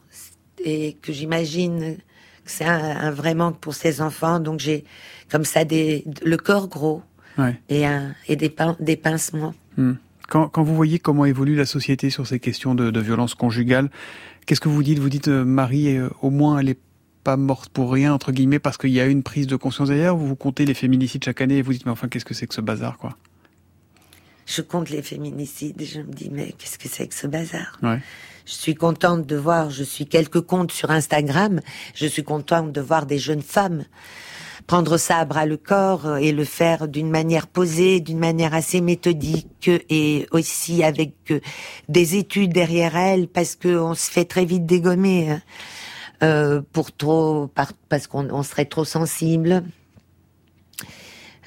Et 0.65 0.97
que 1.03 1.13
j'imagine 1.13 1.97
que 2.45 2.51
c'est 2.51 2.65
un, 2.65 2.79
un 2.97 3.11
vrai 3.11 3.35
manque 3.35 3.59
pour 3.61 3.75
ses 3.75 4.01
enfants. 4.01 4.41
Donc 4.41 4.61
j'ai 4.61 4.85
comme 5.31 5.45
ça 5.45 5.65
des, 5.65 6.05
le 6.25 6.37
corps 6.37 6.69
gros 6.69 7.03
Ouais. 7.39 7.59
et, 7.69 7.85
un, 7.87 8.15
et 8.29 8.37
des, 8.37 8.49
pin- 8.51 8.77
des 8.81 8.97
pincements. 8.97 9.55
Hmm. 9.77 9.95
Quand, 10.29 10.49
quand 10.49 10.63
vous 10.63 10.75
voyez 10.77 10.99
comment 10.99 11.25
évolue 11.25 11.57
la 11.57 11.67
société 11.67 12.09
sur 12.11 12.27
ces 12.27 12.39
questions 12.41 12.75
de, 12.75 12.91
de 12.91 13.01
violence 13.01 13.35
conjugale, 13.35 13.91
qu'est-ce 14.47 14.61
que 14.61 14.69
vous 14.69 14.83
dites? 14.83 14.99
Vous 15.01 15.09
dites 15.11 15.29
euh, 15.29 15.45
Marie, 15.45 15.97
euh, 15.97 16.09
au 16.23 16.31
moins 16.31 16.59
elle 16.61 16.69
est 16.69 16.79
pas 17.25 17.37
morte 17.37 17.71
pour 17.71 17.93
rien 17.93 18.13
entre 18.13 18.31
guillemets 18.31 18.59
parce 18.59 18.77
qu'il 18.77 18.91
y 18.91 19.01
a 19.01 19.07
une 19.07 19.23
prise 19.23 19.47
de 19.47 19.57
conscience 19.57 19.89
derrière. 19.89 20.15
Vous 20.15 20.29
vous 20.29 20.37
comptez 20.37 20.67
les 20.67 20.75
féminicides 20.75 21.25
chaque 21.25 21.41
année 21.41 21.57
et 21.57 21.63
vous 21.63 21.73
dites 21.73 21.87
mais 21.87 21.93
enfin 21.93 22.09
qu'est-ce 22.09 22.25
que 22.25 22.35
c'est 22.35 22.47
que 22.47 22.55
ce 22.55 22.61
bazar 22.61 22.99
quoi? 22.99 23.17
Je 24.47 24.61
compte 24.61 24.91
les 24.91 25.03
féminicides 25.03 25.81
et 25.81 25.87
je 25.87 26.01
me 26.01 26.13
dis, 26.13 26.29
mais 26.31 26.55
qu'est-ce 26.59 26.79
que 26.79 26.87
c'est 26.87 27.09
que 27.09 27.15
ce 27.15 27.27
bazar? 27.27 27.79
Ouais. 27.83 27.99
Je 28.45 28.53
suis 28.53 28.75
contente 28.75 29.27
de 29.27 29.37
voir, 29.37 29.71
je 29.71 29.83
suis 29.83 30.05
quelques 30.05 30.43
comptes 30.43 30.71
sur 30.71 30.91
Instagram, 30.91 31.63
je 31.95 32.07
suis 32.07 32.25
contente 32.25 32.71
de 32.71 32.81
voir 32.83 33.07
des 33.07 33.19
jeunes 33.19 33.41
femmes 33.41 33.85
prendre 34.67 34.97
ça 34.97 35.19
à 35.19 35.25
bras 35.25 35.47
le 35.47 35.57
corps 35.57 36.17
et 36.17 36.33
le 36.33 36.45
faire 36.45 36.89
d'une 36.89 37.11
manière 37.11 37.47
posée, 37.47 38.01
d'une 38.01 38.19
manière 38.19 38.55
assez 38.55 38.81
méthodique 38.81 39.71
et 39.91 40.27
aussi 40.31 40.83
avec 40.83 41.15
euh, 41.31 41.41
des 41.89 42.17
études 42.17 42.53
derrière 42.53 42.97
elles 42.97 43.29
parce 43.29 43.57
que 43.57 43.77
on 43.77 43.95
se 43.95 44.11
fait 44.11 44.25
très 44.25 44.45
vite 44.45 44.67
dégommer 44.67 45.31
hein, 45.31 45.43
euh, 46.25 46.63
pour 46.73 46.91
trop 46.91 47.47
par- 47.47 47.75
parce 47.89 48.07
qu'on 48.09 48.29
on 48.31 48.43
serait 48.43 48.65
trop 48.65 48.85
sensible. 48.85 49.63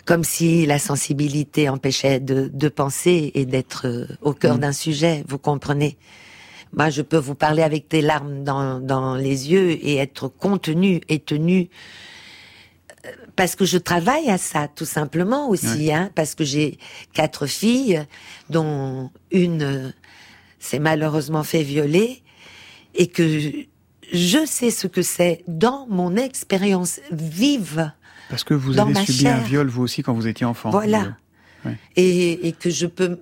Comme 0.05 0.23
si 0.23 0.65
la 0.65 0.79
sensibilité 0.79 1.67
empêchait 1.67 2.21
de, 2.21 2.49
de 2.53 2.69
penser 2.69 3.31
et 3.33 3.45
d'être 3.45 3.87
euh, 3.87 4.07
au 4.21 4.33
cœur 4.33 4.57
d'un 4.57 4.71
sujet, 4.71 5.25
vous 5.27 5.37
comprenez? 5.37 5.97
Moi, 6.71 6.89
je 6.89 7.01
peux 7.01 7.17
vous 7.17 7.35
parler 7.35 7.63
avec 7.63 7.89
des 7.89 8.01
larmes 8.01 8.43
dans, 8.43 8.79
dans 8.79 9.15
les 9.15 9.51
yeux 9.51 9.71
et 9.71 9.97
être 9.97 10.27
contenu 10.27 11.01
et 11.09 11.19
tenu 11.19 11.69
parce 13.35 13.55
que 13.55 13.65
je 13.65 13.77
travaille 13.77 14.29
à 14.29 14.37
ça, 14.37 14.67
tout 14.67 14.85
simplement 14.85 15.49
aussi, 15.49 15.93
hein, 15.93 16.09
parce 16.15 16.35
que 16.35 16.43
j'ai 16.43 16.77
quatre 17.13 17.45
filles, 17.45 18.03
dont 18.49 19.11
une 19.31 19.61
euh, 19.61 19.89
s'est 20.59 20.79
malheureusement 20.79 21.43
fait 21.43 21.63
violer, 21.63 22.23
et 22.95 23.07
que 23.07 23.51
je- 24.11 24.45
sais 24.45 24.71
ce 24.71 24.87
que 24.87 25.01
c'est 25.01 25.43
dans 25.47 25.85
mon 25.89 26.15
expérience 26.15 26.99
vive. 27.11 27.91
Parce 28.29 28.43
que 28.43 28.53
vous 28.53 28.77
avez 28.79 28.93
subi 29.05 29.27
un 29.27 29.35
chair. 29.37 29.43
viol 29.45 29.67
vous 29.67 29.83
aussi 29.83 30.03
quand 30.03 30.13
vous 30.13 30.27
étiez 30.27 30.45
enfant. 30.45 30.69
Voilà. 30.69 31.15
Et, 31.95 32.47
et 32.47 32.51
que 32.53 32.69
je 32.69 32.85
peux, 32.85 33.19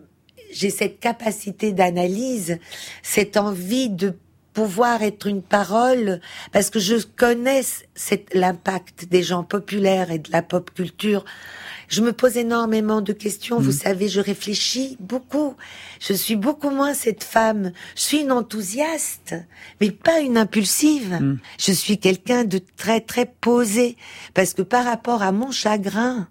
j'ai 0.51 0.69
cette 0.69 0.99
capacité 0.99 1.71
d'analyse, 1.71 2.59
cette 3.01 3.37
envie 3.37 3.89
de 3.89 4.13
pouvoir 4.53 5.01
être 5.03 5.27
une 5.27 5.41
parole, 5.41 6.21
parce 6.51 6.69
que 6.69 6.79
je 6.79 6.95
connais 7.15 7.61
l'impact 8.33 9.05
des 9.09 9.21
gens 9.23 9.43
populaires 9.43 10.11
et 10.11 10.19
de 10.19 10.31
la 10.31 10.41
pop 10.41 10.71
culture. 10.73 11.25
Je 11.87 12.01
me 12.01 12.13
pose 12.13 12.37
énormément 12.37 13.01
de 13.01 13.13
questions. 13.13 13.59
Vous 13.59 13.71
savez, 13.71 14.07
je 14.07 14.19
réfléchis 14.19 14.97
beaucoup. 14.99 15.55
Je 15.99 16.13
suis 16.13 16.35
beaucoup 16.35 16.69
moins 16.69 16.93
cette 16.93 17.23
femme. 17.23 17.71
Je 17.95 18.01
suis 18.01 18.21
une 18.21 18.31
enthousiaste, 18.31 19.35
mais 19.81 19.91
pas 19.91 20.19
une 20.19 20.37
impulsive. 20.37 21.37
Je 21.59 21.71
suis 21.71 21.97
quelqu'un 21.99 22.43
de 22.43 22.59
très 22.77 23.01
très 23.01 23.25
posé, 23.25 23.97
parce 24.33 24.53
que 24.53 24.61
par 24.61 24.85
rapport 24.85 25.21
à 25.21 25.31
mon 25.31 25.51
chagrin, 25.51 26.27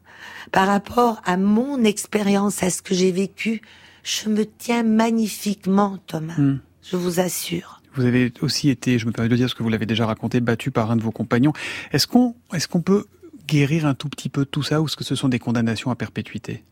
par 0.52 0.66
rapport 0.66 1.20
à 1.24 1.36
mon 1.36 1.82
expérience, 1.84 2.62
à 2.62 2.70
ce 2.70 2.82
que 2.82 2.94
j'ai 2.94 3.12
vécu, 3.12 3.62
je 4.02 4.28
me 4.28 4.44
tiens 4.44 4.82
magnifiquement, 4.82 5.98
Thomas. 6.06 6.36
Hmm. 6.36 6.58
Je 6.82 6.96
vous 6.96 7.20
assure. 7.20 7.80
Vous 7.94 8.04
avez 8.04 8.32
aussi 8.42 8.68
été, 8.70 8.98
je 8.98 9.06
me 9.06 9.12
permets 9.12 9.28
de 9.28 9.36
dire, 9.36 9.46
parce 9.46 9.54
que 9.54 9.62
vous 9.62 9.68
l'avez 9.68 9.86
déjà 9.86 10.04
raconté, 10.04 10.40
battu 10.40 10.70
par 10.70 10.90
un 10.90 10.96
de 10.96 11.02
vos 11.02 11.12
compagnons. 11.12 11.52
Est-ce 11.92 12.06
qu'on, 12.06 12.34
est-ce 12.52 12.68
qu'on 12.68 12.82
peut 12.82 13.06
guérir 13.46 13.86
un 13.86 13.94
tout 13.94 14.08
petit 14.08 14.28
peu 14.28 14.44
tout 14.44 14.62
ça, 14.62 14.80
ou 14.80 14.86
est-ce 14.86 14.96
que 14.96 15.04
ce 15.04 15.14
sont 15.14 15.28
des 15.28 15.38
condamnations 15.38 15.90
à 15.90 15.94
perpétuité? 15.96 16.62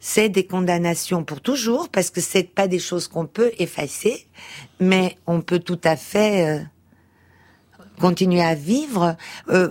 C'est 0.00 0.28
des 0.28 0.46
condamnations 0.46 1.24
pour 1.24 1.40
toujours, 1.40 1.88
parce 1.88 2.10
que 2.10 2.20
c'est 2.20 2.42
pas 2.44 2.68
des 2.68 2.78
choses 2.78 3.08
qu'on 3.08 3.26
peut 3.26 3.52
effacer, 3.58 4.26
mais 4.78 5.16
on 5.26 5.40
peut 5.40 5.60
tout 5.60 5.80
à 5.82 5.96
fait 5.96 6.46
euh, 6.46 6.62
continuer 8.00 8.42
à 8.42 8.54
vivre. 8.54 9.16
Euh, 9.48 9.70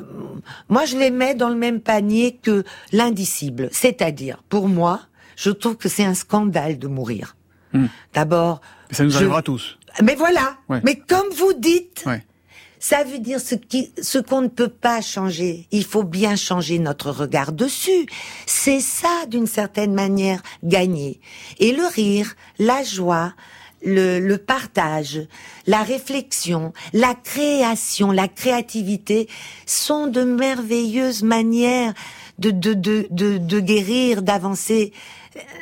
moi, 0.69 0.85
je 0.85 0.97
les 0.97 1.11
mets 1.11 1.35
dans 1.35 1.49
le 1.49 1.55
même 1.55 1.79
panier 1.81 2.39
que 2.41 2.63
l'indicible. 2.91 3.69
C'est-à-dire, 3.71 4.41
pour 4.49 4.67
moi, 4.69 5.01
je 5.35 5.51
trouve 5.51 5.77
que 5.77 5.89
c'est 5.89 6.03
un 6.05 6.15
scandale 6.15 6.79
de 6.79 6.87
mourir. 6.87 7.35
Hmm. 7.73 7.87
D'abord. 8.13 8.61
Ça 8.91 9.03
nous 9.03 9.09
je- 9.11 9.17
arrivera 9.17 9.41
tous. 9.41 9.77
Mais 10.01 10.15
voilà. 10.15 10.57
Ouais. 10.69 10.81
Mais 10.83 10.95
comme 10.95 11.27
vous 11.37 11.53
dites, 11.53 12.03
Ouais. 12.07 12.25
Ça 12.83 13.05
veut 13.05 13.19
dire 13.19 13.39
ce 13.39 13.55
qui, 13.55 13.93
ce 14.01 14.17
qu'on 14.17 14.41
ne 14.41 14.49
peut 14.49 14.67
pas 14.67 14.99
changer. 14.99 15.67
Il 15.71 15.85
faut 15.85 16.03
bien 16.03 16.35
changer 16.35 16.79
notre 16.79 17.11
regard 17.11 17.53
dessus. 17.53 18.07
C'est 18.45 18.81
ça, 18.81 19.25
d'une 19.29 19.47
certaine 19.47 19.93
manière, 19.93 20.43
gagner. 20.65 21.21
Et 21.59 21.71
le 21.71 21.85
rire, 21.85 22.35
la 22.59 22.83
joie, 22.83 23.35
le, 23.85 24.19
le 24.19 24.37
partage, 24.37 25.21
la 25.65 25.81
réflexion, 25.81 26.73
la 26.91 27.15
création, 27.15 28.11
la 28.11 28.27
créativité 28.27 29.29
sont 29.65 30.07
de 30.07 30.23
merveilleuses 30.23 31.23
manières 31.23 31.93
de, 32.37 32.51
de, 32.51 32.73
de, 32.73 33.07
de, 33.11 33.37
de 33.37 33.59
guérir, 33.61 34.23
d'avancer. 34.23 34.91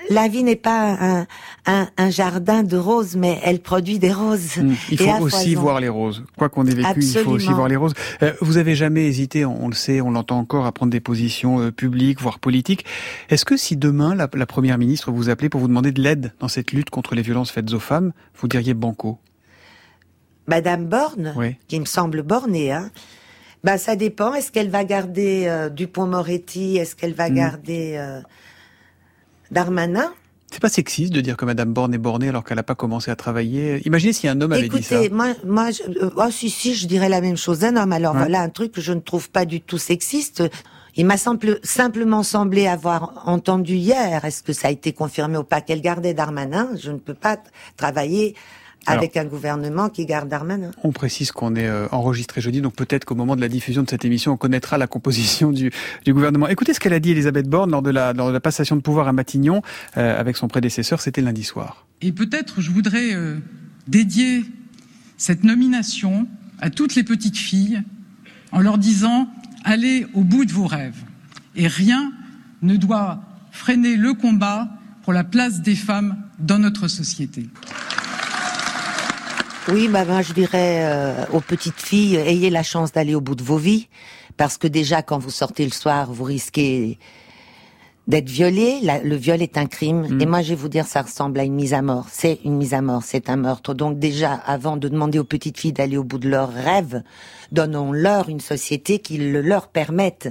La 0.09 0.27
vie 0.27 0.43
n'est 0.43 0.57
pas 0.57 0.97
un, 0.99 1.27
un, 1.65 1.87
un 1.97 2.09
jardin 2.09 2.63
de 2.63 2.75
roses, 2.75 3.15
mais 3.15 3.39
elle 3.43 3.61
produit 3.61 3.99
des 3.99 4.11
roses. 4.11 4.57
Hmm. 4.57 4.73
Il 4.91 4.97
faut 4.97 5.21
aussi 5.21 5.55
voir 5.55 5.79
les 5.79 5.87
roses. 5.87 6.23
Quoi 6.37 6.49
qu'on 6.49 6.65
ait 6.65 6.73
vécu, 6.75 7.01
il 7.01 7.17
faut 7.19 7.31
aussi 7.31 7.47
voir 7.53 7.67
les 7.69 7.77
roses. 7.77 7.93
Euh, 8.21 8.33
vous 8.41 8.57
avez 8.57 8.75
jamais 8.75 9.05
hésité, 9.05 9.45
on, 9.45 9.63
on 9.65 9.67
le 9.69 9.73
sait, 9.75 10.01
on 10.01 10.11
l'entend 10.11 10.39
encore, 10.39 10.65
à 10.65 10.71
prendre 10.73 10.91
des 10.91 10.99
positions 10.99 11.59
euh, 11.61 11.71
publiques, 11.71 12.19
voire 12.21 12.39
politiques. 12.39 12.85
Est-ce 13.29 13.45
que 13.45 13.55
si 13.55 13.77
demain 13.77 14.13
la, 14.15 14.27
la 14.33 14.45
première 14.45 14.77
ministre 14.77 15.11
vous 15.11 15.29
appelait 15.29 15.49
pour 15.49 15.61
vous 15.61 15.67
demander 15.69 15.91
de 15.93 16.01
l'aide 16.01 16.33
dans 16.39 16.47
cette 16.49 16.71
lutte 16.73 16.89
contre 16.89 17.15
les 17.15 17.21
violences 17.21 17.51
faites 17.51 17.71
aux 17.71 17.79
femmes, 17.79 18.11
vous 18.39 18.47
diriez 18.49 18.73
banco? 18.73 19.19
Madame 20.47 20.85
Borne, 20.87 21.33
Oui. 21.37 21.55
qui 21.67 21.79
me 21.79 21.85
semble 21.85 22.23
bornée, 22.23 22.71
hein, 22.71 22.89
ben 23.63 23.77
ça 23.77 23.95
dépend. 23.95 24.33
Est-ce 24.33 24.51
qu'elle 24.51 24.69
va 24.69 24.83
garder 24.83 25.43
euh, 25.47 25.69
Dupont-Moretti? 25.69 26.77
Est-ce 26.77 26.95
qu'elle 26.95 27.13
va 27.13 27.29
Mm. 27.29 27.35
garder 27.35 27.93
euh, 27.95 28.19
Darmanin 29.51 30.11
C'est 30.51 30.61
pas 30.61 30.69
sexiste 30.69 31.13
de 31.13 31.21
dire 31.21 31.37
que 31.37 31.45
Madame 31.45 31.73
Borne 31.73 31.93
est 31.93 31.97
bornée 31.99 32.29
alors 32.29 32.43
qu'elle 32.43 32.57
n'a 32.57 32.63
pas 32.63 32.75
commencé 32.75 33.11
à 33.11 33.15
travailler. 33.15 33.81
Imaginez 33.85 34.13
si 34.13 34.27
un 34.27 34.39
homme 34.41 34.51
avait 34.53 34.67
dit 34.69 34.81
ça. 34.83 34.95
Écoutez, 35.01 35.09
moi, 35.13 35.33
moi, 35.45 35.71
je, 35.71 35.83
euh, 36.03 36.09
oh, 36.17 36.29
si, 36.31 36.49
si, 36.49 36.73
je 36.75 36.87
dirais 36.87 37.09
la 37.09 37.21
même 37.21 37.37
chose 37.37 37.59
d'un 37.59 37.75
homme. 37.75 37.91
Alors 37.93 38.13
Ouais. 38.13 38.19
voilà 38.21 38.41
un 38.41 38.49
truc 38.49 38.71
que 38.71 38.81
je 38.81 38.93
ne 38.93 38.99
trouve 38.99 39.29
pas 39.29 39.45
du 39.45 39.61
tout 39.61 39.77
sexiste. 39.77 40.43
Il 40.97 41.05
m'a 41.05 41.15
simple- 41.17 41.59
simplement 41.63 42.21
semblé 42.21 42.67
avoir 42.67 43.23
entendu 43.25 43.75
hier, 43.75 44.25
est-ce 44.25 44.43
que 44.43 44.51
ça 44.51 44.67
a 44.67 44.71
été 44.71 44.91
confirmé 44.91 45.37
ou 45.37 45.43
pas, 45.43 45.61
qu'elle 45.61 45.79
gardait 45.81 46.13
Darmanin? 46.13 46.69
Je 46.77 46.91
ne 46.91 46.97
peux 46.97 47.13
pas 47.13 47.37
travailler 47.77 48.35
avec 48.87 49.17
un 49.17 49.25
gouvernement 49.25 49.89
qui 49.89 50.05
garde 50.05 50.27
Darmanin. 50.29 50.71
On 50.83 50.91
précise 50.91 51.31
qu'on 51.31 51.55
est 51.55 51.67
euh, 51.67 51.87
enregistré 51.91 52.41
jeudi, 52.41 52.61
donc 52.61 52.75
peut-être 52.75 53.05
qu'au 53.05 53.15
moment 53.15 53.35
de 53.35 53.41
la 53.41 53.47
diffusion 53.47 53.83
de 53.83 53.89
cette 53.89 54.05
émission, 54.05 54.33
on 54.33 54.37
connaîtra 54.37 54.77
la 54.77 54.87
composition 54.87 55.51
du, 55.51 55.71
du 56.05 56.13
gouvernement. 56.13 56.47
Écoutez 56.47 56.73
ce 56.73 56.79
qu'elle 56.79 56.93
a 56.93 56.99
dit 56.99 57.11
Elisabeth 57.11 57.47
Borne 57.47 57.71
lors 57.71 57.81
de 57.81 57.91
la, 57.91 58.13
lors 58.13 58.27
de 58.27 58.33
la 58.33 58.39
passation 58.39 58.75
de 58.75 58.81
pouvoir 58.81 59.07
à 59.07 59.13
Matignon 59.13 59.61
euh, 59.97 60.19
avec 60.19 60.37
son 60.37 60.47
prédécesseur, 60.47 61.01
c'était 61.01 61.21
lundi 61.21 61.43
soir. 61.43 61.85
Et 62.01 62.11
peut-être 62.11 62.61
je 62.61 62.71
voudrais 62.71 63.13
euh, 63.13 63.37
dédier 63.87 64.43
cette 65.17 65.43
nomination 65.43 66.27
à 66.59 66.69
toutes 66.69 66.95
les 66.95 67.03
petites 67.03 67.37
filles 67.37 67.83
en 68.51 68.61
leur 68.61 68.77
disant 68.77 69.29
allez 69.63 70.07
au 70.13 70.23
bout 70.23 70.45
de 70.45 70.51
vos 70.51 70.67
rêves. 70.67 71.03
Et 71.55 71.67
rien 71.67 72.11
ne 72.61 72.75
doit 72.75 73.21
freiner 73.51 73.95
le 73.95 74.13
combat 74.13 74.69
pour 75.03 75.13
la 75.13 75.23
place 75.23 75.61
des 75.61 75.75
femmes 75.75 76.17
dans 76.39 76.59
notre 76.59 76.87
société. 76.87 77.47
Oui, 79.69 79.87
bah, 79.87 80.05
moi, 80.05 80.21
je 80.21 80.33
dirais 80.33 80.79
euh, 80.83 81.25
aux 81.33 81.39
petites 81.39 81.79
filles, 81.79 82.15
ayez 82.15 82.49
la 82.49 82.63
chance 82.63 82.91
d'aller 82.91 83.15
au 83.15 83.21
bout 83.21 83.35
de 83.35 83.43
vos 83.43 83.57
vies, 83.57 83.87
parce 84.37 84.57
que 84.57 84.67
déjà, 84.67 85.01
quand 85.03 85.19
vous 85.19 85.29
sortez 85.29 85.63
le 85.65 85.71
soir, 85.71 86.11
vous 86.11 86.23
risquez 86.23 86.97
d'être 88.07 88.27
violé. 88.29 88.79
La- 88.81 88.99
le 89.03 89.15
viol 89.15 89.41
est 89.41 89.57
un 89.57 89.67
crime. 89.67 90.17
Et 90.19 90.25
moi, 90.25 90.41
je 90.41 90.49
vais 90.49 90.55
vous 90.55 90.67
dire, 90.67 90.87
ça 90.87 91.03
ressemble 91.03 91.39
à 91.39 91.43
une 91.43 91.53
mise 91.53 91.73
à 91.75 91.81
mort. 91.83 92.07
C'est 92.11 92.39
une 92.43 92.57
mise 92.57 92.73
à 92.73 92.81
mort, 92.81 93.03
c'est 93.03 93.29
un 93.29 93.35
meurtre. 93.37 93.73
Donc 93.75 93.99
déjà, 93.99 94.33
avant 94.33 94.77
de 94.77 94.87
demander 94.87 95.19
aux 95.19 95.23
petites 95.23 95.59
filles 95.59 95.73
d'aller 95.73 95.97
au 95.97 96.03
bout 96.03 96.17
de 96.17 96.27
leurs 96.27 96.51
rêves, 96.51 97.03
donnons-leur 97.51 98.29
une 98.29 98.39
société 98.41 98.99
qui 98.99 99.17
le 99.17 99.41
leur 99.41 99.67
permette. 99.67 100.29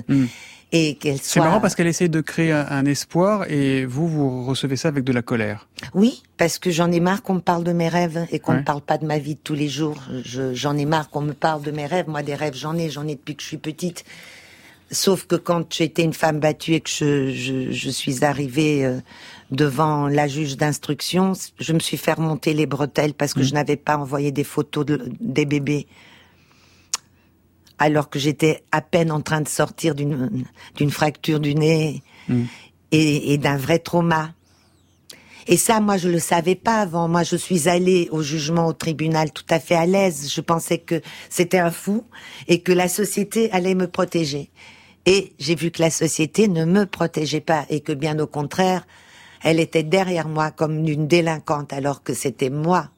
Et 0.72 0.94
qu'elles 0.94 1.18
C'est 1.18 1.40
soient... 1.40 1.44
marrant 1.46 1.60
parce 1.60 1.74
qu'elle 1.74 1.88
essaie 1.88 2.08
de 2.08 2.20
créer 2.20 2.52
un, 2.52 2.64
un 2.70 2.84
espoir 2.86 3.50
et 3.50 3.84
vous, 3.86 4.06
vous 4.06 4.44
recevez 4.46 4.76
ça 4.76 4.86
avec 4.88 5.02
de 5.02 5.12
la 5.12 5.22
colère. 5.22 5.68
Oui, 5.94 6.22
parce 6.36 6.58
que 6.60 6.70
j'en 6.70 6.92
ai 6.92 7.00
marre 7.00 7.22
qu'on 7.22 7.34
me 7.34 7.40
parle 7.40 7.64
de 7.64 7.72
mes 7.72 7.88
rêves 7.88 8.26
et 8.30 8.38
qu'on 8.38 8.52
Ouais. 8.52 8.58
ne 8.60 8.64
parle 8.64 8.80
pas 8.80 8.96
de 8.96 9.04
ma 9.04 9.18
vie 9.18 9.34
de 9.34 9.40
tous 9.42 9.54
les 9.54 9.68
jours. 9.68 9.96
Je- 10.24 10.54
J'en 10.54 10.76
ai 10.76 10.84
marre 10.84 11.10
qu'on 11.10 11.22
me 11.22 11.32
parle 11.32 11.62
de 11.62 11.72
mes 11.72 11.86
rêves. 11.86 12.08
Moi, 12.08 12.22
des 12.22 12.34
rêves, 12.36 12.54
j'en 12.54 12.76
ai, 12.76 12.88
j'en 12.88 13.06
ai 13.08 13.16
depuis 13.16 13.34
que 13.34 13.42
je 13.42 13.48
suis 13.48 13.56
petite. 13.58 14.04
Sauf 14.92 15.26
que 15.26 15.36
quand 15.36 15.72
j'étais 15.72 16.02
une 16.02 16.12
femme 16.12 16.40
battue 16.40 16.74
et 16.74 16.80
que 16.80 16.90
je, 16.90 17.30
je, 17.32 17.70
je 17.70 17.90
suis 17.90 18.24
arrivée 18.24 18.84
euh, 18.84 18.98
devant 19.52 20.08
la 20.08 20.26
juge 20.26 20.56
d'instruction, 20.56 21.32
je 21.60 21.72
me 21.72 21.78
suis 21.78 21.96
fait 21.96 22.12
remonter 22.12 22.54
les 22.54 22.66
bretelles 22.66 23.14
parce 23.14 23.32
que 23.34 23.42
je 23.44 23.54
n'avais 23.54 23.76
pas 23.76 23.96
envoyé 23.96 24.32
des 24.32 24.42
photos 24.44 24.84
de- 24.86 25.10
des 25.20 25.46
bébés. 25.46 25.86
Alors 27.80 28.10
que 28.10 28.20
j'étais 28.20 28.62
à 28.70 28.82
peine 28.82 29.10
en 29.10 29.20
train 29.22 29.40
de 29.40 29.48
sortir 29.48 29.96
d'une 29.96 30.44
d'une 30.76 30.90
fracture 30.90 31.40
du 31.40 31.56
nez 31.56 32.02
et, 32.92 33.32
et 33.32 33.38
d'un 33.38 33.56
vrai 33.56 33.80
trauma. 33.80 34.34
Et 35.46 35.56
ça, 35.56 35.80
moi, 35.80 35.96
je 35.96 36.08
le 36.08 36.20
savais 36.20 36.54
pas 36.54 36.82
avant. 36.82 37.08
Moi, 37.08 37.24
je 37.24 37.34
suis 37.34 37.68
allée 37.68 38.08
au 38.12 38.22
jugement 38.22 38.66
au 38.66 38.72
tribunal 38.72 39.32
tout 39.32 39.46
à 39.50 39.58
fait 39.58 39.74
à 39.74 39.86
l'aise. 39.86 40.30
Je 40.32 40.40
pensais 40.40 40.78
que 40.78 41.00
c'était 41.28 41.58
un 41.58 41.72
fou 41.72 42.04
et 42.46 42.60
que 42.60 42.70
la 42.70 42.88
société 42.88 43.50
allait 43.50 43.74
me 43.74 43.88
protéger. 43.88 44.50
Et 45.06 45.32
j'ai 45.38 45.54
vu 45.54 45.70
que 45.70 45.82
la 45.82 45.90
société 45.90 46.46
ne 46.46 46.64
me 46.64 46.84
protégeait 46.84 47.40
pas 47.40 47.64
et 47.70 47.80
que 47.80 47.92
bien 47.92 48.18
au 48.18 48.26
contraire, 48.26 48.86
elle 49.42 49.58
était 49.58 49.82
derrière 49.82 50.28
moi 50.28 50.50
comme 50.50 50.86
une 50.86 51.08
délinquante 51.08 51.72
alors 51.72 52.02
que 52.02 52.12
c'était 52.12 52.50
moi 52.50 52.90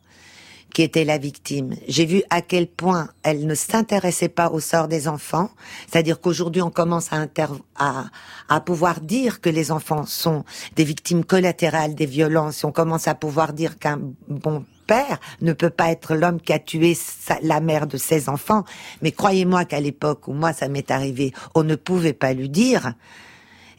qui 0.72 0.82
était 0.82 1.04
la 1.04 1.18
victime. 1.18 1.74
J'ai 1.88 2.06
vu 2.06 2.22
à 2.30 2.40
quel 2.42 2.66
point 2.66 3.08
elle 3.22 3.46
ne 3.46 3.54
s'intéressait 3.54 4.28
pas 4.28 4.50
au 4.50 4.60
sort 4.60 4.88
des 4.88 5.06
enfants. 5.08 5.50
C'est-à-dire 5.90 6.20
qu'aujourd'hui, 6.20 6.62
on 6.62 6.70
commence 6.70 7.12
à, 7.12 7.16
inter- 7.16 7.46
à, 7.76 8.06
à 8.48 8.60
pouvoir 8.60 9.00
dire 9.00 9.40
que 9.40 9.50
les 9.50 9.70
enfants 9.70 10.06
sont 10.06 10.44
des 10.76 10.84
victimes 10.84 11.24
collatérales 11.24 11.94
des 11.94 12.06
violences. 12.06 12.64
On 12.64 12.72
commence 12.72 13.06
à 13.08 13.14
pouvoir 13.14 13.52
dire 13.52 13.78
qu'un 13.78 13.98
bon 14.28 14.64
père 14.86 15.20
ne 15.42 15.52
peut 15.52 15.70
pas 15.70 15.90
être 15.90 16.14
l'homme 16.14 16.40
qui 16.40 16.52
a 16.52 16.58
tué 16.58 16.94
sa- 16.94 17.38
la 17.42 17.60
mère 17.60 17.86
de 17.86 17.96
ses 17.96 18.28
enfants. 18.28 18.64
Mais 19.02 19.12
croyez-moi 19.12 19.64
qu'à 19.66 19.80
l'époque 19.80 20.26
où 20.26 20.32
moi 20.32 20.52
ça 20.52 20.68
m'est 20.68 20.90
arrivé, 20.90 21.32
on 21.54 21.64
ne 21.64 21.76
pouvait 21.76 22.12
pas 22.14 22.32
lui 22.32 22.48
dire. 22.48 22.94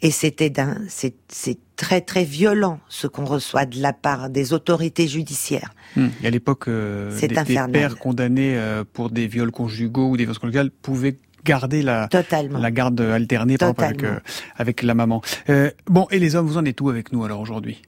Et 0.03 0.11
c'était 0.11 0.49
d'un, 0.49 0.77
c'est, 0.89 1.15
c'est 1.29 1.57
très 1.77 2.01
très 2.01 2.25
violent 2.25 2.79
ce 2.89 3.07
qu'on 3.07 3.23
reçoit 3.25 3.65
de 3.65 3.81
la 3.81 3.93
part 3.93 4.29
des 4.29 4.51
autorités 4.51 5.07
judiciaires. 5.07 5.73
Hmm. 5.95 6.09
Et 6.21 6.27
à 6.27 6.29
l'époque, 6.29 6.67
euh, 6.67 7.09
C'est 7.17 7.29
des, 7.29 7.57
pères 7.71 7.97
condamnés 7.97 8.55
euh, 8.57 8.83
pour 8.91 9.09
des 9.09 9.27
viols 9.27 9.51
conjugaux 9.51 10.09
ou 10.09 10.17
des 10.17 10.23
violences 10.25 10.39
conjugales 10.39 10.71
pouvaient 10.71 11.15
garder 11.45 11.81
la, 11.81 12.09
la 12.51 12.71
garde 12.71 12.99
alternée 13.01 13.57
par 13.57 13.73
avec, 13.77 14.03
euh, 14.03 14.19
avec 14.57 14.81
la 14.81 14.93
maman. 14.93 15.21
Euh, 15.49 15.71
bon, 15.87 16.05
et 16.11 16.19
les 16.19 16.35
hommes, 16.35 16.47
vous 16.47 16.57
en 16.57 16.65
êtes 16.65 16.79
où 16.81 16.89
avec 16.89 17.11
nous 17.13 17.23
alors 17.23 17.39
aujourd'hui? 17.39 17.81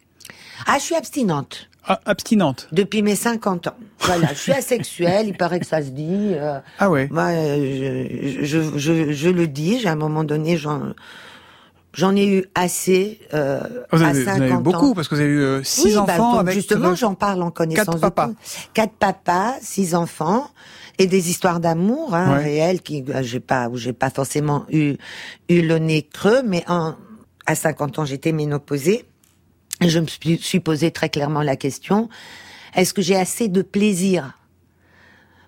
Ah, 0.68 0.78
je 0.78 0.84
suis 0.84 0.96
abstinente. 0.96 1.70
Ah, 1.88 2.00
abstinente 2.06 2.68
Depuis 2.72 3.02
mes 3.02 3.16
50 3.16 3.68
ans. 3.68 3.76
Voilà, 4.00 4.30
je 4.30 4.40
suis 4.40 4.52
asexuelle, 4.52 5.28
il 5.28 5.38
paraît 5.38 5.60
que 5.60 5.66
ça 5.68 5.82
se 5.84 5.90
dit. 5.90 6.32
euh, 6.34 6.60
Ah 6.80 6.90
ouais 6.90 7.08
Moi, 7.12 7.24
euh, 7.26 8.08
je, 8.42 8.46
je, 8.46 8.78
je, 8.78 9.12
je 9.12 9.30
le 9.30 9.48
dis, 9.48 9.80
j'ai 9.82 9.88
à 9.90 9.92
un 9.92 9.96
moment 9.96 10.24
donné, 10.24 10.58
j'en, 10.58 10.94
j'en 11.96 12.16
ai 12.16 12.28
eu 12.28 12.46
assez 12.54 13.20
euh, 13.34 13.60
Vous 13.92 14.02
avez, 14.04 14.20
vous 14.20 14.26
50 14.26 14.38
en 14.40 14.42
avez 14.44 14.52
eu 14.52 14.54
ans. 14.54 14.62
beaucoup 14.62 14.94
parce 14.94 15.08
que 15.08 15.16
vous 15.16 15.22
avez 15.22 15.30
eu 15.30 15.40
euh, 15.42 15.64
six 15.64 15.86
Oui, 15.86 15.94
bah, 15.96 16.02
enfants 16.04 16.32
donc, 16.34 16.42
avec 16.42 16.54
justement, 16.54 16.90
euh, 16.90 16.96
j'en 16.96 17.16
parle 17.16 17.42
en 17.42 17.50
connaissance 17.52 17.86
quatre 17.86 17.96
de 17.96 18.02
papas. 18.02 18.28
cause. 18.28 18.36
Quatre 18.74 18.94
papas, 18.94 19.56
six 19.62 19.96
enfants 19.96 20.48
et 21.00 21.08
des 21.08 21.30
histoires 21.30 21.60
d'amour 21.60 22.14
hein, 22.16 22.38
Ouais. 22.38 22.44
réelles 22.44 22.82
qui 22.82 23.04
euh, 23.10 23.24
j'ai 23.24 23.40
pas 23.40 23.68
où 23.70 23.78
j'ai 23.78 23.94
pas 23.94 24.10
forcément 24.10 24.66
eu 24.72 24.96
eu 25.50 25.62
le 25.62 25.80
nez 25.80 26.04
creux, 26.04 26.44
mais 26.46 26.64
en, 26.68 26.96
à 27.46 27.56
50 27.56 28.00
ans 28.00 28.06
j'étais 28.06 28.32
ménopausée 28.32 29.06
et 29.82 29.90
je 29.90 30.00
me 30.00 30.08
suis, 30.08 30.38
suis 30.38 30.60
posé 30.62 30.92
très 30.92 31.10
clairement 31.10 31.42
la 31.42 31.56
question 31.58 32.08
est-ce 32.76 32.94
que 32.94 33.02
j'ai 33.02 33.16
assez 33.16 33.48
de 33.50 33.62
plaisir 33.62 34.38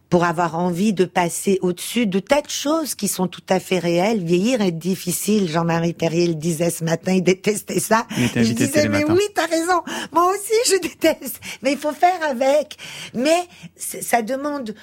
pour 0.10 0.24
avoir 0.24 0.58
envie 0.58 0.94
de 0.94 1.06
passer 1.06 1.60
au-dessus 1.62 2.08
de 2.08 2.20
tas 2.20 2.42
de 2.42 2.50
choses 2.50 2.96
qui 2.96 3.08
sont 3.08 3.28
tout 3.28 3.44
à 3.50 3.60
fait 3.60 3.80
réelles. 3.80 4.24
Vieillir 4.24 4.62
est 4.62 4.72
difficile. 4.72 5.50
Jean-Marie 5.50 5.94
Perrier 5.94 6.28
le 6.28 6.36
disait 6.36 6.70
ce 6.70 6.84
matin, 6.84 7.14
il 7.14 7.24
détestait 7.24 7.80
ça. 7.80 8.08
Il 8.18 8.56
disais, 8.56 8.70
Télé 8.70 8.90
mais 8.90 9.04
oui, 9.04 9.24
t'as 9.36 9.48
raison. 9.48 9.82
Moi 10.14 10.32
aussi, 10.32 10.74
je 10.74 10.80
déteste. 10.80 11.40
Mais 11.62 11.74
il 11.74 11.78
faut 11.78 11.92
faire 11.92 12.22
avec. 12.24 12.78
Mais 13.14 13.48
ça 13.76 14.22
demande 14.22 14.74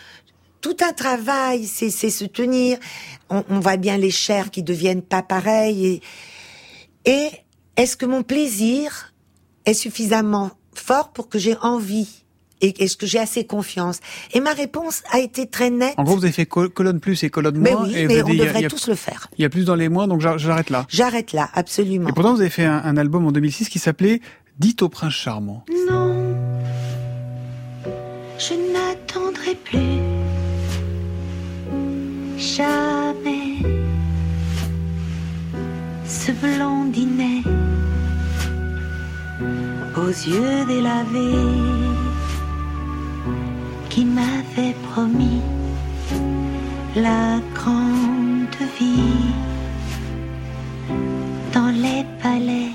tout 0.60 0.76
un 0.80 0.92
travail, 0.92 1.66
c'est 1.66 1.90
c'est 1.90 2.10
se 2.10 2.24
tenir. 2.24 2.78
On, 3.30 3.44
on 3.48 3.60
voit 3.60 3.76
bien 3.76 3.96
les 3.96 4.10
chairs 4.10 4.50
qui 4.50 4.62
deviennent 4.62 5.02
pas 5.02 5.22
pareilles. 5.22 6.00
Et, 7.06 7.10
et 7.10 7.30
est-ce 7.76 7.96
que 7.96 8.06
mon 8.06 8.22
plaisir 8.22 9.12
est 9.64 9.74
suffisamment 9.74 10.50
fort 10.74 11.12
pour 11.12 11.28
que 11.28 11.38
j'ai 11.38 11.56
envie 11.58 12.23
et 12.64 12.82
est-ce 12.84 12.96
que 12.96 13.06
j'ai 13.06 13.18
assez 13.18 13.44
confiance 13.44 14.00
Et 14.32 14.40
ma 14.40 14.52
réponse 14.52 15.02
a 15.12 15.18
été 15.20 15.46
très 15.46 15.70
nette. 15.70 15.94
En 15.98 16.04
gros, 16.04 16.16
vous 16.16 16.24
avez 16.24 16.32
fait 16.32 16.46
col- 16.46 16.70
colonne 16.70 17.00
plus 17.00 17.22
et 17.24 17.30
colonne 17.30 17.58
Mais 17.58 17.72
moins. 17.72 17.84
oui, 17.84 17.92
et 17.96 18.06
mais 18.06 18.14
avez 18.14 18.22
on 18.22 18.26
dit, 18.26 18.32
il 18.32 18.38
y 18.38 18.42
a- 18.42 18.44
devrait 18.46 18.60
il 18.60 18.62
y 18.62 18.66
a- 18.66 18.70
tous 18.70 18.88
le 18.88 18.94
faire. 18.94 19.28
Il 19.38 19.42
y 19.42 19.44
a 19.44 19.48
plus 19.50 19.64
dans 19.64 19.74
les 19.74 19.88
moins, 19.88 20.06
donc 20.08 20.20
j'ar- 20.20 20.38
j'arrête 20.38 20.70
là. 20.70 20.86
J'arrête 20.88 21.32
là, 21.32 21.48
absolument. 21.54 22.08
Et 22.08 22.12
pourtant, 22.12 22.34
vous 22.34 22.40
avez 22.40 22.50
fait 22.50 22.64
un, 22.64 22.80
un 22.84 22.96
album 22.96 23.26
en 23.26 23.32
2006 23.32 23.68
qui 23.68 23.78
s'appelait 23.78 24.20
Dites 24.58 24.82
au 24.82 24.88
prince 24.88 25.12
charmant. 25.12 25.64
Non, 25.90 26.14
je 28.38 28.54
n'attendrai 28.72 29.54
plus 29.56 29.78
jamais 32.38 33.56
ce 36.06 36.32
blondinet 36.32 37.42
aux 39.96 40.08
yeux 40.08 40.64
délavés 40.66 41.34
qui 43.94 44.04
m'avait 44.04 44.74
promis 44.92 45.40
la 46.96 47.38
grande 47.54 48.48
vie 48.78 49.32
dans 51.52 51.68
les 51.68 52.04
palais. 52.20 52.70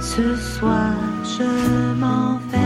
Ce 0.00 0.36
soir, 0.36 0.92
je 1.24 1.94
m'en 1.94 2.36
vais. 2.50 2.58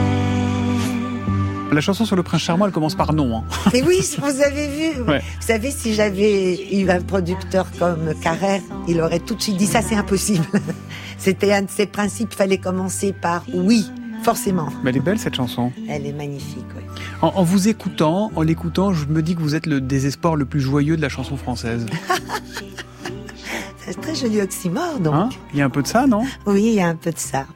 La 1.73 1.81
chanson 1.81 2.05
sur 2.05 2.17
le 2.17 2.23
prince 2.25 2.43
charmant, 2.43 2.67
elle 2.67 2.73
commence 2.73 2.97
par 2.97 3.13
non. 3.13 3.39
hein. 3.39 3.45
Et 3.73 3.83
oui, 3.83 4.01
vous 4.19 4.41
avez 4.43 4.67
vu. 4.69 5.03
Ouais. 5.09 5.21
Vous 5.41 5.47
savez, 5.47 5.71
si 5.71 5.95
j'avais 5.95 6.75
eu 6.77 6.91
un 6.91 7.01
producteur 7.01 7.67
comme 7.79 8.15
Carrère, 8.21 8.61
il 8.89 9.01
aurait 9.01 9.21
tout 9.21 9.35
de 9.37 9.41
suite 9.43 9.57
dit 9.59 9.67
ça, 9.67 9.81
c'est 9.81 9.95
impossible. 9.97 10.45
C'était 11.19 11.53
un 11.53 11.63
de 11.63 11.71
ses 11.71 11.87
principes. 11.87 12.31
Il 12.33 12.37
fallait 12.37 12.59
commencer 12.59 13.13
par 13.13 13.45
oui, 13.55 13.87
forcément. 14.25 14.69
Mais 14.83 14.91
elle 14.91 14.97
est 14.97 15.01
belle 15.01 15.19
cette 15.21 15.37
chanson. 15.37 15.71
Elle 15.89 16.07
est 16.07 16.13
magnifique. 16.13 16.67
ouais. 16.77 16.82
En, 17.23 17.29
en 17.37 17.43
vous 17.45 17.69
écoutant, 17.69 18.31
en 18.35 18.43
l'écoutant, 18.43 18.93
je 18.93 19.07
me 19.07 19.23
dis 19.23 19.35
que 19.37 19.41
vous 19.41 19.55
êtes 19.55 19.67
le 19.67 19.81
désespoir 19.81 20.35
le 20.37 20.45
plus 20.45 20.61
joyeux 20.61 20.97
de 20.97 21.03
la 21.03 21.09
chanson 21.09 21.37
française. 21.37 21.87
C'est 23.79 23.97
un 23.99 24.01
très 24.01 24.15
joli 24.15 24.41
oxymore, 24.41 25.01
donc. 25.01 25.15
Hein? 25.15 25.29
Il 25.53 25.59
y 25.59 25.63
a 25.63 25.65
un 25.65 25.71
peu 25.71 25.83
de 25.83 25.87
ça, 25.89 26.07
non? 26.07 26.25
Oui, 26.47 26.63
il 26.65 26.75
y 26.75 26.81
a 26.81 26.89
un 26.89 26.95
peu 26.97 27.11
de 27.11 27.19
ça. 27.19 27.47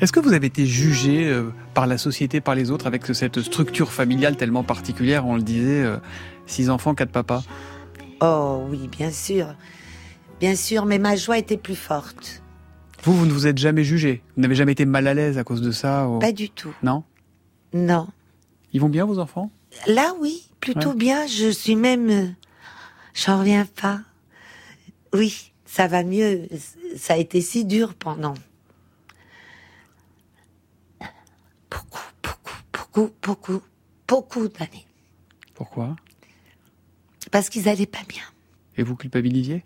Est-ce 0.00 0.12
que 0.12 0.20
vous 0.20 0.32
avez 0.32 0.46
été 0.48 0.66
jugé 0.66 1.28
euh, 1.28 1.50
par 1.74 1.86
la 1.86 1.98
société, 1.98 2.40
par 2.40 2.54
les 2.56 2.70
autres, 2.70 2.86
avec 2.88 3.06
cette 3.06 3.40
structure 3.42 3.92
familiale 3.92 4.36
tellement 4.36 4.64
particulière? 4.64 5.26
On 5.26 5.36
le 5.36 5.42
disait, 5.42 5.82
euh, 5.84 5.96
six 6.46 6.70
enfants, 6.70 6.94
quatre 6.94 7.10
papas. 7.12 7.42
Oh 8.20 8.64
oui, 8.70 8.88
bien 8.88 9.10
sûr. 9.12 9.54
Bien 10.40 10.56
sûr, 10.56 10.84
mais 10.86 10.98
ma 10.98 11.14
joie 11.14 11.38
était 11.38 11.56
plus 11.56 11.76
forte. 11.76 12.42
Vous, 13.04 13.12
vous 13.14 13.26
ne 13.26 13.32
vous 13.32 13.46
êtes 13.46 13.58
jamais 13.58 13.84
jugé? 13.84 14.22
Vous 14.36 14.42
n'avez 14.42 14.54
jamais 14.56 14.72
été 14.72 14.84
mal 14.84 15.06
à 15.06 15.14
l'aise 15.14 15.38
à 15.38 15.44
cause 15.44 15.60
de 15.62 15.70
ça 15.72 16.08
ou- 16.08 16.18
Pas 16.20 16.32
du 16.32 16.48
tout. 16.50 16.72
Non? 16.82 17.02
Non. 17.74 18.08
Ils 18.72 18.80
vont 18.80 18.88
bien, 18.88 19.04
vos 19.04 19.18
enfants? 19.18 19.50
Là, 19.86 20.14
oui, 20.20 20.48
plutôt 20.60 20.90
Ouais. 20.90 20.96
bien. 20.96 21.26
Je 21.26 21.50
suis 21.50 21.76
même. 21.76 22.08
euh, 22.10 22.28
J'en 23.14 23.40
reviens 23.40 23.66
pas. 23.66 24.00
Oui, 25.12 25.52
ça 25.66 25.86
va 25.86 26.02
mieux. 26.02 26.48
Ça 26.96 27.14
a 27.14 27.16
été 27.18 27.40
si 27.42 27.64
dur 27.64 27.94
pendant. 27.94 28.34
Beaucoup, 31.70 32.00
beaucoup, 32.22 32.52
beaucoup, 32.72 33.10
beaucoup, 33.22 33.62
beaucoup 34.08 34.48
d'années. 34.48 34.86
Pourquoi? 35.54 35.96
Parce 37.30 37.48
qu'ils 37.48 37.68
allaient 37.68 37.86
pas 37.86 38.02
bien. 38.08 38.22
Et 38.76 38.82
vous 38.82 38.96
culpabilisiez? 38.96 39.64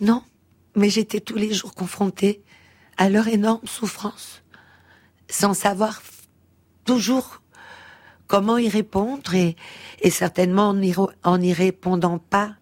Non, 0.00 0.22
mais 0.74 0.88
j'étais 0.90 1.20
tous 1.20 1.36
les 1.36 1.52
jours 1.52 1.74
confrontée 1.74 2.42
à 2.96 3.08
leur 3.10 3.28
énorme 3.28 3.66
souffrance, 3.66 4.42
sans 5.28 5.54
savoir 5.54 6.02
toujours 6.84 7.42
comment 8.30 8.58
y 8.58 8.68
répondre 8.68 9.34
et, 9.34 9.56
et 10.00 10.10
certainement 10.10 10.68
en 10.68 10.80
y, 10.80 10.92
re- 10.92 11.12
en 11.24 11.40
y 11.40 11.52
répondant 11.52 12.18
pas, 12.18 12.54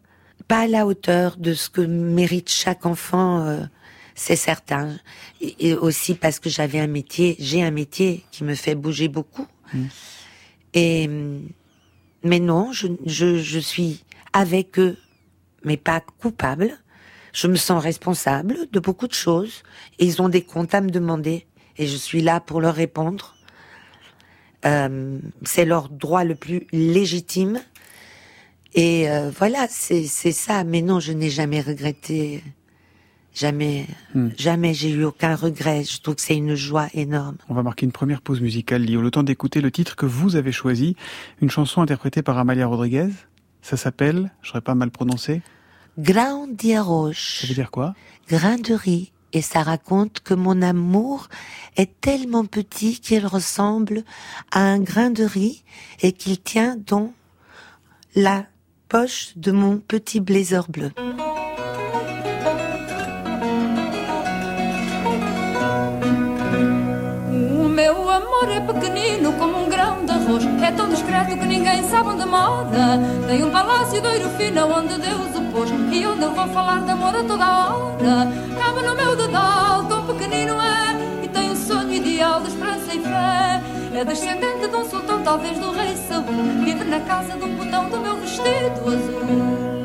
pas 0.48 0.60
à 0.60 0.66
la 0.66 0.86
hauteur 0.86 1.36
de 1.36 1.52
ce 1.52 1.68
que 1.68 1.82
mérite 1.82 2.48
chaque 2.50 2.86
enfant, 2.86 3.44
euh, 3.46 3.60
c'est 4.14 4.34
certain. 4.50 4.96
Et, 5.42 5.68
et 5.68 5.74
aussi 5.74 6.14
parce 6.14 6.38
que 6.38 6.48
j'avais 6.48 6.80
un 6.80 6.86
métier, 6.86 7.36
j'ai 7.38 7.62
un 7.62 7.70
métier 7.70 8.24
qui 8.32 8.44
me 8.44 8.54
fait 8.54 8.74
bouger 8.74 9.08
beaucoup. 9.08 9.46
Et 10.72 11.06
hum, 11.06 11.46
mais 12.24 12.40
non, 12.40 12.72
je, 12.72 12.86
je, 13.04 13.38
je 13.38 13.58
suis 13.58 14.04
avec 14.32 14.78
eux, 14.78 14.96
mais 15.64 15.76
pas 15.76 16.00
coupable. 16.00 16.78
Je 17.34 17.46
me 17.46 17.56
sens 17.56 17.82
responsable 17.82 18.56
de 18.72 18.80
beaucoup 18.80 19.06
de 19.06 19.12
choses 19.12 19.62
et 19.98 20.06
ils 20.06 20.22
ont 20.22 20.30
des 20.30 20.42
comptes 20.42 20.74
à 20.74 20.80
me 20.80 20.90
demander 20.90 21.46
et 21.76 21.86
je 21.86 21.96
suis 21.96 22.22
là 22.22 22.40
pour 22.40 22.62
leur 22.62 22.74
répondre. 22.74 23.34
Euh, 24.68 25.18
c'est 25.44 25.64
leur 25.64 25.88
droit 25.88 26.24
le 26.24 26.34
plus 26.34 26.66
légitime 26.72 27.60
et 28.74 29.08
euh, 29.10 29.30
voilà, 29.36 29.66
c'est 29.68 30.04
c'est 30.04 30.32
ça. 30.32 30.62
Mais 30.64 30.82
non, 30.82 31.00
je 31.00 31.12
n'ai 31.12 31.30
jamais 31.30 31.60
regretté, 31.60 32.42
jamais, 33.34 33.86
Hmm. 34.14 34.28
jamais 34.36 34.74
j'ai 34.74 34.90
eu 34.90 35.04
aucun 35.04 35.34
regret. 35.36 35.84
Je 35.84 36.00
trouve 36.00 36.16
que 36.16 36.20
c'est 36.22 36.36
une 36.36 36.54
joie 36.54 36.88
énorme. 36.94 37.36
On 37.48 37.54
va 37.54 37.62
marquer 37.62 37.86
une 37.86 37.92
première 37.92 38.20
pause 38.20 38.40
musicale, 38.40 38.82
Lio. 38.82 39.00
Le 39.00 39.10
temps 39.10 39.22
d'écouter 39.22 39.60
le 39.60 39.70
titre 39.70 39.96
que 39.96 40.06
vous 40.06 40.36
avez 40.36 40.52
choisi. 40.52 40.96
Une 41.40 41.50
chanson 41.50 41.80
interprétée 41.80 42.22
par 42.22 42.36
Amalia 42.38 42.66
Rodriguez. 42.66 43.08
Ça 43.62 43.76
s'appelle, 43.76 44.30
je 44.42 44.48
serais 44.50 44.60
pas 44.60 44.74
mal 44.74 44.90
prononcé. 44.90 45.40
Grain 45.98 46.46
de 46.46 46.78
roche. 46.80 47.40
Ça 47.40 47.46
veut 47.48 47.54
dire 47.54 47.70
quoi? 47.70 47.94
Grain 48.28 48.56
de 48.56 48.74
riz 48.74 49.12
et 49.32 49.42
ça 49.42 49.62
raconte 49.62 50.20
que 50.20 50.34
mon 50.34 50.62
amour 50.62 51.28
est 51.76 52.00
tellement 52.00 52.44
petit 52.44 53.00
qu'il 53.00 53.26
ressemble 53.26 54.02
à 54.50 54.60
un 54.60 54.78
grain 54.78 55.10
de 55.10 55.24
riz 55.24 55.64
et 56.00 56.12
qu'il 56.12 56.40
tient 56.40 56.76
dans 56.86 57.12
la 58.14 58.46
poche 58.88 59.32
de 59.36 59.52
mon 59.52 59.78
petit 59.78 60.20
blazer 60.20 60.68
bleu. 60.68 60.90
É 70.62 70.70
tão 70.72 70.90
discreto 70.90 71.38
que 71.38 71.46
ninguém 71.46 71.82
sabe 71.88 72.10
onde 72.10 72.26
mora 72.26 73.00
Tem 73.26 73.42
um 73.42 73.50
palácio 73.50 73.98
de 73.98 74.06
ouro 74.06 74.28
fino 74.36 74.66
onde 74.66 74.98
Deus 74.98 75.34
o 75.34 75.40
pôs. 75.50 75.70
E 75.70 76.06
onde 76.06 76.22
eu 76.22 76.34
vou 76.34 76.46
falar 76.48 76.80
de 76.80 76.90
amor 76.90 77.16
a 77.16 77.24
toda 77.24 77.44
hora? 77.44 78.28
Cabe 78.58 78.82
no 78.86 78.94
meu 78.94 79.16
dedal, 79.16 79.84
tão 79.84 80.04
pequenino 80.06 80.54
é. 80.60 81.24
E 81.24 81.28
tem 81.28 81.50
um 81.50 81.56
sonho 81.56 81.94
ideal 81.94 82.42
de 82.42 82.48
esperança 82.48 82.94
e 82.94 83.00
fé. 83.00 83.62
É 83.94 84.04
descendente 84.04 84.68
de 84.68 84.76
um 84.76 84.84
sultão, 84.88 85.22
talvez 85.22 85.58
do 85.58 85.72
rei 85.72 85.96
Saul. 85.96 86.24
Vive 86.62 86.84
na 86.84 87.00
casa 87.00 87.34
de 87.34 87.44
um 87.44 87.56
botão 87.56 87.88
do 87.88 87.98
meu 87.98 88.16
vestido 88.16 88.86
azul 88.86 89.77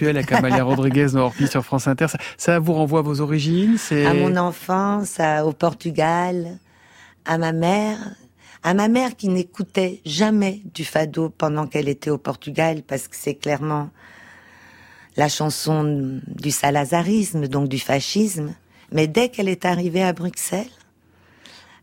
virtuel 0.00 0.16
avec 0.16 0.62
Rodriguez 0.62 1.08
dans 1.12 1.30
sur 1.32 1.64
France 1.64 1.86
Inter. 1.86 2.06
Ça, 2.36 2.58
vous 2.58 2.72
renvoie 2.72 3.00
à 3.00 3.02
vos 3.02 3.20
origines. 3.20 3.76
À 3.90 4.14
mon 4.14 4.36
enfance, 4.36 5.18
au 5.44 5.52
Portugal, 5.52 6.58
à 7.24 7.38
ma 7.38 7.52
mère, 7.52 7.98
à 8.62 8.74
ma 8.74 8.88
mère 8.88 9.16
qui 9.16 9.28
n'écoutait 9.28 10.00
jamais 10.04 10.62
du 10.74 10.84
fado 10.84 11.30
pendant 11.30 11.66
qu'elle 11.66 11.88
était 11.88 12.10
au 12.10 12.18
Portugal, 12.18 12.82
parce 12.86 13.08
que 13.08 13.16
c'est 13.16 13.34
clairement 13.34 13.90
la 15.16 15.28
chanson 15.28 16.20
du 16.26 16.50
salazarisme, 16.50 17.46
donc 17.46 17.68
du 17.68 17.78
fascisme. 17.78 18.54
Mais 18.92 19.06
dès 19.06 19.28
qu'elle 19.28 19.48
est 19.48 19.64
arrivée 19.64 20.02
à 20.02 20.12
Bruxelles, 20.12 20.66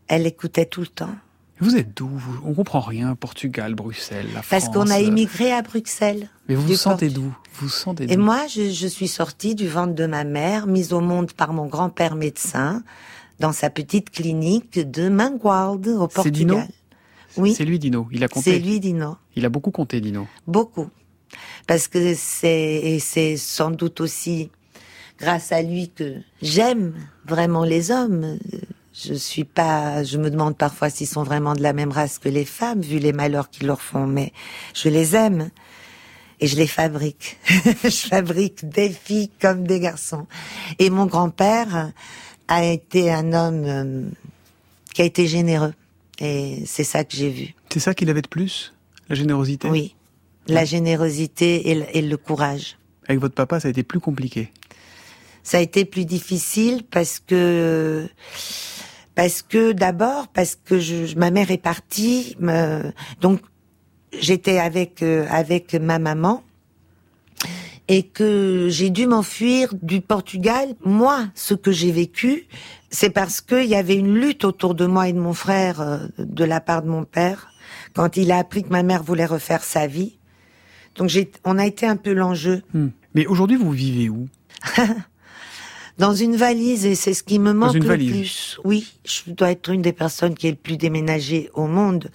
elle 0.08 0.26
écoutait 0.26 0.66
tout 0.66 0.80
le 0.80 0.86
temps. 0.86 1.14
Vous 1.60 1.76
êtes 1.76 1.96
d'où 1.96 2.10
On 2.44 2.54
comprend 2.54 2.80
rien. 2.80 3.14
Portugal, 3.14 3.74
Bruxelles, 3.74 4.26
la 4.34 4.42
Parce 4.48 4.64
France. 4.64 4.74
qu'on 4.74 4.90
a 4.90 4.98
euh, 4.98 5.02
immigré 5.02 5.52
à 5.52 5.62
Bruxelles. 5.62 6.28
Mais 6.48 6.54
vous 6.54 6.66
vous 6.66 6.74
sentez 6.76 7.08
d'où? 7.08 7.34
Vous 7.54 7.68
sentez 7.68 8.10
Et 8.12 8.16
moi, 8.16 8.46
je, 8.48 8.70
je 8.70 8.86
suis 8.86 9.08
sortie 9.08 9.54
du 9.54 9.68
ventre 9.68 9.94
de 9.94 10.06
ma 10.06 10.24
mère, 10.24 10.66
mise 10.66 10.92
au 10.92 11.00
monde 11.00 11.32
par 11.32 11.52
mon 11.52 11.66
grand-père 11.66 12.14
médecin, 12.14 12.82
dans 13.40 13.52
sa 13.52 13.70
petite 13.70 14.10
clinique 14.10 14.78
de 14.78 15.08
Mangualde, 15.08 15.88
au 15.88 16.08
C'est 16.22 16.30
Dino? 16.30 16.54
Portugal. 16.54 16.74
Oui. 17.36 17.54
C'est 17.54 17.64
lui, 17.64 17.78
Dino. 17.78 18.08
Il 18.12 18.24
a 18.24 18.28
compté. 18.28 18.52
C'est 18.52 18.58
lui, 18.58 18.80
Dino. 18.80 19.16
Il 19.36 19.44
a 19.44 19.48
beaucoup 19.48 19.70
compté, 19.70 20.00
Dino. 20.00 20.26
Beaucoup. 20.46 20.88
Parce 21.66 21.86
que 21.88 22.14
c'est, 22.16 22.80
et 22.82 22.98
c'est 23.00 23.36
sans 23.36 23.70
doute 23.70 24.00
aussi 24.00 24.50
grâce 25.18 25.52
à 25.52 25.60
lui 25.62 25.90
que 25.90 26.14
j'aime 26.40 26.94
vraiment 27.26 27.64
les 27.64 27.90
hommes. 27.90 28.38
Je 29.00 29.14
suis 29.14 29.44
pas, 29.44 30.02
je 30.02 30.18
me 30.18 30.28
demande 30.28 30.56
parfois 30.56 30.90
s'ils 30.90 31.06
sont 31.06 31.22
vraiment 31.22 31.54
de 31.54 31.62
la 31.62 31.72
même 31.72 31.92
race 31.92 32.18
que 32.18 32.28
les 32.28 32.44
femmes, 32.44 32.80
vu 32.80 32.98
les 32.98 33.12
malheurs 33.12 33.48
qu'ils 33.48 33.68
leur 33.68 33.80
font, 33.80 34.06
mais 34.06 34.32
je 34.74 34.88
les 34.88 35.14
aime. 35.14 35.50
Et 36.40 36.46
je 36.46 36.56
les 36.56 36.66
fabrique. 36.66 37.36
je 37.84 38.08
fabrique 38.08 38.68
des 38.68 38.90
filles 38.90 39.30
comme 39.40 39.66
des 39.66 39.80
garçons. 39.80 40.26
Et 40.78 40.88
mon 40.88 41.06
grand-père 41.06 41.92
a 42.46 42.64
été 42.64 43.12
un 43.12 43.32
homme 43.32 43.64
euh, 43.64 44.02
qui 44.94 45.02
a 45.02 45.04
été 45.04 45.26
généreux. 45.26 45.74
Et 46.20 46.62
c'est 46.64 46.84
ça 46.84 47.04
que 47.04 47.16
j'ai 47.16 47.30
vu. 47.30 47.54
C'est 47.70 47.80
ça 47.80 47.94
qu'il 47.94 48.08
avait 48.08 48.22
de 48.22 48.28
plus? 48.28 48.72
La 49.08 49.16
générosité? 49.16 49.68
Oui. 49.68 49.96
La 50.46 50.64
générosité 50.64 51.70
et 51.70 51.74
le, 51.74 51.96
et 51.96 52.02
le 52.02 52.16
courage. 52.16 52.78
Avec 53.08 53.20
votre 53.20 53.34
papa, 53.34 53.58
ça 53.58 53.68
a 53.68 53.70
été 53.70 53.82
plus 53.82 54.00
compliqué. 54.00 54.52
Ça 55.42 55.58
a 55.58 55.60
été 55.60 55.84
plus 55.84 56.04
difficile 56.04 56.84
parce 56.88 57.20
que 57.20 58.08
parce 59.18 59.42
que 59.42 59.72
d'abord 59.72 60.28
parce 60.28 60.54
que 60.54 60.78
je, 60.78 61.18
ma 61.18 61.32
mère 61.32 61.50
est 61.50 61.60
partie, 61.72 62.36
me- 62.38 62.92
donc 63.20 63.40
j'étais 64.16 64.60
avec 64.60 65.02
euh, 65.02 65.26
avec 65.28 65.74
ma 65.74 65.98
maman 65.98 66.44
et 67.88 68.04
que 68.04 68.68
j'ai 68.70 68.90
dû 68.90 69.08
m'enfuir 69.08 69.74
du 69.82 70.00
Portugal. 70.00 70.76
Moi, 70.84 71.26
ce 71.34 71.54
que 71.54 71.72
j'ai 71.72 71.90
vécu, 71.90 72.46
c'est 72.90 73.10
parce 73.10 73.40
qu'il 73.40 73.64
y 73.64 73.74
avait 73.74 73.96
une 73.96 74.14
lutte 74.14 74.44
autour 74.44 74.76
de 74.76 74.86
moi 74.86 75.08
et 75.08 75.12
de 75.12 75.18
mon 75.18 75.34
frère 75.34 75.80
euh, 75.80 75.98
de 76.18 76.44
la 76.44 76.60
part 76.60 76.82
de 76.82 76.88
mon 76.88 77.02
père 77.02 77.48
quand 77.94 78.16
il 78.16 78.30
a 78.30 78.38
appris 78.38 78.62
que 78.62 78.68
ma 78.68 78.84
mère 78.84 79.02
voulait 79.02 79.26
refaire 79.26 79.64
sa 79.64 79.88
vie. 79.88 80.16
Donc 80.94 81.08
j'ai, 81.08 81.28
on 81.44 81.58
a 81.58 81.66
été 81.66 81.86
un 81.86 81.96
peu 81.96 82.12
l'enjeu. 82.12 82.62
Hmm. 82.72 82.90
Mais 83.14 83.26
aujourd'hui, 83.26 83.56
vous 83.56 83.72
vivez 83.72 84.08
où? 84.10 84.28
Dans 85.98 86.14
une 86.14 86.36
valise, 86.36 86.86
et 86.86 86.94
c'est 86.94 87.14
ce 87.14 87.22
qui 87.22 87.38
me 87.38 87.52
manque 87.52 87.74
le 87.74 87.84
valise. 87.84 88.10
plus. 88.10 88.60
Oui, 88.64 88.92
je 89.04 89.32
dois 89.32 89.50
être 89.50 89.68
une 89.70 89.82
des 89.82 89.92
personnes 89.92 90.34
qui 90.34 90.46
est 90.46 90.52
le 90.52 90.56
plus 90.56 90.76
déménagée 90.76 91.50
au 91.54 91.66
monde. 91.66 92.10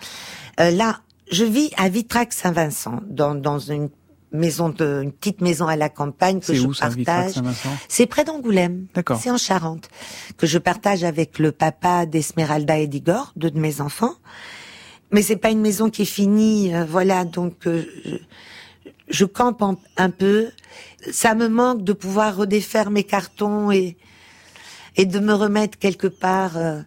Euh, 0.59 0.71
là, 0.71 1.01
je 1.31 1.43
vis 1.43 1.69
à 1.77 1.89
Vitrac-Saint-Vincent, 1.89 3.01
dans, 3.07 3.35
dans 3.35 3.59
une 3.59 3.89
maison 4.31 4.69
de, 4.69 5.01
une 5.03 5.11
petite 5.11 5.41
maison 5.41 5.67
à 5.67 5.75
la 5.75 5.89
campagne 5.89 6.39
que 6.39 6.53
je 6.53 6.65
où, 6.65 6.73
partage. 6.73 7.35
C'est 7.87 8.07
près 8.07 8.23
d'Angoulême. 8.23 8.87
D'accord. 8.93 9.19
C'est 9.21 9.29
en 9.29 9.37
Charente. 9.37 9.89
Que 10.37 10.47
je 10.47 10.57
partage 10.57 11.03
avec 11.03 11.37
le 11.39 11.51
papa 11.51 12.05
d'Esmeralda 12.05 12.79
et 12.79 12.87
d'Igor, 12.87 13.31
deux 13.35 13.51
de 13.51 13.59
mes 13.59 13.79
enfants. 13.79 14.15
Mais 15.11 15.21
c'est 15.21 15.37
pas 15.37 15.51
une 15.51 15.61
maison 15.61 15.89
qui 15.89 16.01
est 16.01 16.05
finie, 16.05 16.73
euh, 16.73 16.85
voilà, 16.85 17.23
donc 17.23 17.67
euh, 17.67 17.85
je, 19.13 19.25
campe 19.25 19.63
un 19.97 20.09
peu. 20.09 20.49
Ça 21.11 21.35
me 21.35 21.47
manque 21.47 21.83
de 21.83 21.93
pouvoir 21.93 22.35
redéfaire 22.35 22.89
mes 22.91 23.03
cartons 23.03 23.71
et 23.71 23.95
et 24.95 25.05
de 25.05 25.19
me 25.19 25.33
remettre 25.33 25.79
quelque 25.79 26.07
part 26.07 26.55
euh, 26.57 26.81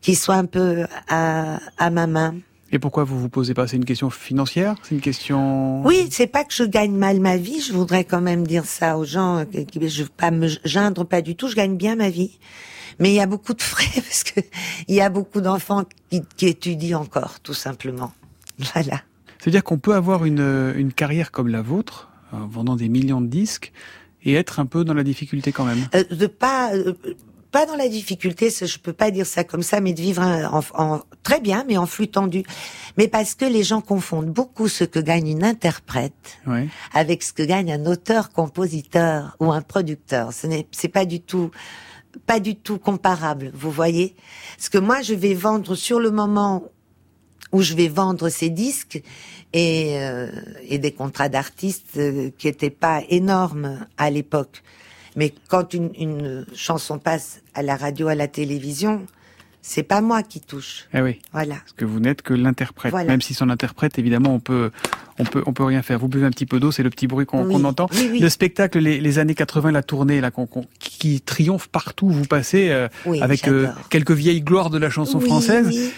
qui 0.00 0.14
soit 0.14 0.36
un 0.36 0.46
peu 0.46 0.86
à, 1.08 1.58
à 1.76 1.90
ma 1.90 2.06
main. 2.06 2.34
Et 2.74 2.78
pourquoi 2.78 3.04
vous 3.04 3.20
vous 3.20 3.28
posez 3.28 3.52
pas? 3.52 3.66
C'est 3.66 3.76
une 3.76 3.84
question 3.84 4.08
financière? 4.08 4.76
C'est 4.82 4.94
une 4.94 5.02
question... 5.02 5.82
Oui, 5.84 6.08
c'est 6.10 6.26
pas 6.26 6.44
que 6.44 6.54
je 6.54 6.64
gagne 6.64 6.96
mal 6.96 7.20
ma 7.20 7.36
vie. 7.36 7.60
Je 7.60 7.74
voudrais 7.74 8.04
quand 8.04 8.22
même 8.22 8.46
dire 8.46 8.64
ça 8.64 8.96
aux 8.96 9.04
gens. 9.04 9.40
euh, 9.40 9.44
Je 9.86 10.02
veux 10.04 10.08
pas 10.08 10.30
me 10.30 10.48
geindre, 10.64 11.04
pas 11.04 11.20
du 11.20 11.36
tout. 11.36 11.48
Je 11.48 11.54
gagne 11.54 11.76
bien 11.76 11.96
ma 11.96 12.08
vie. 12.08 12.38
Mais 12.98 13.10
il 13.10 13.14
y 13.14 13.20
a 13.20 13.26
beaucoup 13.26 13.52
de 13.52 13.60
frais 13.62 13.84
parce 13.94 14.24
que 14.24 14.40
il 14.88 14.94
y 14.94 15.02
a 15.02 15.10
beaucoup 15.10 15.42
d'enfants 15.42 15.84
qui, 16.08 16.22
qui 16.38 16.46
étudient 16.46 17.00
encore, 17.00 17.40
tout 17.40 17.52
simplement. 17.54 18.12
Voilà. 18.72 19.02
C'est-à-dire 19.42 19.64
qu'on 19.64 19.78
peut 19.78 19.94
avoir 19.94 20.24
une, 20.24 20.72
une 20.76 20.92
carrière 20.92 21.32
comme 21.32 21.48
la 21.48 21.62
vôtre, 21.62 22.08
en 22.30 22.46
vendant 22.46 22.76
des 22.76 22.88
millions 22.88 23.20
de 23.20 23.26
disques, 23.26 23.72
et 24.22 24.34
être 24.34 24.60
un 24.60 24.66
peu 24.66 24.84
dans 24.84 24.94
la 24.94 25.02
difficulté 25.02 25.50
quand 25.50 25.64
même. 25.64 25.80
Euh, 25.96 26.04
de 26.12 26.28
pas 26.28 26.72
euh, 26.74 26.94
pas 27.50 27.66
dans 27.66 27.74
la 27.74 27.88
difficulté, 27.88 28.50
je 28.50 28.78
peux 28.78 28.92
pas 28.92 29.10
dire 29.10 29.26
ça 29.26 29.42
comme 29.42 29.62
ça, 29.64 29.80
mais 29.80 29.92
de 29.94 30.00
vivre 30.00 30.22
en, 30.22 30.62
en- 30.80 31.00
très 31.24 31.40
bien, 31.40 31.64
mais 31.68 31.76
en 31.76 31.86
flux 31.86 32.06
tendu. 32.06 32.44
Mais 32.96 33.08
parce 33.08 33.34
que 33.34 33.44
les 33.44 33.64
gens 33.64 33.80
confondent 33.80 34.30
beaucoup 34.30 34.68
ce 34.68 34.84
que 34.84 35.00
gagne 35.00 35.26
une 35.26 35.42
interprète 35.44 36.38
avec 36.94 37.24
ce 37.24 37.32
que 37.32 37.42
gagne 37.42 37.72
un 37.72 37.84
auteur-compositeur 37.84 39.36
ou 39.40 39.52
un 39.52 39.60
producteur. 39.60 40.32
Ce 40.32 40.46
n'est 40.46 40.66
c'est 40.70 40.88
pas 40.88 41.04
du 41.04 41.20
tout 41.20 41.50
pas 42.26 42.40
du 42.40 42.54
tout 42.56 42.78
comparable, 42.78 43.50
vous 43.54 43.70
voyez. 43.70 44.14
Parce 44.56 44.68
que 44.68 44.78
moi, 44.78 45.00
je 45.02 45.14
vais 45.14 45.34
vendre 45.34 45.74
sur 45.74 45.98
le 45.98 46.10
moment 46.10 46.64
où 47.52 47.62
je 47.62 47.74
vais 47.74 47.88
vendre 47.88 48.28
ces 48.28 48.50
disques 48.50 49.02
et, 49.52 49.98
euh, 49.98 50.28
des 50.70 50.92
contrats 50.92 51.28
d'artistes 51.28 51.96
euh, 51.96 52.30
qui 52.38 52.48
étaient 52.48 52.70
pas 52.70 53.02
énormes 53.08 53.86
à 53.98 54.10
l'époque. 54.10 54.62
Mais 55.14 55.32
quand 55.48 55.74
une 55.74 56.46
chanson 56.54 56.98
passe 56.98 57.42
à 57.54 57.62
la 57.62 57.76
radio, 57.76 58.08
à 58.08 58.14
la 58.14 58.28
télévision, 58.28 59.06
c'est 59.64 59.84
pas 59.84 60.00
moi 60.00 60.22
qui 60.24 60.40
touche. 60.40 60.86
Eh 60.92 61.00
oui. 61.00 61.20
Voilà. 61.32 61.54
Parce 61.54 61.72
que 61.76 61.84
vous 61.84 62.00
n'êtes 62.00 62.22
que 62.22 62.34
l'interprète. 62.34 62.90
Voilà. 62.90 63.08
Même 63.08 63.20
si 63.22 63.32
son 63.32 63.48
interprète, 63.48 63.96
évidemment, 63.98 64.34
on 64.34 64.40
peut, 64.40 64.72
on 65.20 65.24
peut, 65.24 65.42
on 65.46 65.52
peut 65.52 65.62
rien 65.62 65.82
faire. 65.82 66.00
Vous 66.00 66.08
buvez 66.08 66.26
un 66.26 66.30
petit 66.30 66.46
peu 66.46 66.58
d'eau, 66.58 66.72
c'est 66.72 66.82
le 66.82 66.90
petit 66.90 67.06
bruit 67.06 67.26
qu'on 67.26 67.44
Oui. 67.46 67.64
entend. 67.64 67.88
Oui, 67.94 68.08
oui. 68.12 68.18
Le 68.18 68.28
spectacle, 68.28 68.80
les, 68.80 69.00
les 69.00 69.18
années 69.20 69.36
80, 69.36 69.70
la 69.70 69.82
tournée, 69.84 70.20
là, 70.20 70.32
qu'on- 70.32 70.48
qui 70.80 71.20
triomphe 71.20 71.68
partout, 71.68 72.08
vous 72.10 72.24
passez 72.24 72.70
euh, 72.70 72.88
Oui, 73.06 73.22
avec 73.22 73.46
euh, 73.46 73.68
quelques 73.88 74.10
vieilles 74.10 74.42
gloires 74.42 74.68
de 74.68 74.78
la 74.78 74.90
chanson 74.90 75.20
française. 75.20 75.66
oui. 75.68 75.90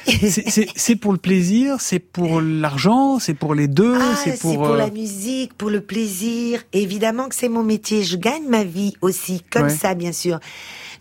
C'est- 0.77 0.97
pour 0.97 1.13
le 1.13 1.19
plaisir, 1.19 1.77
c'est 1.81 1.99
pour 1.99 2.41
l'argent, 2.43 3.19
c'est 3.19 3.35
pour 3.35 3.55
les 3.55 3.67
deux, 3.69 3.97
Ah, 3.99 4.15
c'est 4.23 4.39
pour. 4.41 4.55
pour 4.57 4.67
euh, 4.73 4.77
la 4.77 4.91
musique, 4.91 5.55
pour 5.55 5.71
le 5.71 5.81
plaisir. 5.81 6.61
Évidemment 6.75 7.29
que 7.29 7.35
c'est 7.35 7.49
mon 7.49 7.63
métier. 7.63 8.03
Je 8.05 8.17
gagne 8.17 8.47
ma 8.49 8.63
vie 8.65 8.95
aussi, 9.01 9.43
comme 9.51 9.65
Ouais. 9.65 9.69
ça, 9.71 9.95
bien 9.95 10.13
sûr. 10.13 10.39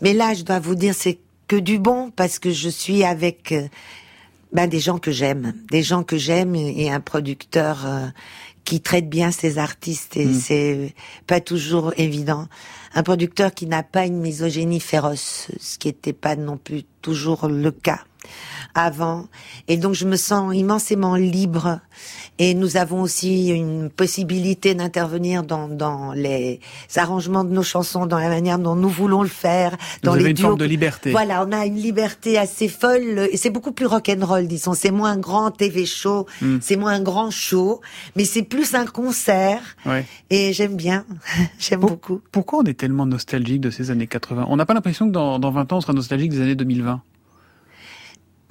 Mais 0.01 0.13
là, 0.13 0.33
je 0.33 0.43
dois 0.43 0.59
vous 0.59 0.75
dire, 0.75 0.93
c'est 0.97 1.19
que 1.53 1.59
du 1.59 1.77
bon 1.77 2.09
parce 2.09 2.39
que 2.39 2.49
je 2.49 2.67
suis 2.67 3.03
avec 3.03 3.51
euh, 3.51 3.67
ben, 4.53 4.65
des 4.65 4.79
gens 4.79 4.97
que 4.97 5.11
j'aime, 5.11 5.53
des 5.69 5.83
gens 5.83 6.03
que 6.03 6.17
j'aime 6.17 6.55
et 6.55 6.91
un 6.91 6.99
producteur 6.99 7.85
euh, 7.85 8.07
qui 8.65 8.81
traite 8.81 9.07
bien 9.07 9.29
ses 9.29 9.59
artistes 9.59 10.17
et 10.17 10.25
Mm. 10.25 10.33
c'est 10.33 10.95
pas 11.27 11.41
toujours 11.41 11.93
évident. 11.97 12.47
Un 12.95 13.03
producteur 13.03 13.53
qui 13.53 13.67
n'a 13.67 13.83
pas 13.83 14.07
une 14.07 14.19
misogynie 14.19 14.79
féroce, 14.79 15.51
ce 15.59 15.77
qui 15.77 15.89
n'était 15.89 16.11
pas 16.13 16.35
non 16.35 16.57
plus 16.57 16.85
toujours 17.03 17.47
le 17.47 17.69
cas 17.69 17.99
avant. 18.75 19.27
Et 19.67 19.77
donc 19.77 19.93
je 19.93 20.05
me 20.05 20.15
sens 20.15 20.55
immensément 20.55 21.15
libre. 21.15 21.79
Et 22.39 22.55
nous 22.55 22.77
avons 22.77 23.01
aussi 23.03 23.49
une 23.49 23.91
possibilité 23.91 24.73
d'intervenir 24.73 25.43
dans, 25.43 25.67
dans 25.67 26.13
les 26.13 26.59
arrangements 26.95 27.43
de 27.43 27.51
nos 27.53 27.61
chansons, 27.61 28.07
dans 28.07 28.17
la 28.17 28.27
manière 28.29 28.57
dont 28.57 28.75
nous 28.75 28.89
voulons 28.89 29.21
le 29.21 29.29
faire, 29.29 29.77
dans 30.01 30.11
Vous 30.11 30.17
les 30.17 30.23
avez 30.23 30.29
une 30.31 30.37
duos. 30.37 30.47
forme 30.47 30.57
de 30.59 30.65
liberté. 30.65 31.11
Voilà, 31.11 31.45
on 31.47 31.51
a 31.51 31.65
une 31.67 31.75
liberté 31.75 32.39
assez 32.39 32.67
folle 32.67 33.27
et 33.31 33.37
c'est 33.37 33.51
beaucoup 33.51 33.71
plus 33.71 33.85
rock'n'roll, 33.85 34.47
disons. 34.47 34.73
C'est 34.73 34.89
moins 34.89 35.11
un 35.11 35.17
grand 35.17 35.51
TV 35.51 35.85
show, 35.85 36.25
Hmm. 36.41 36.57
c'est 36.61 36.75
moins 36.75 36.93
un 36.93 37.01
grand 37.01 37.29
show, 37.29 37.81
mais 38.15 38.25
c'est 38.25 38.41
plus 38.43 38.73
un 38.73 38.85
concert. 38.87 39.61
Ouais. 39.85 40.05
Et 40.31 40.53
j'aime 40.53 40.75
bien, 40.75 41.05
j'aime 41.59 41.81
beaucoup. 41.81 42.19
Pourquoi 42.31 42.59
on 42.59 42.63
est 42.63 42.73
tellement 42.77 43.05
nostalgique 43.05 43.61
de 43.61 43.69
ces 43.69 43.91
années 43.91 44.07
80 44.07 44.45
On 44.49 44.55
n'a 44.57 44.65
pas 44.65 44.73
l'impression 44.73 45.05
que 45.07 45.11
dans, 45.13 45.37
dans 45.37 45.51
20 45.51 45.71
ans, 45.71 45.77
on 45.77 45.81
sera 45.81 45.93
nostalgique 45.93 46.31
des 46.31 46.41
années 46.41 46.55
2020. 46.55 47.01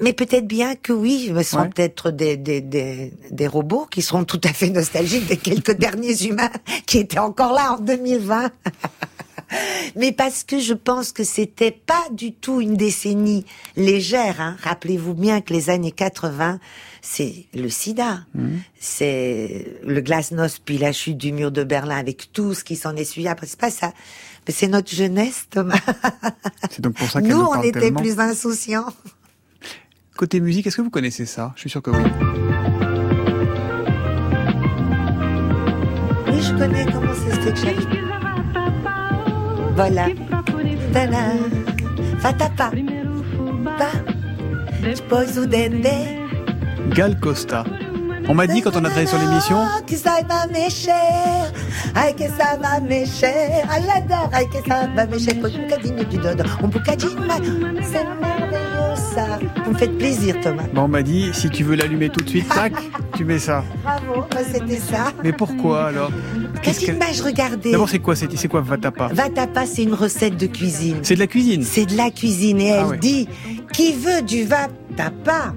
Mais 0.02 0.12
peut-être 0.12 0.46
bien 0.46 0.74
que 0.74 0.92
oui, 0.92 1.32
ce 1.34 1.42
seront 1.42 1.62
Ouais. 1.62 1.68
peut-être 1.70 2.10
des, 2.10 2.36
des, 2.36 2.60
des, 2.60 3.12
des 3.30 3.46
robots 3.46 3.86
qui 3.90 4.02
seront 4.02 4.24
tout 4.24 4.40
à 4.44 4.52
fait 4.52 4.68
nostalgiques 4.70 5.26
des 5.26 5.36
quelques 5.36 5.72
derniers 5.78 6.26
humains 6.26 6.50
qui 6.86 6.98
étaient 6.98 7.18
encore 7.20 7.52
là 7.52 7.74
en 7.74 7.78
2020. 7.78 8.50
Mais 9.96 10.12
parce 10.12 10.44
que 10.44 10.58
je 10.58 10.72
pense 10.72 11.12
que 11.12 11.24
c'était 11.24 11.70
pas 11.70 12.02
du 12.10 12.32
tout 12.32 12.60
une 12.62 12.74
décennie 12.74 13.44
légère. 13.76 14.40
Hein. 14.40 14.56
Rappelez-vous 14.62 15.12
bien 15.12 15.42
que 15.42 15.52
les 15.52 15.68
années 15.68 15.92
80, 15.92 16.58
c'est 17.02 17.44
le 17.54 17.68
sida, 17.68 18.20
c'est 18.80 19.76
le 19.84 20.00
glasnost, 20.00 20.62
puis 20.64 20.78
la 20.78 20.92
chute 20.92 21.18
du 21.18 21.32
mur 21.32 21.52
de 21.52 21.64
Berlin 21.64 21.98
avec 21.98 22.32
tout 22.32 22.54
ce 22.54 22.64
qui 22.64 22.76
s'en 22.76 22.96
est 22.96 23.04
suivi 23.04 23.28
après. 23.28 23.46
C'est 23.46 23.60
pas 23.60 23.70
ça. 23.70 23.92
C'est 24.48 24.68
notre 24.68 24.90
jeunesse, 24.92 25.44
Thomas. 25.50 25.78
C'est 26.70 26.80
donc 26.80 26.94
pour 26.94 27.08
ça 27.10 27.20
Nous, 27.20 27.28
nous 27.28 27.42
on 27.44 27.62
était 27.62 27.78
tellement. 27.78 28.00
plus 28.00 28.18
insouciants. 28.18 28.86
Côté 30.16 30.40
musique, 30.40 30.66
est-ce 30.66 30.76
que 30.76 30.82
vous 30.82 30.90
connaissez 30.90 31.26
ça? 31.26 31.52
Je 31.56 31.60
suis 31.62 31.70
sûr 31.70 31.82
que 31.82 31.90
oui. 31.90 32.02
Oui, 36.28 36.42
je 36.42 36.52
connais 36.56 36.86
comment 36.92 37.12
c'est 37.14 37.50
ce. 37.50 37.66
Voilà. 39.74 40.06
Tada. 40.92 41.18
Fatapa. 42.18 42.70
Gal 46.90 47.18
Costa. 47.18 47.64
On 48.28 48.34
m'a 48.34 48.46
dit 48.46 48.60
quand 48.62 48.76
on 48.76 48.84
a 48.84 48.88
travaillé 48.88 49.06
sur 49.06 49.18
l'émission, 49.18 49.58
ça. 59.14 59.38
Ah. 59.40 59.62
Vous 59.64 59.72
me 59.72 59.76
faites 59.78 59.96
plaisir, 59.98 60.40
Thomas. 60.40 60.64
bah, 60.72 60.82
on 60.84 60.88
m'a 60.88 61.02
dit 61.02 61.30
si 61.32 61.48
tu 61.50 61.64
veux 61.64 61.74
l'allumer 61.74 62.08
tout 62.08 62.22
de 62.24 62.28
suite, 62.28 62.48
tac, 62.48 62.72
tu 63.16 63.24
mets 63.24 63.38
ça. 63.38 63.64
Bravo. 63.82 64.24
Bah, 64.30 64.38
C'était 64.52 64.76
ça. 64.78 65.12
Mais 65.22 65.32
pourquoi 65.32 65.86
alors 65.86 66.10
Quelle 66.62 66.82
image 66.82 67.20
regardez 67.20 67.72
D'abord, 67.72 67.88
c'est 67.88 67.98
quoi 67.98 68.16
C'est 68.16 68.34
c'est 68.36 68.48
quoi 68.48 68.60
Vatapa 68.60 69.08
Vatapa, 69.12 69.66
c'est 69.66 69.82
une 69.84 69.94
recette 69.94 70.36
de 70.36 70.46
cuisine. 70.46 70.98
C'est 71.02 71.14
de 71.14 71.20
la 71.20 71.26
cuisine 71.26 71.62
C'est 71.62 71.86
de 71.86 71.96
la 71.96 72.10
cuisine. 72.10 72.60
Et 72.60 72.66
elle 72.68 72.80
Ah 72.84 72.88
ouais. 72.88 72.98
dit, 72.98 73.28
qui 73.72 73.92
veut 73.92 74.22
du 74.22 74.44
vatapa, 74.44 75.54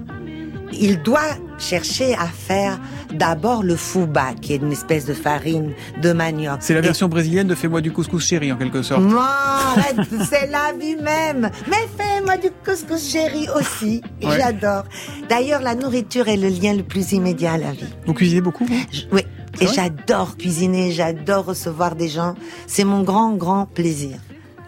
il 0.72 1.02
doit 1.02 1.20
chercher 1.58 2.14
à 2.14 2.26
faire 2.26 2.78
d'abord 3.12 3.62
le 3.62 3.76
fouba, 3.76 4.32
qui 4.40 4.54
est 4.54 4.56
une 4.56 4.72
espèce 4.72 5.06
de 5.06 5.14
farine 5.14 5.72
de 6.02 6.12
manioc. 6.12 6.58
C'est 6.60 6.74
la 6.74 6.80
version 6.80 7.08
brésilienne 7.08 7.46
de 7.46 7.54
Fais-moi 7.54 7.80
du 7.80 7.92
couscous 7.92 8.24
chéri 8.24 8.52
en 8.52 8.56
quelque 8.56 8.82
sorte. 8.82 9.02
Non, 9.02 9.20
c'est 10.30 10.50
la 10.50 10.72
vie 10.78 10.96
même. 10.96 11.50
Mais 11.68 11.86
fais-moi 11.96 12.36
du 12.36 12.50
couscous 12.64 13.10
chéri 13.10 13.48
aussi. 13.56 14.02
Ouais. 14.22 14.36
J'adore. 14.38 14.84
D'ailleurs, 15.28 15.62
la 15.62 15.74
nourriture 15.74 16.28
est 16.28 16.36
le 16.36 16.48
lien 16.48 16.74
le 16.74 16.82
plus 16.82 17.12
immédiat 17.12 17.54
à 17.54 17.58
la 17.58 17.72
vie. 17.72 17.92
Vous 18.06 18.14
cuisinez 18.14 18.40
beaucoup 18.40 18.66
Oui. 19.12 19.22
Et 19.60 19.66
j'adore 19.68 20.36
cuisiner, 20.36 20.92
j'adore 20.92 21.46
recevoir 21.46 21.96
des 21.96 22.08
gens. 22.08 22.34
C'est 22.66 22.84
mon 22.84 23.02
grand, 23.02 23.32
grand 23.32 23.66
plaisir. 23.66 24.18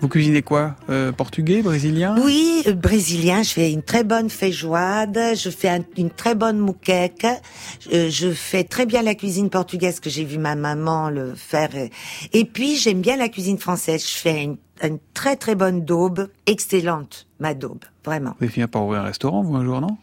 Vous 0.01 0.09
cuisinez 0.09 0.43
quoi 0.43 0.77
Euh, 0.91 1.11
Portugais, 1.11 1.61
brésilien? 1.61 2.15
Oui, 2.25 2.63
euh, 2.69 2.73
brésilien, 2.73 3.43
je 3.43 3.51
fais 3.51 3.73
une 3.73 3.83
très 3.83 4.05
bonne 4.05 4.31
feijoade, 4.31 5.19
je 5.37 5.51
fais 5.51 5.69
un- 5.69 5.85
une 5.97 6.11
très 6.11 6.37
bonne 6.37 6.59
moqueque, 6.59 7.27
euh, 7.93 8.09
je 8.09 8.31
fais 8.31 8.63
très 8.63 8.87
bien 8.87 9.03
la 9.03 9.17
cuisine 9.17 9.51
portugaise 9.51 9.99
que 9.99 10.09
j'ai 10.09 10.25
vu 10.25 10.39
ma 10.39 10.55
maman 10.55 11.11
le 11.11 11.35
faire. 11.35 11.71
Et 12.33 12.45
puis 12.45 12.77
j'aime 12.77 13.01
bien 13.01 13.17
la 13.17 13.29
cuisine 13.29 13.59
française, 13.59 14.05
je 14.09 14.17
fais 14.17 14.45
une, 14.45 14.57
une 14.85 14.99
très 15.15 15.35
très 15.35 15.57
bonne 15.57 15.85
daube, 15.85 16.29
excellente 16.47 17.27
ma 17.41 17.55
daube, 17.55 17.85
vraiment. 18.05 18.31
Vous 18.39 18.45
allez 18.45 18.53
finir 18.53 18.69
par 18.69 18.85
ouvrir 18.85 19.01
un 19.01 19.05
restaurant, 19.05 19.43
vous, 19.43 19.57
un 19.57 19.65
jour, 19.65 19.81
non? 19.81 19.97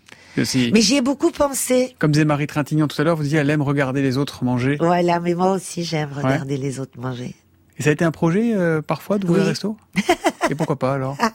Si- 0.43 0.72
Mais 0.74 0.82
j'y 0.82 0.96
ai 0.98 1.02
beaucoup 1.02 1.32
pensé. 1.32 1.96
Comme 2.00 2.12
disait 2.12 2.26
Marie 2.26 2.48
Trintignant 2.48 2.89
tout 2.89 3.02
à 3.02 3.06
l'heure, 3.06 3.16
vous 3.16 3.24
disiez 3.24 3.39
elle 3.39 3.50
aime 3.50 3.62
regarder 3.62 4.02
les 4.02 4.18
autres 4.18 4.43
manger. 4.43 4.76
Voilà, 4.82 5.22
mais 5.22 5.34
moi 5.36 5.52
aussi 5.54 5.86
j'aime 5.86 6.10
regarder 6.14 6.58
les 6.58 6.82
autres 6.82 7.00
manger. 7.00 7.34
Et 7.78 7.84
ça 7.84 7.89
a 7.89 7.93
été 7.93 8.05
un 8.05 8.11
projet 8.11 8.53
euh, 8.53 8.82
parfois 8.82 9.17
d'ouvrir 9.17 9.41
Oui. 9.41 9.45
un 9.45 9.49
resto? 9.49 9.78
Et 10.49 10.55
pourquoi 10.55 10.78
pas 10.78 10.93
alors? 10.93 11.17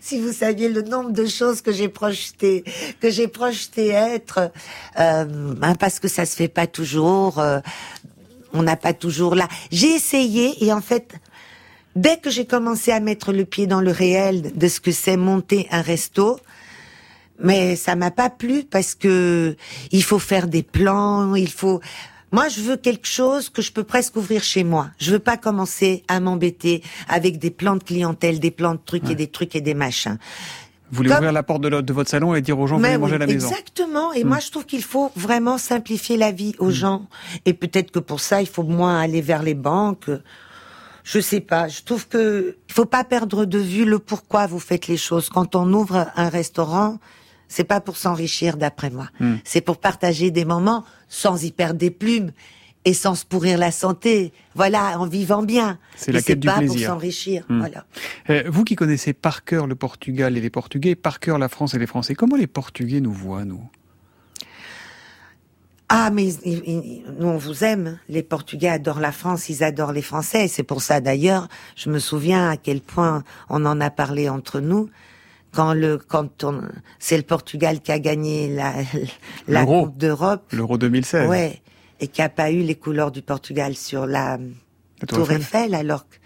Si 0.00 0.20
vous 0.20 0.32
saviez 0.32 0.68
le 0.68 0.82
nombre 0.82 1.10
de 1.12 1.26
choses 1.26 1.60
que 1.60 1.70
j'ai 1.70 1.88
projeté, 1.88 2.64
que 3.00 3.10
j'ai 3.10 3.28
projeté 3.28 3.88
être, 3.88 4.50
euh, 4.98 5.54
hein, 5.62 5.74
parce 5.76 6.00
que 6.00 6.08
ça 6.08 6.26
se 6.26 6.34
fait 6.34 6.48
pas 6.48 6.66
toujours, 6.66 7.38
euh, 7.38 7.60
on 8.52 8.62
n'a 8.64 8.76
pas 8.76 8.92
toujours 8.92 9.34
là. 9.36 9.46
J'ai 9.70 9.94
essayé 9.94 10.64
et 10.64 10.72
en 10.72 10.80
fait, 10.80 11.14
dès 11.94 12.16
que 12.16 12.28
j'ai 12.30 12.44
commencé 12.46 12.90
à 12.90 12.98
mettre 12.98 13.32
le 13.32 13.44
pied 13.44 13.66
dans 13.68 13.80
le 13.80 13.92
réel 13.92 14.50
de 14.56 14.66
ce 14.68 14.80
que 14.80 14.90
c'est 14.90 15.16
monter 15.16 15.68
un 15.70 15.82
resto, 15.82 16.40
mais 17.38 17.76
ça 17.76 17.94
m'a 17.94 18.10
pas 18.10 18.30
plu 18.30 18.64
parce 18.64 18.94
que 18.96 19.56
il 19.92 20.02
faut 20.02 20.18
faire 20.18 20.48
des 20.48 20.62
plans, 20.64 21.34
il 21.36 21.50
faut. 21.52 21.80
Moi, 22.32 22.48
je 22.48 22.60
veux 22.60 22.76
quelque 22.76 23.06
chose 23.08 23.48
que 23.48 23.60
je 23.62 23.72
peux 23.72 23.82
presque 23.84 24.16
ouvrir 24.16 24.42
chez 24.42 24.62
moi. 24.64 24.90
Je 24.98 25.10
veux 25.12 25.18
pas 25.18 25.36
commencer 25.36 26.04
à 26.08 26.20
m'embêter 26.20 26.82
avec 27.08 27.38
des 27.38 27.50
plans 27.50 27.76
de 27.76 27.82
clientèle, 27.82 28.38
des 28.38 28.50
plans 28.52 28.74
de 28.74 28.80
trucs 28.84 29.10
et 29.10 29.14
des 29.16 29.26
trucs 29.26 29.56
et 29.56 29.60
des 29.60 29.74
machins. 29.74 30.16
Vous 30.92 30.98
voulez 30.98 31.08
Comme- 31.08 31.18
ouvrir 31.18 31.32
la 31.32 31.42
porte 31.42 31.62
de, 31.62 31.80
de 31.80 31.92
votre 31.92 32.10
salon 32.10 32.34
et 32.34 32.40
dire 32.40 32.58
aux 32.58 32.66
gens 32.66 32.78
Mais 32.78 32.88
venez 32.88 32.98
manger 32.98 33.14
à 33.14 33.18
la 33.18 33.26
maison 33.26 33.48
Exactement. 33.48 34.12
Et 34.12 34.24
Hmm. 34.24 34.28
moi, 34.28 34.38
je 34.40 34.50
trouve 34.50 34.66
qu'il 34.66 34.82
faut 34.82 35.10
vraiment 35.16 35.56
simplifier 35.58 36.16
la 36.16 36.32
vie 36.32 36.54
aux 36.58 36.70
gens. 36.70 37.06
Et 37.46 37.52
peut-être 37.54 37.90
que 37.92 37.98
pour 38.00 38.20
ça, 38.20 38.40
il 38.42 38.48
faut 38.48 38.64
moins 38.64 39.00
aller 39.00 39.20
vers 39.20 39.42
les 39.42 39.54
banques. 39.54 40.10
Je 41.04 41.18
sais 41.20 41.40
pas. 41.40 41.68
Je 41.68 41.82
trouve 41.82 42.06
que 42.08 42.56
il 42.68 42.72
faut 42.74 42.84
pas 42.84 43.04
perdre 43.04 43.44
de 43.44 43.58
vue 43.58 43.84
le 43.84 43.98
pourquoi 43.98 44.46
vous 44.46 44.58
faites 44.60 44.86
les 44.88 44.96
choses. 44.96 45.28
Quand 45.28 45.54
on 45.56 45.72
ouvre 45.72 46.08
un 46.16 46.28
restaurant, 46.28 46.98
c'est 47.48 47.64
pas 47.64 47.80
pour 47.80 47.96
s'enrichir, 47.96 48.56
d'après 48.56 48.90
moi. 48.90 49.08
Hmm. 49.18 49.36
C'est 49.44 49.60
pour 49.60 49.78
partager 49.78 50.30
des 50.30 50.44
moments 50.44 50.84
sans 51.10 51.44
y 51.44 51.50
perdre 51.52 51.78
des 51.78 51.90
plumes 51.90 52.32
et 52.86 52.94
sans 52.94 53.14
se 53.14 53.26
pourrir 53.26 53.58
la 53.58 53.72
santé. 53.72 54.32
Voilà, 54.54 54.98
en 54.98 55.06
vivant 55.06 55.42
bien. 55.42 55.78
C'est 55.96 56.12
la 56.12 56.22
quête 56.22 56.40
du 56.40 56.46
pas 56.48 56.62
pour 56.62 56.78
s'enrichir. 56.78 57.44
Hmm. 57.50 57.58
Voilà. 57.58 57.84
Euh, 58.30 58.44
vous 58.46 58.64
qui 58.64 58.74
connaissez 58.76 59.12
par 59.12 59.44
cœur 59.44 59.66
le 59.66 59.74
Portugal 59.74 60.38
et 60.38 60.40
les 60.40 60.48
Portugais, 60.48 60.94
par 60.94 61.20
cœur 61.20 61.36
la 61.38 61.50
France 61.50 61.74
et 61.74 61.78
les 61.78 61.86
Français, 61.86 62.14
comment 62.14 62.36
les 62.36 62.46
Portugais 62.46 63.00
nous 63.02 63.12
voient, 63.12 63.44
nous? 63.44 63.60
Ah, 65.92 66.10
mais 66.10 66.24
ils- 66.28 66.38
ils- 66.44 66.62
ils- 66.68 67.04
nous, 67.18 67.26
on 67.26 67.36
vous 67.36 67.64
aime. 67.64 67.98
Les 68.08 68.22
Portugais 68.22 68.68
adorent 68.68 69.00
la 69.00 69.10
France, 69.10 69.48
ils 69.48 69.64
adorent 69.64 69.92
les 69.92 70.02
Français. 70.02 70.46
C'est 70.46 70.62
pour 70.62 70.82
ça, 70.82 71.00
d'ailleurs, 71.00 71.48
je 71.74 71.90
me 71.90 71.98
souviens 71.98 72.48
à 72.48 72.56
quel 72.56 72.80
point 72.80 73.24
on 73.48 73.66
en 73.66 73.80
a 73.80 73.90
parlé 73.90 74.28
entre 74.28 74.60
nous. 74.60 74.88
Quand 75.52 75.74
le, 75.74 75.98
quand 75.98 76.44
on, 76.44 76.62
c'est 76.98 77.16
le 77.16 77.22
Portugal 77.24 77.80
qui 77.80 77.90
a 77.92 77.98
gagné 77.98 78.54
la, 78.54 78.74
la. 79.48 79.64
Coupe 79.64 79.98
d'Europe. 79.98 80.52
L'Euro 80.52 80.78
2016. 80.78 81.28
Ouais. 81.28 81.60
Et 81.98 82.08
qui 82.08 82.22
a 82.22 82.28
pas 82.28 82.50
eu 82.50 82.60
les 82.62 82.76
couleurs 82.76 83.10
du 83.10 83.20
Portugal 83.20 83.74
sur 83.74 84.06
la, 84.06 84.38
La 85.00 85.06
Tour 85.06 85.30
Eiffel. 85.30 85.36
Eiffel, 85.36 85.74
alors 85.74 86.08
que 86.08 86.16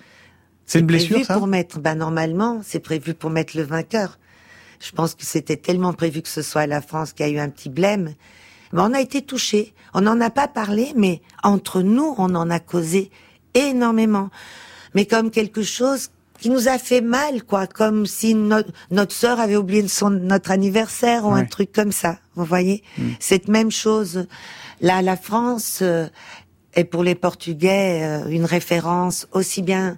C'est 0.67 0.81
une 0.81 0.87
blessure, 0.87 1.17
prévu 1.17 1.25
ça 1.25 1.35
pour 1.35 1.47
mettre, 1.47 1.81
bah, 1.81 1.95
normalement, 1.95 2.61
c'est 2.63 2.81
prévu 2.81 3.15
pour 3.15 3.31
mettre 3.31 3.57
le 3.57 3.63
vainqueur. 3.63 4.19
Je 4.81 4.93
pense 4.93 5.15
que 5.15 5.25
c'était 5.25 5.57
tellement 5.57 5.95
prévu 5.95 6.21
que 6.21 6.29
ce 6.29 6.43
soit 6.43 6.67
la 6.67 6.83
France 6.83 7.13
qui 7.13 7.23
a 7.23 7.29
eu 7.29 7.39
un 7.39 7.49
petit 7.49 7.71
blême. 7.71 8.15
Mais 8.73 8.83
on 8.83 8.93
a 8.93 9.01
été 9.01 9.23
touchés. 9.23 9.73
On 9.95 10.03
n'en 10.03 10.21
a 10.21 10.31
pas 10.31 10.49
parlé, 10.49 10.93
mais 10.97 11.23
entre 11.43 11.81
nous, 11.81 12.15
on 12.19 12.35
en 12.35 12.51
a 12.51 12.61
causé 12.61 13.11
énormément. 13.55 14.31
Mais 14.95 15.07
comme 15.07 15.31
quelque 15.31 15.63
chose 15.63 16.11
qui 16.45 16.51
nous 16.51 16.69
a 16.69 16.77
fait 16.77 17.01
mal, 17.01 17.43
quoi. 17.43 17.67
Comme 17.67 18.05
si 18.05 18.35
no- 18.35 18.59
notre 18.91 19.15
sœur 19.15 19.41
avait 19.41 19.57
oublié 19.57 19.89
son, 19.89 20.11
notre 20.11 20.51
anniversaire 20.51 21.25
ou 21.25 21.33
un 21.33 21.47
truc 21.47 21.73
comme 21.73 21.91
ça. 21.91 22.19
Vous 22.35 22.45
voyez? 22.45 22.83
Cette 23.19 23.49
même 23.49 23.71
chose. 23.71 24.27
Là, 24.83 25.01
la 25.01 25.17
France 25.17 25.79
euh, 25.81 26.07
est 26.75 26.85
pour 26.85 27.03
les 27.03 27.15
Portugais 27.15 28.03
euh, 28.03 28.29
une 28.29 28.45
référence 28.45 29.27
aussi 29.33 29.63
bien 29.63 29.97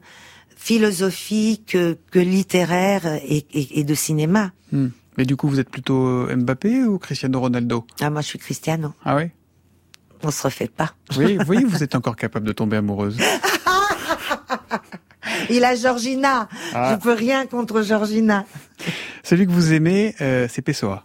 philosophique 0.57 1.70
que, 1.72 1.99
que 2.12 2.20
littéraire 2.20 3.07
et, 3.24 3.44
et- 3.53 3.80
et 3.80 3.82
de 3.82 3.94
cinéma. 3.97 4.53
Hmm. 4.70 4.90
Mais 5.18 5.24
du 5.24 5.34
coup, 5.34 5.49
vous 5.49 5.59
êtes 5.59 5.68
plutôt 5.70 6.07
euh, 6.07 6.36
Mbappé 6.36 6.84
ou 6.84 6.99
Cristiano 7.01 7.40
Ronaldo? 7.40 7.84
Ah, 8.01 8.09
moi, 8.11 8.20
je 8.20 8.28
suis 8.28 8.38
Cristiano. 8.38 8.94
Ah 9.05 9.16
oui 9.16 9.30
On 10.22 10.30
se 10.30 10.44
refait 10.44 10.68
pas. 10.68 10.92
Oui, 11.18 11.38
vous 11.38 11.44
voyez, 11.44 11.64
vous 11.72 11.82
êtes 11.82 11.97
encore 11.97 12.14
capable 12.14 12.47
de 12.47 12.53
tomber 12.53 12.76
amoureuse. 12.76 13.18
Il 15.51 15.64
a 15.64 15.74
Georgina. 15.74 16.49
Ah. 16.74 16.93
Je 16.93 16.97
peux 17.03 17.14
rien 17.14 17.47
contre 17.47 17.83
Georgina. 17.83 18.45
Celui 19.22 19.47
que 19.47 19.53
vous 19.53 19.72
aimez, 19.72 20.14
euh, 20.20 20.49
c'est 20.49 20.62
Pessoa. 20.62 21.05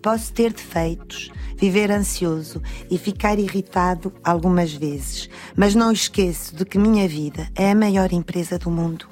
Posso 0.00 0.32
ter 0.32 0.52
defeitos, 0.52 1.30
viver 1.56 1.90
ansioso 1.90 2.62
e 2.90 2.98
ficar 2.98 3.38
irritado 3.38 4.12
algumas 4.24 4.72
vezes, 4.72 5.28
mas 5.56 5.74
não 5.74 5.92
esqueço 5.92 6.56
de 6.56 6.64
que 6.64 6.78
minha 6.78 7.06
vida 7.06 7.48
é 7.54 7.70
a 7.70 7.74
maior 7.74 8.12
empresa 8.12 8.58
do 8.58 8.70
mundo 8.70 9.06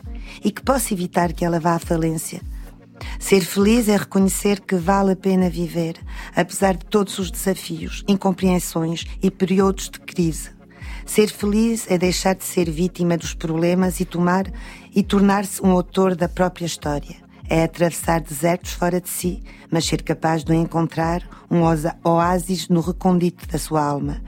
e 0.44 0.50
que 0.50 0.62
posso 0.62 0.92
evitar 0.94 1.32
que 1.32 1.44
ela 1.44 1.60
vá 1.60 1.74
à 1.74 1.78
falência. 1.78 2.40
Ser 3.18 3.42
feliz 3.42 3.88
é 3.88 3.96
reconhecer 3.96 4.60
que 4.60 4.76
vale 4.76 5.12
a 5.12 5.16
pena 5.16 5.48
viver, 5.48 5.96
apesar 6.34 6.76
de 6.76 6.84
todos 6.86 7.18
os 7.18 7.30
desafios, 7.30 8.04
incompreensões 8.06 9.04
e 9.22 9.30
períodos 9.30 9.88
de 9.88 10.00
crise. 10.00 10.50
Ser 11.04 11.28
feliz 11.28 11.90
é 11.90 11.98
deixar 11.98 12.34
de 12.34 12.44
ser 12.44 12.70
vítima 12.70 13.16
dos 13.16 13.34
problemas 13.34 14.00
e 14.00 14.04
tomar 14.04 14.44
e 14.94 15.02
tornar-se 15.02 15.62
um 15.62 15.70
autor 15.70 16.14
da 16.14 16.28
própria 16.28 16.66
história. 16.66 17.16
É 17.48 17.64
atravessar 17.64 18.20
desertos 18.20 18.72
fora 18.72 19.00
de 19.00 19.08
si, 19.08 19.42
mas 19.70 19.84
ser 19.84 20.02
capaz 20.02 20.44
de 20.44 20.54
encontrar 20.54 21.22
um 21.50 21.62
oásis 22.04 22.68
no 22.68 22.80
recôndito 22.80 23.46
da 23.48 23.58
sua 23.58 23.84
alma. 23.84 24.22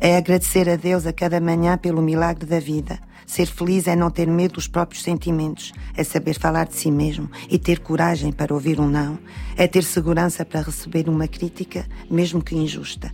É 0.00 0.16
agradecer 0.16 0.68
a 0.68 0.76
Deus 0.76 1.06
a 1.06 1.12
cada 1.12 1.40
manhã 1.40 1.76
pelo 1.76 2.00
milagre 2.00 2.46
da 2.46 2.58
vida. 2.58 2.98
Ser 3.26 3.46
feliz 3.46 3.86
é 3.86 3.96
não 3.96 4.10
ter 4.10 4.26
medo 4.26 4.54
dos 4.54 4.68
próprios 4.68 5.02
sentimentos, 5.02 5.72
é 5.96 6.04
saber 6.04 6.38
falar 6.38 6.66
de 6.66 6.74
si 6.74 6.90
mesmo 6.90 7.30
e 7.50 7.58
ter 7.58 7.80
coragem 7.80 8.30
para 8.30 8.52
ouvir 8.52 8.80
um 8.80 8.88
não, 8.88 9.18
é 9.56 9.66
ter 9.66 9.82
segurança 9.82 10.44
para 10.44 10.60
receber 10.60 11.08
uma 11.08 11.26
crítica, 11.26 11.86
mesmo 12.10 12.42
que 12.42 12.54
injusta. 12.54 13.12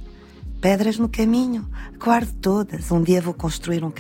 Pedras 0.61 0.99
no 0.99 1.09
caminho, 1.09 1.65
todas, 2.43 2.91
um 2.91 3.03
um. 3.03 3.93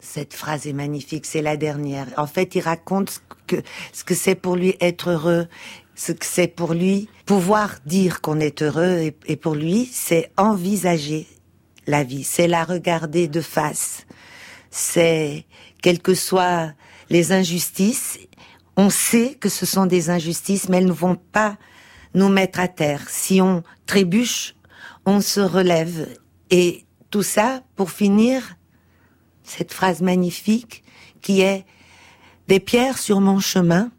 Cette 0.00 0.32
phrase 0.32 0.66
est 0.66 0.72
magnifique, 0.72 1.26
c'est 1.26 1.42
la 1.42 1.58
dernière. 1.58 2.06
En 2.16 2.26
fait, 2.26 2.54
il 2.54 2.60
raconte 2.60 3.10
ce 3.10 3.18
que, 3.46 3.56
ce 3.92 4.04
que 4.04 4.14
c'est 4.14 4.34
pour 4.34 4.56
lui 4.56 4.74
être 4.80 5.10
heureux, 5.10 5.48
ce 5.94 6.12
que 6.12 6.24
c'est 6.24 6.48
pour 6.48 6.72
lui 6.72 7.10
pouvoir 7.26 7.76
dire 7.84 8.22
qu'on 8.22 8.40
est 8.40 8.62
heureux, 8.62 9.00
et, 9.00 9.16
et 9.26 9.36
pour 9.36 9.54
lui, 9.54 9.86
c'est 9.92 10.32
envisager 10.38 11.26
la 11.86 12.04
vie, 12.04 12.24
c'est 12.24 12.48
la 12.48 12.64
regarder 12.64 13.28
de 13.28 13.42
face. 13.42 14.06
C'est, 14.70 15.44
quelles 15.82 16.00
que 16.00 16.14
soient 16.14 16.72
les 17.10 17.32
injustices, 17.32 18.18
on 18.78 18.88
sait 18.88 19.36
que 19.38 19.50
ce 19.50 19.66
sont 19.66 19.84
des 19.84 20.08
injustices, 20.08 20.70
mais 20.70 20.78
elles 20.78 20.86
ne 20.86 20.92
vont 20.92 21.16
pas 21.16 21.58
nous 22.14 22.30
mettre 22.30 22.60
à 22.60 22.68
terre. 22.68 23.10
Si 23.10 23.42
on 23.42 23.62
trébuche, 23.86 24.54
on 25.08 25.22
se 25.22 25.40
relève. 25.40 26.06
Et 26.50 26.84
tout 27.10 27.22
ça 27.22 27.62
pour 27.76 27.90
finir 27.90 28.56
cette 29.42 29.72
phrase 29.72 30.02
magnifique 30.02 30.84
qui 31.22 31.40
est 31.40 31.64
des 32.46 32.60
pierres 32.60 32.98
sur 32.98 33.20
mon 33.20 33.40
chemin, 33.40 33.90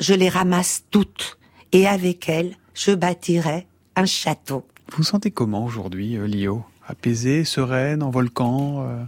je 0.00 0.12
les 0.12 0.28
ramasse 0.28 0.84
toutes 0.90 1.38
et 1.72 1.86
avec 1.86 2.28
elles, 2.28 2.56
je 2.74 2.92
bâtirai 2.92 3.66
un 3.96 4.04
château. 4.04 4.66
Vous 4.90 4.98
vous 4.98 5.02
sentez 5.02 5.30
comment 5.30 5.64
aujourd'hui, 5.64 6.16
euh, 6.16 6.26
Lio? 6.26 6.62
Apaisée, 6.86 7.44
sereine, 7.44 8.02
en 8.02 8.10
volcan 8.10 8.84
euh 8.86 9.02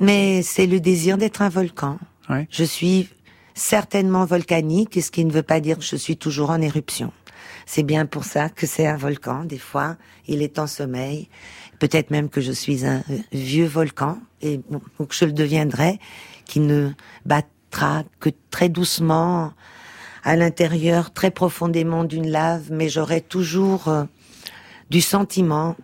Mais 0.00 0.42
c'est 0.42 0.66
le 0.66 0.80
désir 0.80 1.18
d'être 1.18 1.42
un 1.42 1.50
volcan. 1.50 1.98
Ouais. 2.30 2.48
Je 2.50 2.64
suis 2.64 3.10
certainement 3.54 4.24
volcanique, 4.24 4.98
ce 5.02 5.10
qui 5.10 5.26
ne 5.26 5.32
veut 5.32 5.42
pas 5.42 5.60
dire 5.60 5.76
que 5.78 5.84
je 5.84 5.96
suis 5.96 6.16
toujours 6.16 6.48
en 6.48 6.62
éruption. 6.62 7.12
C'est 7.66 7.82
bien 7.82 8.06
pour 8.06 8.24
ça 8.24 8.48
que 8.48 8.66
c'est 8.66 8.86
un 8.86 8.96
volcan. 8.96 9.44
Des 9.44 9.58
fois, 9.58 9.96
il 10.26 10.42
est 10.42 10.58
en 10.58 10.66
sommeil. 10.66 11.28
Peut-être 11.78 12.10
même 12.10 12.28
que 12.28 12.40
je 12.40 12.52
suis 12.52 12.86
un 12.86 13.02
euh, 13.10 13.18
vieux 13.32 13.66
volcan, 13.66 14.18
et 14.40 14.60
ou 14.98 15.04
que 15.04 15.14
je 15.14 15.24
le 15.24 15.32
deviendrai, 15.32 15.98
qui 16.44 16.60
ne 16.60 16.90
battra 17.24 18.04
que 18.20 18.30
très 18.50 18.68
doucement 18.68 19.52
à 20.24 20.36
l'intérieur, 20.36 21.12
très 21.12 21.30
profondément 21.30 22.04
d'une 22.04 22.28
lave, 22.28 22.68
mais 22.70 22.88
j'aurai 22.88 23.20
toujours 23.20 23.88
euh, 23.88 24.04
du 24.90 25.00
sentiment, 25.00 25.76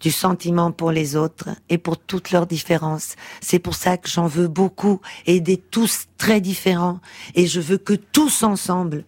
du 0.00 0.10
sentiment 0.10 0.72
pour 0.72 0.90
les 0.90 1.16
autres 1.16 1.48
et 1.70 1.78
pour 1.78 1.98
toutes 1.98 2.30
leurs 2.30 2.46
différences. 2.46 3.16
C'est 3.40 3.58
pour 3.58 3.74
ça 3.74 3.96
que 3.96 4.08
j'en 4.08 4.26
veux 4.26 4.48
beaucoup, 4.48 5.00
aider 5.26 5.56
tous 5.56 6.06
très 6.18 6.40
différents, 6.40 7.00
et 7.34 7.46
je 7.46 7.60
veux 7.60 7.78
que 7.78 7.94
tous 7.94 8.42
ensemble, 8.42 9.04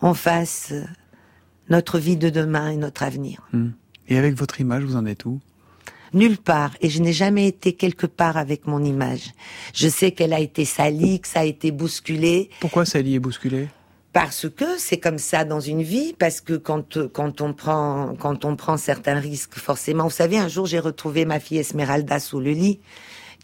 on 0.00 0.14
fasse 0.14 0.72
euh, 0.72 0.84
notre 1.68 1.98
vie 1.98 2.16
de 2.16 2.30
demain 2.30 2.70
et 2.70 2.76
notre 2.76 3.02
avenir. 3.02 3.46
Hmm. 3.52 3.70
Et 4.08 4.18
avec 4.18 4.34
votre 4.34 4.60
image, 4.60 4.84
vous 4.84 4.96
en 4.96 5.06
êtes 5.06 5.24
où? 5.24 5.40
Nulle 6.12 6.38
part, 6.38 6.72
et 6.80 6.88
je 6.88 7.02
n'ai 7.02 7.12
jamais 7.12 7.48
été 7.48 7.72
quelque 7.72 8.06
part 8.06 8.36
avec 8.36 8.66
mon 8.66 8.82
image. 8.84 9.32
Je 9.74 9.88
sais 9.88 10.12
qu'elle 10.12 10.32
a 10.32 10.40
été 10.40 10.64
salie, 10.64 11.20
que 11.20 11.28
ça 11.28 11.40
a 11.40 11.44
été 11.44 11.72
bousculé, 11.72 12.48
Pourquoi 12.60 12.84
Sally 12.84 13.16
est 13.16 13.20
bousculée 13.20 13.68
parce 14.12 14.48
que 14.48 14.78
c'est 14.78 14.96
comme 14.96 15.18
ça 15.18 15.44
dans 15.44 15.60
une 15.60 15.82
vie, 15.82 16.14
parce 16.18 16.40
que 16.40 16.54
quand 16.54 17.06
quand 17.12 17.42
on 17.42 17.52
prend 17.52 18.14
quand 18.18 18.46
on 18.46 18.56
prend 18.56 18.78
certains 18.78 19.20
risques, 19.20 19.56
forcément. 19.56 20.04
Vous 20.04 20.10
savez, 20.10 20.38
un 20.38 20.48
jour 20.48 20.64
j'ai 20.64 20.78
retrouvé 20.78 21.26
ma 21.26 21.38
fille 21.38 21.58
Esmeralda 21.58 22.18
sous 22.18 22.40
le 22.40 22.52
lit, 22.52 22.80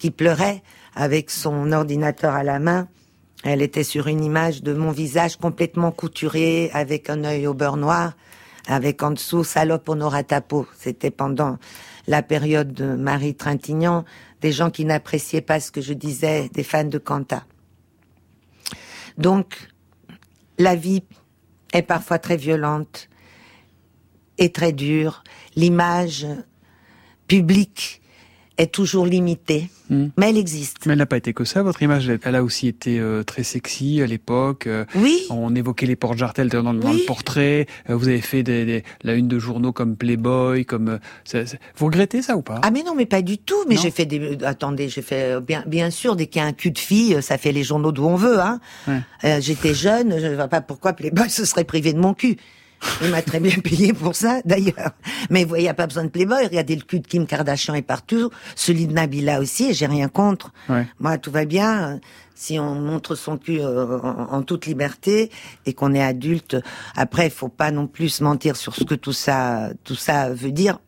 qui 0.00 0.10
pleurait 0.10 0.62
avec 0.94 1.28
son 1.28 1.72
ordinateur 1.72 2.32
à 2.32 2.42
la 2.42 2.58
main. 2.58 2.88
Elle 3.44 3.62
était 3.62 3.84
sur 3.84 4.06
une 4.06 4.22
image 4.22 4.62
de 4.62 4.72
mon 4.72 4.92
visage 4.92 5.36
complètement 5.36 5.90
couturé, 5.90 6.70
avec 6.72 7.10
un 7.10 7.24
œil 7.24 7.46
au 7.46 7.54
beurre 7.54 7.76
noir, 7.76 8.12
avec 8.68 9.02
en 9.02 9.10
dessous 9.10 9.42
salope 9.42 9.88
on 9.88 10.00
aura 10.00 10.22
ta 10.22 10.40
peau. 10.40 10.66
C'était 10.78 11.10
pendant 11.10 11.58
la 12.06 12.22
période 12.22 12.72
de 12.72 12.94
Marie 12.94 13.34
Trintignant, 13.34 14.04
des 14.40 14.52
gens 14.52 14.70
qui 14.70 14.84
n'appréciaient 14.84 15.40
pas 15.40 15.60
ce 15.60 15.72
que 15.72 15.80
je 15.80 15.92
disais, 15.92 16.48
des 16.52 16.62
fans 16.62 16.84
de 16.84 16.98
Quanta. 16.98 17.44
Donc, 19.18 19.68
la 20.58 20.74
vie 20.76 21.02
est 21.72 21.82
parfois 21.82 22.18
très 22.18 22.36
violente 22.36 23.08
et 24.38 24.52
très 24.52 24.72
dure. 24.72 25.24
L'image 25.56 26.26
publique 27.26 28.01
est 28.58 28.72
toujours 28.72 29.06
limitée, 29.06 29.68
mais 29.90 30.28
elle 30.30 30.36
existe. 30.38 30.86
Mais 30.86 30.92
elle 30.92 30.98
n'a 30.98 31.06
pas 31.06 31.16
été 31.16 31.32
que 31.32 31.44
ça, 31.44 31.62
votre 31.62 31.82
image. 31.82 32.08
Elle- 32.22 32.34
a 32.34 32.42
aussi 32.42 32.66
été 32.68 32.98
euh, 32.98 33.22
très 33.22 33.42
sexy 33.42 34.00
à 34.02 34.06
l'époque. 34.06 34.66
euh, 34.66 34.84
Oui. 34.94 35.20
On 35.30 35.54
évoquait 35.54 35.86
les 35.86 35.96
portes 35.96 36.18
jartelles 36.18 36.48
dans, 36.48 36.62
dans 36.62 36.90
Oui. 36.90 36.98
le 37.00 37.06
portrait. 37.06 37.66
Euh, 37.90 37.96
vous 37.96 38.08
avez 38.08 38.20
fait 38.20 38.42
des, 38.42 38.64
des- 38.64 38.84
la 39.02 39.14
une 39.14 39.28
de 39.28 39.38
journaux 39.38 39.72
comme 39.72 39.96
Playboy, 39.96 40.64
comme. 40.64 40.88
euh, 40.88 40.98
ça- 41.24 41.46
ça- 41.46 41.56
Vous 41.76 41.86
regrettez 41.86 42.22
ça 42.22 42.36
ou 42.36 42.42
pas? 42.42 42.60
Ah 42.62 42.70
mais 42.70 42.82
non, 42.82 42.94
mais 42.94 43.06
pas 43.06 43.22
du 43.22 43.38
tout. 43.38 43.64
Mais 43.68 43.76
j'ai 43.76 43.90
fait 43.90 44.06
des. 44.06 44.38
Attendez, 44.44 44.88
j'ai 44.88 45.02
fait 45.02 45.40
bien, 45.40 45.62
bien 45.66 45.90
sûr 45.90 46.16
dès 46.16 46.26
qu'il 46.26 46.40
y 46.40 46.44
a 46.44 46.48
un 46.48 46.52
cul 46.52 46.70
de 46.70 46.78
fille, 46.78 47.18
ça 47.22 47.38
fait 47.38 47.52
les 47.52 47.62
journaux 47.64 47.92
d'où 47.92 48.04
on 48.06 48.16
veut. 48.16 48.40
Hein. 48.40 48.60
Ouais. 48.88 49.00
Euh, 49.24 49.40
J'étais 49.40 49.74
jeune, 49.74 50.18
je 50.20 50.26
ne 50.26 50.34
vois 50.34 50.48
pas 50.48 50.60
pourquoi 50.60 50.92
Playboy 50.94 51.28
se 51.30 51.44
serait 51.44 51.64
privé 51.64 51.92
de 51.92 51.98
mon 51.98 52.14
cul. 52.14 52.36
Il 53.02 53.10
m'a 53.10 53.22
très 53.22 53.40
bien 53.40 53.58
payé 53.62 53.92
pour 53.92 54.14
ça, 54.14 54.40
d'ailleurs. 54.44 54.92
Mais 55.30 55.42
vous 55.42 55.50
voyez, 55.50 55.62
il 55.62 55.66
n'y 55.66 55.70
a 55.70 55.74
pas 55.74 55.86
besoin 55.86 56.04
de 56.04 56.08
Playboy. 56.08 56.44
Regardez 56.44 56.76
le 56.76 56.82
cul 56.82 57.00
de 57.00 57.06
Kim 57.06 57.26
Kardashian 57.26 57.74
est 57.74 57.82
partout, 57.82 58.30
celui 58.54 58.86
de 58.86 58.92
Nabila 58.92 59.40
aussi, 59.40 59.70
et 59.70 59.74
j'ai 59.74 59.86
rien 59.86 60.08
contre. 60.08 60.52
Ouais. 60.68 60.86
Moi, 61.00 61.18
tout 61.18 61.30
va 61.30 61.44
bien. 61.44 62.00
Si 62.34 62.58
on 62.58 62.74
montre 62.74 63.14
son 63.14 63.38
cul 63.38 63.60
euh, 63.60 63.98
en, 64.00 64.34
en 64.34 64.42
toute 64.42 64.66
liberté 64.66 65.30
et 65.66 65.74
qu'on 65.74 65.94
est 65.94 66.02
adulte, 66.02 66.56
après, 66.96 67.26
il 67.26 67.30
faut 67.30 67.48
pas 67.48 67.70
non 67.70 67.86
plus 67.86 68.08
se 68.08 68.24
mentir 68.24 68.56
sur 68.56 68.74
ce 68.74 68.84
que 68.84 68.94
tout 68.94 69.12
ça, 69.12 69.70
tout 69.84 69.94
ça 69.94 70.30
veut 70.30 70.52
dire. 70.52 70.78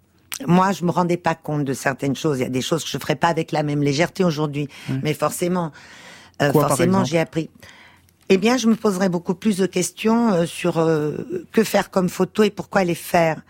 Moi, 0.46 0.72
je 0.72 0.84
me 0.84 0.90
rendais 0.90 1.16
pas 1.16 1.36
compte 1.36 1.64
de 1.64 1.72
certaines 1.72 2.16
choses. 2.16 2.38
Il 2.38 2.42
y 2.42 2.46
a 2.46 2.50
des 2.50 2.60
choses 2.60 2.82
que 2.82 2.90
je 2.90 2.98
ferais 2.98 3.14
pas 3.14 3.28
avec 3.28 3.52
la 3.52 3.62
même 3.62 3.82
légèreté 3.82 4.24
aujourd'hui, 4.24 4.68
mais 5.02 5.14
forcément, 5.14 5.70
euh, 6.42 6.50
Quoi, 6.50 6.66
forcément, 6.68 7.04
j'ai 7.04 7.20
appris. 7.20 7.50
Eh 8.30 8.38
bien, 8.38 8.56
je 8.56 8.66
me 8.68 8.74
poserais 8.74 9.08
beaucoup 9.08 9.34
plus 9.34 9.58
de 9.58 9.66
questions 9.66 10.32
euh, 10.32 10.46
sur 10.46 10.78
euh, 10.78 11.44
que 11.52 11.62
faire 11.62 11.90
comme 11.90 12.08
photo 12.08 12.42
et 12.42 12.50
pourquoi 12.50 12.84
les 12.84 12.94
faire. 12.94 13.42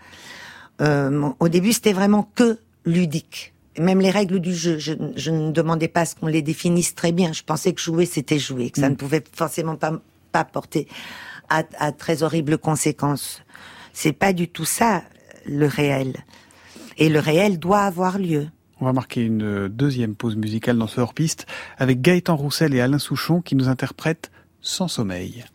Euh, 0.81 1.29
au 1.39 1.47
début, 1.47 1.71
c'était 1.73 1.93
vraiment 1.93 2.29
que 2.35 2.59
ludique. 2.85 3.53
Même 3.79 3.99
les 3.99 4.09
règles 4.11 4.39
du 4.39 4.53
jeu, 4.53 4.77
je, 4.77 4.93
je 5.15 5.31
ne 5.31 5.51
demandais 5.51 5.87
pas 5.87 6.01
à 6.01 6.05
ce 6.05 6.15
qu'on 6.15 6.27
les 6.27 6.41
définisse 6.41 6.95
très 6.95 7.11
bien. 7.11 7.31
Je 7.33 7.43
pensais 7.43 7.73
que 7.73 7.81
jouer, 7.81 8.05
c'était 8.05 8.39
jouer, 8.39 8.69
que 8.69 8.79
ça 8.79 8.87
Mm. 8.87 8.91
ne 8.91 8.95
pouvait 8.95 9.23
forcément 9.33 9.75
pas, 9.75 9.93
pas 10.31 10.43
porter 10.43 10.87
à, 11.49 11.63
à 11.79 11.91
très 11.91 12.23
horribles 12.23 12.57
conséquences. 12.57 13.41
C'est 13.93 14.13
pas 14.13 14.33
du 14.33 14.47
tout 14.49 14.65
ça, 14.65 15.03
le 15.45 15.67
réel. 15.67 16.15
Et 16.97 17.07
le 17.09 17.19
réel 17.19 17.59
doit 17.59 17.81
avoir 17.81 18.17
lieu. 18.17 18.47
On 18.81 18.85
va 18.85 18.93
marquer 18.93 19.21
une 19.21 19.69
deuxième 19.69 20.15
pause 20.15 20.35
musicale 20.35 20.77
dans 20.77 20.87
ce 20.87 20.99
hors-piste 20.99 21.45
avec 21.77 22.01
Gaëtan 22.01 22.35
Roussel 22.35 22.73
et 22.73 22.81
Alain 22.81 22.99
Souchon 22.99 23.41
qui 23.41 23.55
nous 23.55 23.69
interprètent 23.69 24.31
Sans 24.67 24.87
sommeil. 24.87 25.45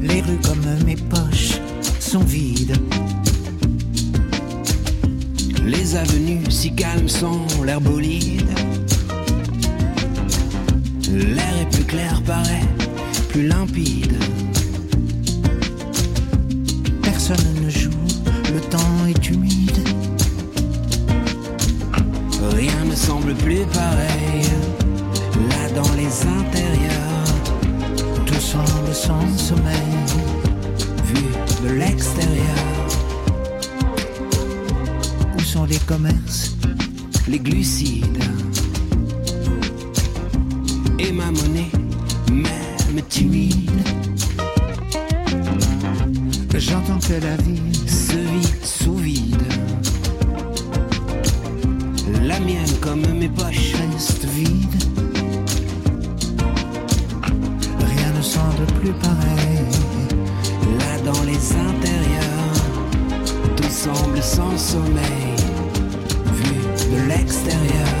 Les 0.00 0.22
rues 0.22 0.38
comme 0.42 0.64
mes 0.86 0.96
poches 0.96 1.60
sont 2.00 2.20
vides. 2.20 2.74
Les 5.66 5.94
avenues 5.94 6.50
si 6.50 6.74
calmes 6.74 7.06
sans 7.06 7.46
l'air 7.64 7.82
bolide. 7.82 8.48
L'air 11.12 11.56
est 11.60 11.70
plus 11.70 11.84
clair, 11.84 12.22
paraît 12.22 12.66
plus 13.28 13.46
limpide 13.46 14.16
personne 17.30 17.64
ne 17.64 17.70
joue, 17.70 17.90
le 18.52 18.60
temps 18.60 19.06
est 19.08 19.30
humide. 19.30 19.78
Rien 22.56 22.84
ne 22.84 22.94
semble 22.96 23.34
plus 23.34 23.64
pareil, 23.72 24.42
là 25.48 25.68
dans 25.76 25.92
les 25.94 26.12
intérieurs, 26.38 27.34
tout 28.26 28.40
semble 28.40 28.92
sans 28.92 29.38
sommeil, 29.38 29.94
vu 31.04 31.22
de 31.68 31.74
l'extérieur. 31.74 32.88
Où 35.36 35.40
sont 35.40 35.66
les 35.66 35.78
commerces, 35.86 36.56
les 37.28 37.38
glucides 37.38 38.24
et 40.98 41.12
ma 41.12 41.30
monnaie, 41.30 41.70
même 42.32 43.04
timide? 43.08 43.70
J'entends 46.60 46.98
que 46.98 47.14
la 47.14 47.36
vie 47.36 47.88
se 47.88 48.16
vit 48.16 48.52
sous 48.62 48.94
vide. 48.94 49.42
La 52.22 52.38
mienne, 52.38 52.76
comme 52.82 53.00
mes 53.14 53.30
poches, 53.30 53.72
reste 53.94 54.26
vide. 54.26 54.82
Rien 57.78 58.12
ne 58.14 58.22
semble 58.22 58.66
plus 58.78 58.92
pareil. 58.92 59.64
Là 60.78 61.12
dans 61.12 61.22
les 61.22 61.52
intérieurs, 61.52 62.54
tout 63.56 63.70
semble 63.70 64.22
sans 64.22 64.58
sommeil. 64.58 65.36
Vu 66.26 66.94
de 66.94 67.08
l'extérieur. 67.08 67.99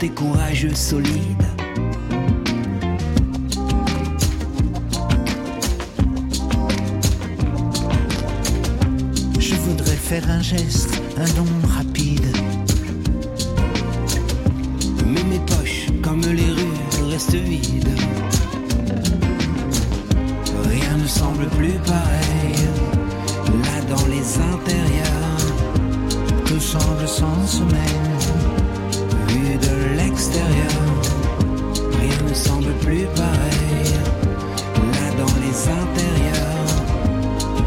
Qui 0.00 0.06
sortez 0.06 0.08
courageux, 0.10 0.74
solides. 0.74 1.46
Je 9.38 9.54
voudrais 9.56 9.96
faire 9.96 10.28
un 10.30 10.40
geste, 10.40 11.00
un 11.18 11.28
don 11.36 11.46
rapide. 11.68 12.26
Mais 15.06 15.24
mes 15.24 15.40
poches, 15.40 15.86
comme 16.02 16.20
les 16.22 16.50
rues, 16.50 17.10
restent 17.10 17.34
vides. 17.34 17.88
Rien 20.64 20.96
ne 20.96 21.06
semble 21.06 21.46
plus 21.48 21.78
pareil. 21.86 22.54
Là 23.64 23.94
dans 23.94 24.06
les 24.06 24.38
intérieurs, 24.54 25.40
tout 26.46 26.60
semble 26.60 27.08
sans 27.08 27.46
sommeil. 27.46 28.09
L'extérieur, 29.96 30.80
rien 32.00 32.28
ne 32.28 32.34
semble 32.34 32.72
plus 32.80 33.06
pareil. 33.14 33.94
Là 34.92 35.06
dans 35.18 35.34
les 35.40 35.68
intérieurs, 35.68 36.70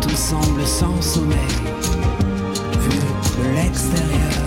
tout 0.02 0.16
semble 0.16 0.66
sans 0.66 1.02
sommeil. 1.02 1.38
Vu 2.80 3.00
de 3.40 3.46
l'extérieur. 3.56 4.44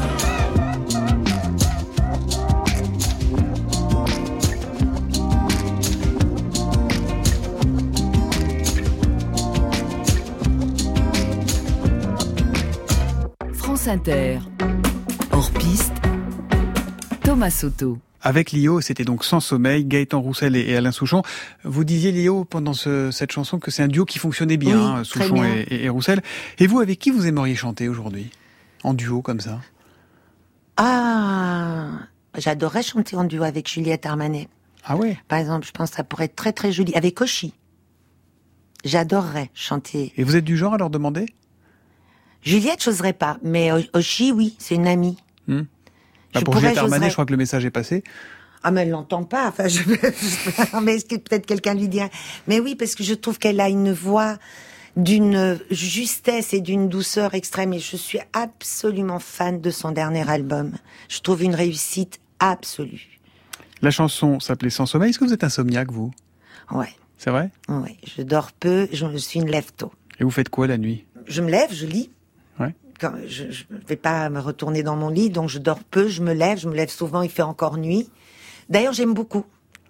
France 13.55 13.89
Inter. 13.89 14.39
Thomas 17.37 17.51
Soto. 17.51 17.99
Avec 18.23 18.51
Lio, 18.53 18.81
c'était 18.81 19.05
donc 19.05 19.23
Sans 19.23 19.41
Sommeil, 19.41 19.85
Gaëtan 19.85 20.23
Roussel 20.23 20.57
et, 20.57 20.75
Alain 20.75 20.91
Souchon. 20.91 21.21
Vous 21.65 21.85
disiez, 21.85 22.11
Lio, 22.11 22.47
pendant 22.47 22.73
ce- 22.73 23.11
cette 23.11 23.31
chanson, 23.31 23.59
que 23.59 23.71
c'est 23.71 23.83
un 23.83 23.89
duo 23.89 24.07
qui 24.07 24.19
fonctionnait 24.19 24.57
bien, 24.57 24.79
Oui, 24.79 25.01
hein, 25.01 25.05
Souchon 25.05 25.35
bien. 25.35 25.45
et, 25.55 25.61
et- 25.69 25.85
et 25.85 25.89
Roussel. 25.91 26.23
Et 26.59 26.67
vous, 26.67 26.81
avec 26.81 26.99
qui 26.99 27.11
vous 27.11 27.27
aimeriez 27.27 27.55
chanter 27.55 27.91
aujourd'hui 27.91 28.31
En 28.85 28.95
duo, 28.95 29.21
comme 29.21 29.41
ça? 29.41 29.61
Ah, 30.79 31.89
j'adorerais 32.39 32.83
chanter 32.83 33.17
en 33.17 33.25
duo 33.25 33.43
avec 33.43 33.71
Juliette 33.71 34.07
Armanet. 34.07 34.49
Ah 34.83 34.97
ouais? 34.97 35.19
Par 35.29 35.39
exemple, 35.39 35.67
je 35.67 35.73
pense 35.73 35.91
que 35.91 35.97
ça 35.97 36.05
pourrait 36.05 36.25
être 36.25 36.37
très 36.37 36.55
très 36.55 36.73
joli. 36.73 36.95
Avec 36.95 37.21
Oshi. 37.21 37.53
J'adorerais 38.83 39.51
chanter. 39.53 40.15
Et 40.17 40.25
vous 40.25 40.37
êtes 40.37 40.45
du 40.45 40.57
genre 40.57 40.73
à 40.73 40.79
leur 40.79 40.89
demander? 40.89 41.27
Juliette, 42.43 42.83
j'oserais 42.83 43.13
pas, 43.13 43.37
mais 43.43 43.73
Oshi, 43.93 44.33
oui, 44.33 44.57
c'est 44.59 44.77
une 44.77 44.87
amie. 44.87 45.19
Hmm 45.49 45.65
Bah, 46.37 46.41
Je 46.41 46.45
Pour 46.45 46.59
Juliette 46.59 46.79
Armanet, 46.79 47.09
je 47.09 47.13
crois 47.13 47.27
que 47.27 47.33
le 47.33 47.37
message 47.37 47.65
est 47.65 47.71
passé. 47.71 48.05
Ah, 48.63 48.71
mais 48.71 48.83
elle 48.83 48.91
l'entend 48.91 49.25
pas. 49.25 49.49
Enfin, 49.49 49.69
je... 49.69 49.81
mais 50.83 50.97
est-ce 50.97 51.05
que 51.05 51.17
peut-être 51.17 51.47
quelqu'un 51.47 51.75
lui 51.75 51.89
dirait? 51.89 52.11
Mais 52.49 52.61
oui, 52.61 52.75
parce 52.75 52.95
que 52.95 53.05
je 53.05 53.15
trouve 53.15 53.39
qu'elle 53.39 53.61
a 53.61 53.69
une 53.69 53.93
voix 53.93 54.39
d'une 54.97 55.59
justesse 55.71 56.55
et 56.55 56.61
d'une 56.61 56.89
douceur 56.89 57.35
extrême. 57.35 57.73
Et 57.73 57.79
je 57.79 57.97
suis 57.97 58.19
absolument 58.33 59.19
fan 59.19 59.61
de 59.61 59.71
son 59.71 59.93
dernier 59.93 60.29
album. 60.29 60.73
Je 61.09 61.21
trouve 61.21 61.43
une 61.43 61.55
réussite 61.55 62.19
absolue. 62.41 63.21
La 63.83 63.91
chanson 63.91 64.41
s'appelait 64.41 64.71
Sans 64.71 64.87
Sommeil. 64.87 65.11
Est-ce 65.11 65.19
que 65.19 65.25
vous 65.25 65.35
êtes 65.35 65.45
insomniaque, 65.45 65.93
vous? 65.93 66.11
Ouais, 66.73 66.89
C'est 67.19 67.31
vrai? 67.31 67.51
Ouais. 67.69 67.97
Je 68.17 68.23
dors 68.23 68.53
peu. 68.53 68.89
Je 68.93 69.17
suis 69.19 69.39
une 69.41 69.51
lève 69.51 69.71
tôt. 69.77 69.93
Et 70.19 70.25
vous 70.25 70.31
faites 70.31 70.49
quoi 70.49 70.67
la 70.67 70.79
nuit? 70.79 71.05
Je 71.27 71.43
me 71.43 71.51
lève, 71.51 71.73
je 71.73 71.87
lis. 71.87 72.11
Quand 73.01 73.13
je, 73.27 73.51
je 73.51 73.65
vais 73.89 73.97
pas 73.97 74.29
me 74.31 74.41
retourner 74.41 74.83
dans 74.83 74.97
mon 74.97 75.09
lit, 75.09 75.31
donc 75.31 75.49
je 75.49 75.59
dors 75.59 75.81
peu. 75.85 76.09
Je 76.09 76.23
me 76.23 76.33
lève. 76.33 76.59
Je 76.59 76.69
me 76.69 76.75
lève 76.75 76.89
souvent. 76.91 77.23
Il 77.23 77.31
fait 77.31 77.43
encore 77.43 77.77
nuit. 77.79 78.09
D'ailleurs, 78.69 78.93
j'aime 78.93 79.15
beaucoup. 79.15 79.45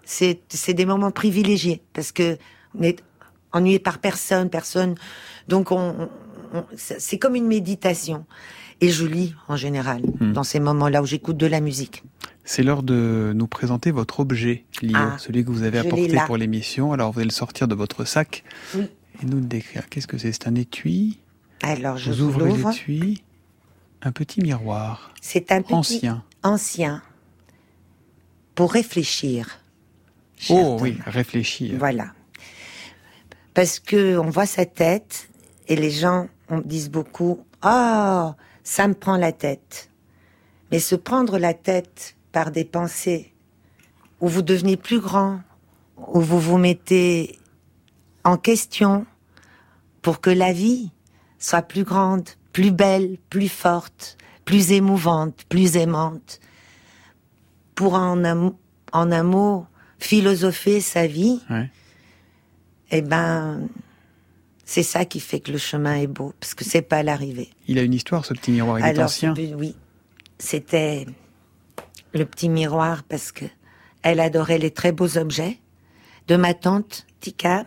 C'est 0.05 0.39
des 0.73 0.85
moments 0.85 1.11
privilégiés 1.11 1.81
parce 1.93 2.11
que 2.11 2.37
on 2.77 2.83
est 2.83 3.03
ennuyé 3.51 3.79
par 3.79 3.99
personne, 3.99 4.49
personne. 4.49 4.95
Donc 5.47 5.71
on, 5.71 6.09
on- 6.53 6.63
c'est 6.75 7.17
comme 7.17 7.35
une 7.35 7.47
méditation. 7.47 8.25
Et 8.79 8.89
je 8.89 9.05
lis 9.05 9.33
en 9.47 9.55
général 9.55 10.01
Hmm. 10.19 10.33
dans 10.33 10.43
ces 10.43 10.59
moments-là 10.59 11.01
où 11.01 11.05
j'écoute 11.05 11.35
de 11.37 11.47
la 11.47 11.61
musique. 11.61 12.03
C'est 12.45 12.61
l'heure 12.63 12.83
de 12.83 13.33
nous 13.35 13.47
présenter 13.47 13.89
votre 13.91 14.19
objet, 14.21 14.63
Lio, 14.81 14.93
Ah, 14.95 15.15
celui 15.17 15.43
que 15.43 15.49
vous 15.49 15.63
avez 15.63 15.79
apporté 15.79 16.15
pour 16.27 16.37
l'émission. 16.37 16.93
Alors, 16.93 17.11
vous 17.11 17.19
allez 17.19 17.27
le 17.27 17.33
sortir 17.33 17.67
de 17.67 17.73
votre 17.75 18.05
sac 18.05 18.43
Oui. 18.75 18.83
et 19.21 19.25
nous 19.25 19.37
le 19.37 19.45
décrire. 19.45 19.89
Qu'est-ce 19.89 20.07
que 20.07 20.17
c'est? 20.17 20.31
C'est 20.31 20.47
un 20.47 20.55
étui? 20.55 21.19
Alors 21.61 21.97
je 21.97 22.11
Vous 22.11 22.31
vous 22.31 22.39
ouvrez 22.41 22.53
l'étui. 22.71 23.23
Un 24.01 24.11
petit 24.11 24.41
miroir. 24.41 25.11
C'est 25.21 25.51
un 25.51 25.61
petit 25.61 25.73
Ancien. 25.73 26.23
ancien 26.43 27.01
pour 28.55 28.71
réfléchir. 28.73 29.59
Oh 30.49 30.53
Thomas. 30.77 30.81
oui, 30.81 30.97
réfléchir. 31.05 31.75
Voilà. 31.79 32.11
Parce 33.53 33.79
que 33.79 34.17
on 34.17 34.29
voit 34.29 34.45
sa 34.45 34.65
tête 34.65 35.29
et 35.67 35.75
les 35.75 35.89
gens 35.91 36.27
on 36.49 36.59
disent 36.59 36.91
beaucoup 36.91 37.43
"Ah, 37.61 38.35
ça 38.63 38.87
me 38.87 38.93
prend 38.93 39.17
la 39.17 39.31
tête." 39.31 39.89
Mais 40.71 40.79
se 40.79 40.95
prendre 40.95 41.37
la 41.39 41.53
tête 41.53 42.15
par 42.31 42.51
des 42.51 42.65
pensées 42.65 43.33
où 44.21 44.27
vous 44.27 44.41
devenez 44.43 44.77
plus 44.77 44.99
grand, 44.99 45.41
où 45.97 46.19
vous 46.21 46.39
vous 46.39 46.57
mettez 46.57 47.39
en 48.23 48.37
question 48.37 49.05
pour 50.01 50.21
que 50.21 50.29
la 50.29 50.53
vie 50.53 50.91
soit 51.39 51.61
plus 51.61 51.83
grande, 51.83 52.29
plus 52.53 52.71
belle, 52.71 53.17
plus 53.29 53.49
forte, 53.49 54.17
plus 54.45 54.71
émouvante, 54.71 55.45
plus 55.49 55.75
aimante. 55.77 56.39
Pour 57.75 57.93
en 57.93 58.23
un, 58.25 58.53
en 58.91 59.11
un 59.11 59.23
mot 59.23 59.65
philosopher 59.99 60.79
sa 60.81 61.05
vie, 61.07 61.39
Ouais. 61.49 61.69
eh 62.91 63.01
ben, 63.01 63.67
c'est 64.65 64.83
ça 64.83 65.05
qui 65.05 65.19
fait 65.19 65.39
que 65.39 65.51
le 65.51 65.57
chemin 65.57 65.95
est 65.95 66.07
beau, 66.07 66.33
parce 66.39 66.53
que 66.53 66.63
c'est 66.63 66.81
pas 66.81 67.03
l'arrivée. 67.03 67.49
Il 67.67 67.77
a 67.77 67.83
une 67.83 67.93
histoire, 67.93 68.25
ce 68.25 68.33
petit 68.33 68.51
miroir. 68.51 68.79
Il 68.79 68.85
est 68.85 68.89
Alors, 68.89 69.05
ancien. 69.05 69.33
c'est- 69.35 69.53
oui, 69.53 69.75
c'était 70.39 71.05
le 72.13 72.25
petit 72.25 72.49
miroir 72.49 73.03
parce 73.03 73.31
que 73.31 73.45
elle 74.01 74.19
adorait 74.19 74.57
les 74.57 74.71
très 74.71 74.91
beaux 74.91 75.17
objets 75.17 75.59
de 76.27 76.35
ma 76.35 76.53
tante 76.53 77.05
Tika, 77.19 77.65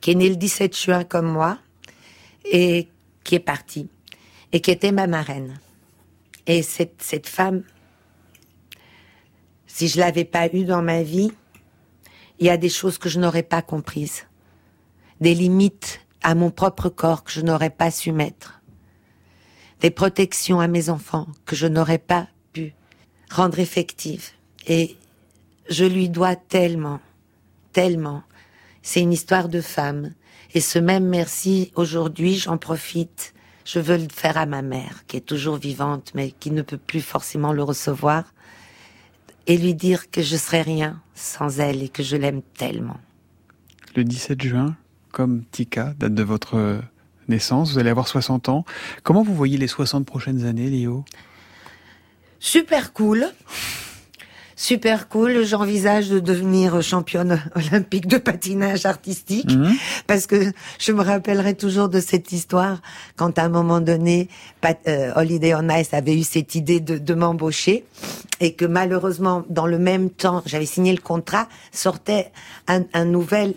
qui 0.00 0.12
est 0.12 0.14
née 0.14 0.28
le 0.28 0.36
17 0.36 0.76
juin 0.76 1.04
comme 1.04 1.26
moi 1.30 1.58
et 2.44 2.88
qui 3.24 3.34
est 3.34 3.40
partie 3.40 3.88
et 4.52 4.60
qui 4.60 4.70
était 4.70 4.92
ma 4.92 5.06
marraine. 5.06 5.58
Et 6.46 6.62
cette, 6.62 7.00
cette 7.02 7.28
femme, 7.28 7.62
si 9.66 9.88
je 9.88 9.98
l'avais 9.98 10.24
pas 10.24 10.48
eue 10.52 10.64
dans 10.64 10.82
ma 10.82 11.02
vie, 11.02 11.32
il 12.38 12.46
y 12.46 12.50
a 12.50 12.56
des 12.56 12.68
choses 12.68 12.98
que 12.98 13.08
je 13.08 13.20
n'aurais 13.20 13.44
pas 13.44 13.62
comprises, 13.62 14.26
des 15.20 15.34
limites 15.34 16.00
à 16.22 16.34
mon 16.34 16.50
propre 16.50 16.88
corps 16.88 17.24
que 17.24 17.30
je 17.30 17.40
n'aurais 17.40 17.70
pas 17.70 17.90
su 17.90 18.12
mettre 18.12 18.62
des 19.82 19.90
protections 19.90 20.60
à 20.60 20.68
mes 20.68 20.88
enfants 20.88 21.26
que 21.44 21.56
je 21.56 21.66
n'aurais 21.66 21.98
pas 21.98 22.28
pu 22.52 22.72
rendre 23.30 23.58
effectives. 23.58 24.30
Et 24.68 24.96
je 25.68 25.84
lui 25.84 26.08
dois 26.08 26.36
tellement, 26.36 27.00
tellement. 27.72 28.22
C'est 28.80 29.00
une 29.00 29.12
histoire 29.12 29.48
de 29.48 29.60
femme. 29.60 30.14
Et 30.54 30.60
ce 30.60 30.78
même 30.78 31.06
merci, 31.06 31.72
aujourd'hui, 31.74 32.36
j'en 32.36 32.58
profite. 32.58 33.34
Je 33.64 33.78
veux 33.78 33.96
le 33.96 34.08
faire 34.12 34.36
à 34.36 34.46
ma 34.46 34.60
mère, 34.62 35.06
qui 35.06 35.16
est 35.16 35.20
toujours 35.20 35.56
vivante, 35.56 36.12
mais 36.14 36.32
qui 36.32 36.50
ne 36.50 36.62
peut 36.62 36.78
plus 36.78 37.00
forcément 37.00 37.52
le 37.52 37.62
recevoir. 37.62 38.24
Et 39.46 39.56
lui 39.56 39.74
dire 39.74 40.10
que 40.10 40.22
je 40.22 40.36
serais 40.36 40.62
rien 40.62 41.00
sans 41.14 41.58
elle 41.60 41.82
et 41.82 41.88
que 41.88 42.02
je 42.02 42.16
l'aime 42.16 42.42
tellement. 42.56 43.00
Le 43.96 44.04
17 44.04 44.42
juin, 44.42 44.76
comme 45.10 45.44
Tika, 45.50 45.94
date 45.98 46.14
de 46.14 46.22
votre 46.22 46.80
naissance. 47.28 47.72
Vous 47.72 47.78
allez 47.78 47.90
avoir 47.90 48.08
60 48.08 48.48
ans. 48.48 48.64
Comment 49.02 49.22
vous 49.22 49.34
voyez 49.34 49.58
les 49.58 49.66
60 49.66 50.06
prochaines 50.06 50.44
années, 50.44 50.70
Léo? 50.70 51.04
Super 52.40 52.92
cool. 52.92 53.26
Super 54.66 55.08
cool. 55.08 55.44
J'envisage 55.44 56.08
de 56.08 56.20
devenir 56.20 56.80
championne 56.82 57.42
olympique 57.56 58.06
de 58.06 58.16
patinage 58.16 58.86
artistique 58.86 59.50
Mhm. 59.50 59.72
parce 60.06 60.28
que 60.28 60.52
je 60.78 60.92
me 60.92 61.02
rappellerai 61.02 61.54
toujours 61.56 61.88
de 61.88 61.98
cette 61.98 62.30
histoire 62.30 62.80
quand 63.16 63.40
à 63.40 63.42
un 63.42 63.48
moment 63.48 63.80
donné, 63.80 64.28
Pat- 64.60 64.78
euh, 64.86 65.10
Holiday 65.16 65.52
on 65.56 65.68
Ice 65.68 65.92
avait 65.92 66.14
eu 66.16 66.22
cette 66.22 66.54
idée 66.54 66.78
de, 66.78 66.96
de 66.98 67.14
m'embaucher 67.14 67.84
et 68.38 68.52
que 68.54 68.64
malheureusement, 68.64 69.42
dans 69.48 69.66
le 69.66 69.80
même 69.80 70.10
temps, 70.10 70.44
j'avais 70.46 70.66
signé 70.66 70.92
le 70.94 71.02
contrat, 71.02 71.48
sortait 71.72 72.30
un, 72.68 72.84
un 72.94 73.04
nouvel 73.04 73.54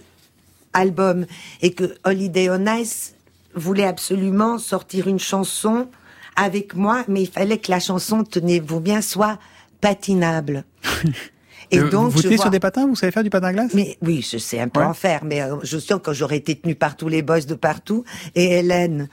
album 0.74 1.28
et 1.62 1.74
que 1.74 1.93
Holiday 2.03 2.49
on 2.49 2.66
Ice 2.78 3.14
voulait 3.53 3.86
absolument 3.86 4.58
sortir 4.58 5.08
une 5.08 5.20
chanson 5.20 5.88
avec 6.36 6.74
moi, 6.74 7.03
mais 7.08 7.22
il 7.22 7.30
fallait 7.30 7.60
que 7.60 7.70
la 7.70 7.80
chanson, 7.80 8.24
tenez-vous 8.24 8.80
bien, 8.80 9.01
soit 9.03 9.38
patinable. 9.82 10.64
Et 11.71 11.79
Euh, 11.79 11.89
donc, 11.89 12.11
vous 12.11 12.21
tenez 12.21 12.36
vois- 12.36 12.43
sur 12.45 12.51
des 12.51 12.59
patins? 12.59 12.86
Vous 12.88 12.95
savez 12.95 13.11
faire 13.11 13.23
du 13.23 13.31
patin 13.31 13.47
à 13.47 13.53
glace? 13.53 13.71
Mais 13.73 13.97
oui, 14.03 14.21
je 14.29 14.38
sais 14.38 14.59
un 14.59 14.67
peu 14.67 14.81
Ouais. 14.81 14.86
en 14.86 14.93
faire, 14.93 15.23
mais 15.25 15.41
euh, 15.41 15.55
je 15.63 15.79
sens 15.79 15.99
que 16.03 16.13
j'aurais 16.13 16.38
été 16.38 16.55
tenue 16.55 16.75
par 16.75 16.95
tous 16.95 17.07
les 17.07 17.23
boss 17.23 17.47
de 17.47 17.55
partout. 17.55 18.03
Et 18.36 18.59
Hélène, 18.59 19.09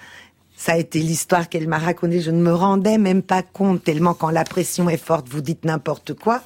ça 0.54 0.72
a 0.72 0.76
été 0.76 0.98
l'histoire 0.98 1.48
qu'elle 1.48 1.66
m'a 1.66 1.78
racontée. 1.78 2.20
Je 2.20 2.30
ne 2.30 2.42
me 2.42 2.52
rendais 2.52 2.98
même 2.98 3.22
pas 3.22 3.42
compte 3.42 3.82
tellement 3.82 4.12
quand 4.12 4.28
la 4.28 4.44
pression 4.44 4.90
est 4.90 5.02
forte, 5.02 5.28
vous 5.30 5.40
dites 5.40 5.64
n'importe 5.64 6.12
quoi. 6.12 6.42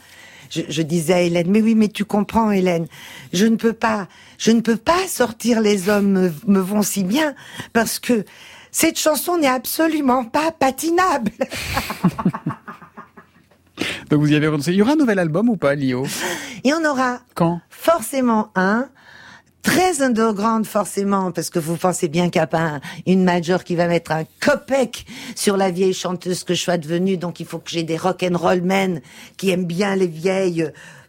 Je, 0.49 0.63
je 0.69 0.83
disais 0.83 1.13
à 1.13 1.21
Hélène, 1.23 1.51
mais 1.51 1.61
oui, 1.61 1.75
mais 1.75 1.89
tu 1.89 2.05
comprends, 2.05 2.53
Hélène, 2.53 2.87
je 3.33 3.47
ne 3.47 3.57
peux 3.57 3.73
pas, 3.73 4.07
je 4.39 4.53
ne 4.53 4.61
peux 4.61 4.77
pas 4.77 5.09
sortir 5.09 5.61
les 5.61 5.89
hommes 5.89 6.13
me, 6.13 6.33
me 6.47 6.61
vont 6.61 6.83
si 6.83 7.03
bien 7.03 7.35
parce 7.73 7.99
que 7.99 8.25
cette 8.71 8.97
chanson 8.97 9.39
n'est 9.39 9.49
absolument 9.49 10.25
pas 10.25 10.53
patinable. 10.53 11.33
Donc 14.11 14.21
vous 14.21 14.33
y 14.33 14.37
avez 14.37 14.47
renoncé. 14.49 14.73
Il 14.73 14.77
y 14.77 14.83
aura 14.83 14.93
un 14.93 14.97
nouvel 14.97 15.19
album 15.19 15.49
ou 15.49 15.57
pas, 15.57 15.75
Léo 15.75 16.07
Il 16.65 16.71
y 16.71 16.75
en 16.75 16.85
aura 16.85 17.21
Quand? 17.35 17.61
Forcément 17.71 18.51
un. 18.55 18.89
Très 19.63 20.01
underground 20.01 20.65
forcément, 20.65 21.33
parce 21.33 21.51
que 21.51 21.59
vous 21.59 21.77
pensez 21.77 22.07
bien 22.07 22.31
qu'il 22.31 22.39
n'y 22.39 22.45
a 22.45 22.47
pas 22.47 22.61
un- 22.61 22.81
une 23.05 23.25
major 23.25 23.65
qui 23.65 23.75
va 23.75 23.89
mettre 23.89 24.13
un 24.13 24.23
copec 24.41 25.05
sur 25.35 25.57
la 25.57 25.73
vieille 25.73 25.93
chanteuse 25.93 26.45
que 26.45 26.55
je 26.55 26.63
sois 26.63 26.79
devenue, 26.79 27.17
donc 27.17 27.41
il 27.41 27.47
faut 27.47 27.59
que 27.59 27.71
j'ai 27.71 27.83
des 27.83 27.97
rock'n'roll 27.97 28.61
men 28.63 29.01
qui 29.37 29.51
aiment 29.51 29.65
bien 29.65 29.97
les 29.97 30.07
vieilles, 30.07 30.63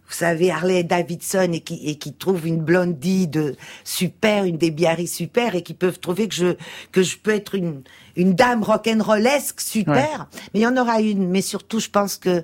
vous 0.07 0.13
savez, 0.13 0.49
Harley 0.49 0.83
Davidson 0.83 1.49
et 1.53 1.59
qui, 1.59 1.87
et 1.87 1.97
qui 1.99 2.13
trouvent 2.13 2.47
une 2.47 2.63
blondie 2.63 3.27
de 3.27 3.55
super, 3.83 4.45
une 4.45 4.57
des 4.57 4.73
super 5.05 5.53
et 5.53 5.61
qui 5.61 5.75
peuvent 5.75 5.99
trouver 5.99 6.27
que 6.27 6.33
je, 6.33 6.55
que 6.91 7.03
je 7.03 7.17
peux 7.17 7.35
être 7.35 7.53
une, 7.53 7.83
une 8.17 8.33
dame 8.33 8.61
rock'n'rollesque 8.63 9.61
super. 9.61 9.93
Ouais. 9.95 10.39
Mais 10.53 10.59
il 10.59 10.63
y 10.63 10.67
en 10.67 10.75
aura 10.75 10.99
une, 11.01 11.29
mais 11.29 11.41
surtout 11.41 11.79
je 11.79 11.89
pense 11.89 12.17
que 12.17 12.43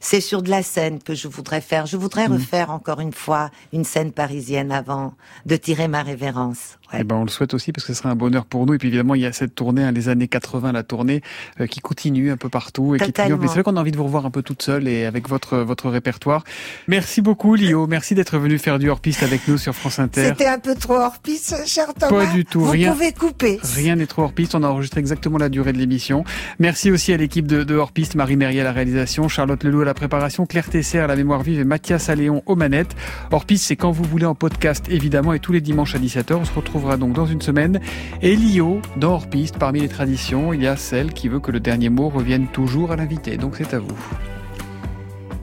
c'est 0.00 0.20
sur 0.20 0.42
de 0.42 0.50
la 0.50 0.62
scène 0.62 1.02
que 1.02 1.14
je 1.14 1.26
voudrais 1.28 1.60
faire. 1.62 1.86
Je 1.86 1.96
voudrais 1.96 2.28
Mm. 2.28 2.32
refaire 2.34 2.70
encore 2.70 3.00
une 3.00 3.12
fois 3.12 3.50
une 3.72 3.84
scène 3.84 4.12
parisienne 4.12 4.70
avant 4.70 5.14
de 5.46 5.56
tirer 5.56 5.88
ma 5.88 6.02
révérence. 6.02 6.78
Eh 6.96 7.02
ben, 7.02 7.16
on 7.16 7.24
le 7.24 7.30
souhaite 7.30 7.54
aussi 7.54 7.72
parce 7.72 7.84
que 7.86 7.92
ce 7.92 7.98
serait 7.98 8.10
un 8.10 8.14
bonheur 8.14 8.44
pour 8.44 8.66
nous. 8.66 8.74
Et 8.74 8.78
puis 8.78 8.86
évidemment, 8.88 9.16
il 9.16 9.22
y 9.22 9.26
a 9.26 9.32
cette 9.32 9.54
tournée, 9.56 9.82
hein, 9.82 9.90
les 9.90 10.08
années 10.08 10.28
80, 10.28 10.70
la 10.70 10.84
tournée 10.84 11.22
euh, 11.60 11.66
qui 11.66 11.80
continue 11.80 12.30
un 12.30 12.36
peu 12.36 12.48
partout 12.48 12.94
et 12.94 12.98
qui 12.98 13.06
Totalement. 13.06 13.30
triomphe. 13.30 13.40
Mais 13.40 13.46
c'est 13.48 13.54
vrai 13.54 13.62
qu'on 13.64 13.76
a 13.76 13.80
envie 13.80 13.90
de 13.90 13.96
vous 13.96 14.04
revoir 14.04 14.26
un 14.26 14.30
peu 14.30 14.42
toute 14.42 14.62
seule 14.62 14.86
et 14.86 15.04
avec 15.06 15.28
votre 15.28 15.56
votre 15.58 15.88
répertoire. 15.90 16.44
Merci 16.86 17.20
beaucoup, 17.20 17.54
Lio. 17.56 17.86
Merci 17.88 18.14
d'être 18.14 18.38
venu 18.38 18.58
faire 18.58 18.78
du 18.78 18.90
hors-piste 18.90 19.22
avec 19.24 19.48
nous 19.48 19.58
sur 19.58 19.74
France 19.74 19.98
Inter. 19.98 20.26
C'était 20.28 20.46
un 20.46 20.58
peu 20.60 20.74
trop 20.76 20.94
hors 20.94 21.18
piste, 21.18 21.56
cher 21.66 21.86
Thomas. 21.98 22.26
Pas 22.26 22.32
du 22.32 22.44
tout, 22.44 22.60
Vous 22.60 22.70
rien. 22.70 22.92
pouvez 22.92 23.12
couper. 23.12 23.58
Rien 23.62 23.96
n'est 23.96 24.06
trop 24.06 24.22
hors 24.22 24.32
piste, 24.32 24.54
on 24.54 24.62
a 24.62 24.68
enregistré 24.68 25.00
exactement 25.00 25.13
la 25.38 25.48
durée 25.48 25.72
de 25.72 25.78
l'émission. 25.78 26.24
Merci 26.58 26.90
aussi 26.90 27.12
à 27.12 27.16
l'équipe 27.16 27.46
de, 27.46 27.64
de 27.64 27.74
hors 27.74 27.92
piste, 27.92 28.14
Marie 28.14 28.36
Merrier 28.36 28.60
à 28.60 28.64
la 28.64 28.72
réalisation, 28.72 29.28
Charlotte 29.28 29.62
Leloup 29.64 29.82
à 29.82 29.84
la 29.84 29.94
préparation, 29.94 30.46
Claire 30.46 30.68
Tesser 30.68 30.98
à 30.98 31.06
la 31.06 31.16
mémoire 31.16 31.42
vive 31.42 31.60
et 31.60 31.64
Mathias 31.64 32.08
Alléon 32.08 32.42
aux 32.46 32.56
manettes. 32.56 32.94
Hors 33.30 33.44
piste, 33.44 33.64
c'est 33.66 33.76
quand 33.76 33.90
vous 33.90 34.04
voulez 34.04 34.26
en 34.26 34.34
podcast 34.34 34.86
évidemment 34.88 35.32
et 35.32 35.40
tous 35.40 35.52
les 35.52 35.60
dimanches 35.60 35.94
à 35.94 35.98
17h. 35.98 36.34
On 36.34 36.44
se 36.44 36.52
retrouvera 36.52 36.96
donc 36.96 37.12
dans 37.12 37.26
une 37.26 37.40
semaine. 37.40 37.80
Et 38.22 38.36
Lio, 38.36 38.80
dans 38.96 39.14
hors 39.14 39.28
piste, 39.28 39.58
parmi 39.58 39.80
les 39.80 39.88
traditions, 39.88 40.52
il 40.52 40.62
y 40.62 40.66
a 40.66 40.76
celle 40.76 41.12
qui 41.12 41.28
veut 41.28 41.40
que 41.40 41.50
le 41.50 41.60
dernier 41.60 41.88
mot 41.88 42.08
revienne 42.08 42.46
toujours 42.48 42.92
à 42.92 42.96
l'invité. 42.96 43.36
Donc 43.36 43.54
c'est 43.56 43.74
à 43.74 43.78
vous. 43.78 43.98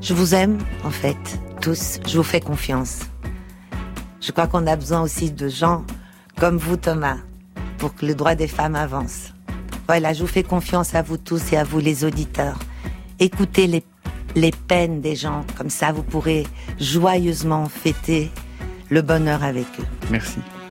Je 0.01 0.13
vous 0.13 0.33
aime, 0.33 0.57
en 0.83 0.89
fait, 0.89 1.39
tous. 1.61 1.99
Je 2.07 2.17
vous 2.17 2.23
fais 2.23 2.41
confiance. 2.41 3.01
Je 4.19 4.31
crois 4.31 4.47
qu'on 4.47 4.65
a 4.67 4.75
besoin 4.75 5.01
aussi 5.01 5.31
de 5.31 5.47
gens 5.47 5.83
comme 6.39 6.57
vous, 6.57 6.77
Thomas, 6.77 7.17
pour 7.77 7.93
que 7.93 8.05
le 8.05 8.15
droit 8.15 8.35
des 8.35 8.47
femmes 8.47 8.75
avance. 8.75 9.30
Voilà, 9.91 10.13
je 10.13 10.21
vous 10.21 10.27
fais 10.27 10.43
confiance 10.43 10.95
à 10.95 11.01
vous 11.01 11.17
tous 11.17 11.51
et 11.51 11.57
à 11.57 11.65
vous, 11.65 11.79
les 11.79 12.05
auditeurs. 12.05 12.57
Écoutez 13.19 13.67
les, 13.67 13.83
les 14.37 14.51
peines 14.51 15.01
des 15.01 15.17
gens, 15.17 15.43
comme 15.57 15.69
ça 15.69 15.91
vous 15.91 16.01
pourrez 16.01 16.47
joyeusement 16.79 17.67
fêter 17.67 18.31
le 18.89 19.01
bonheur 19.01 19.43
avec 19.43 19.65
eux. 19.81 19.85
Merci. 20.09 20.37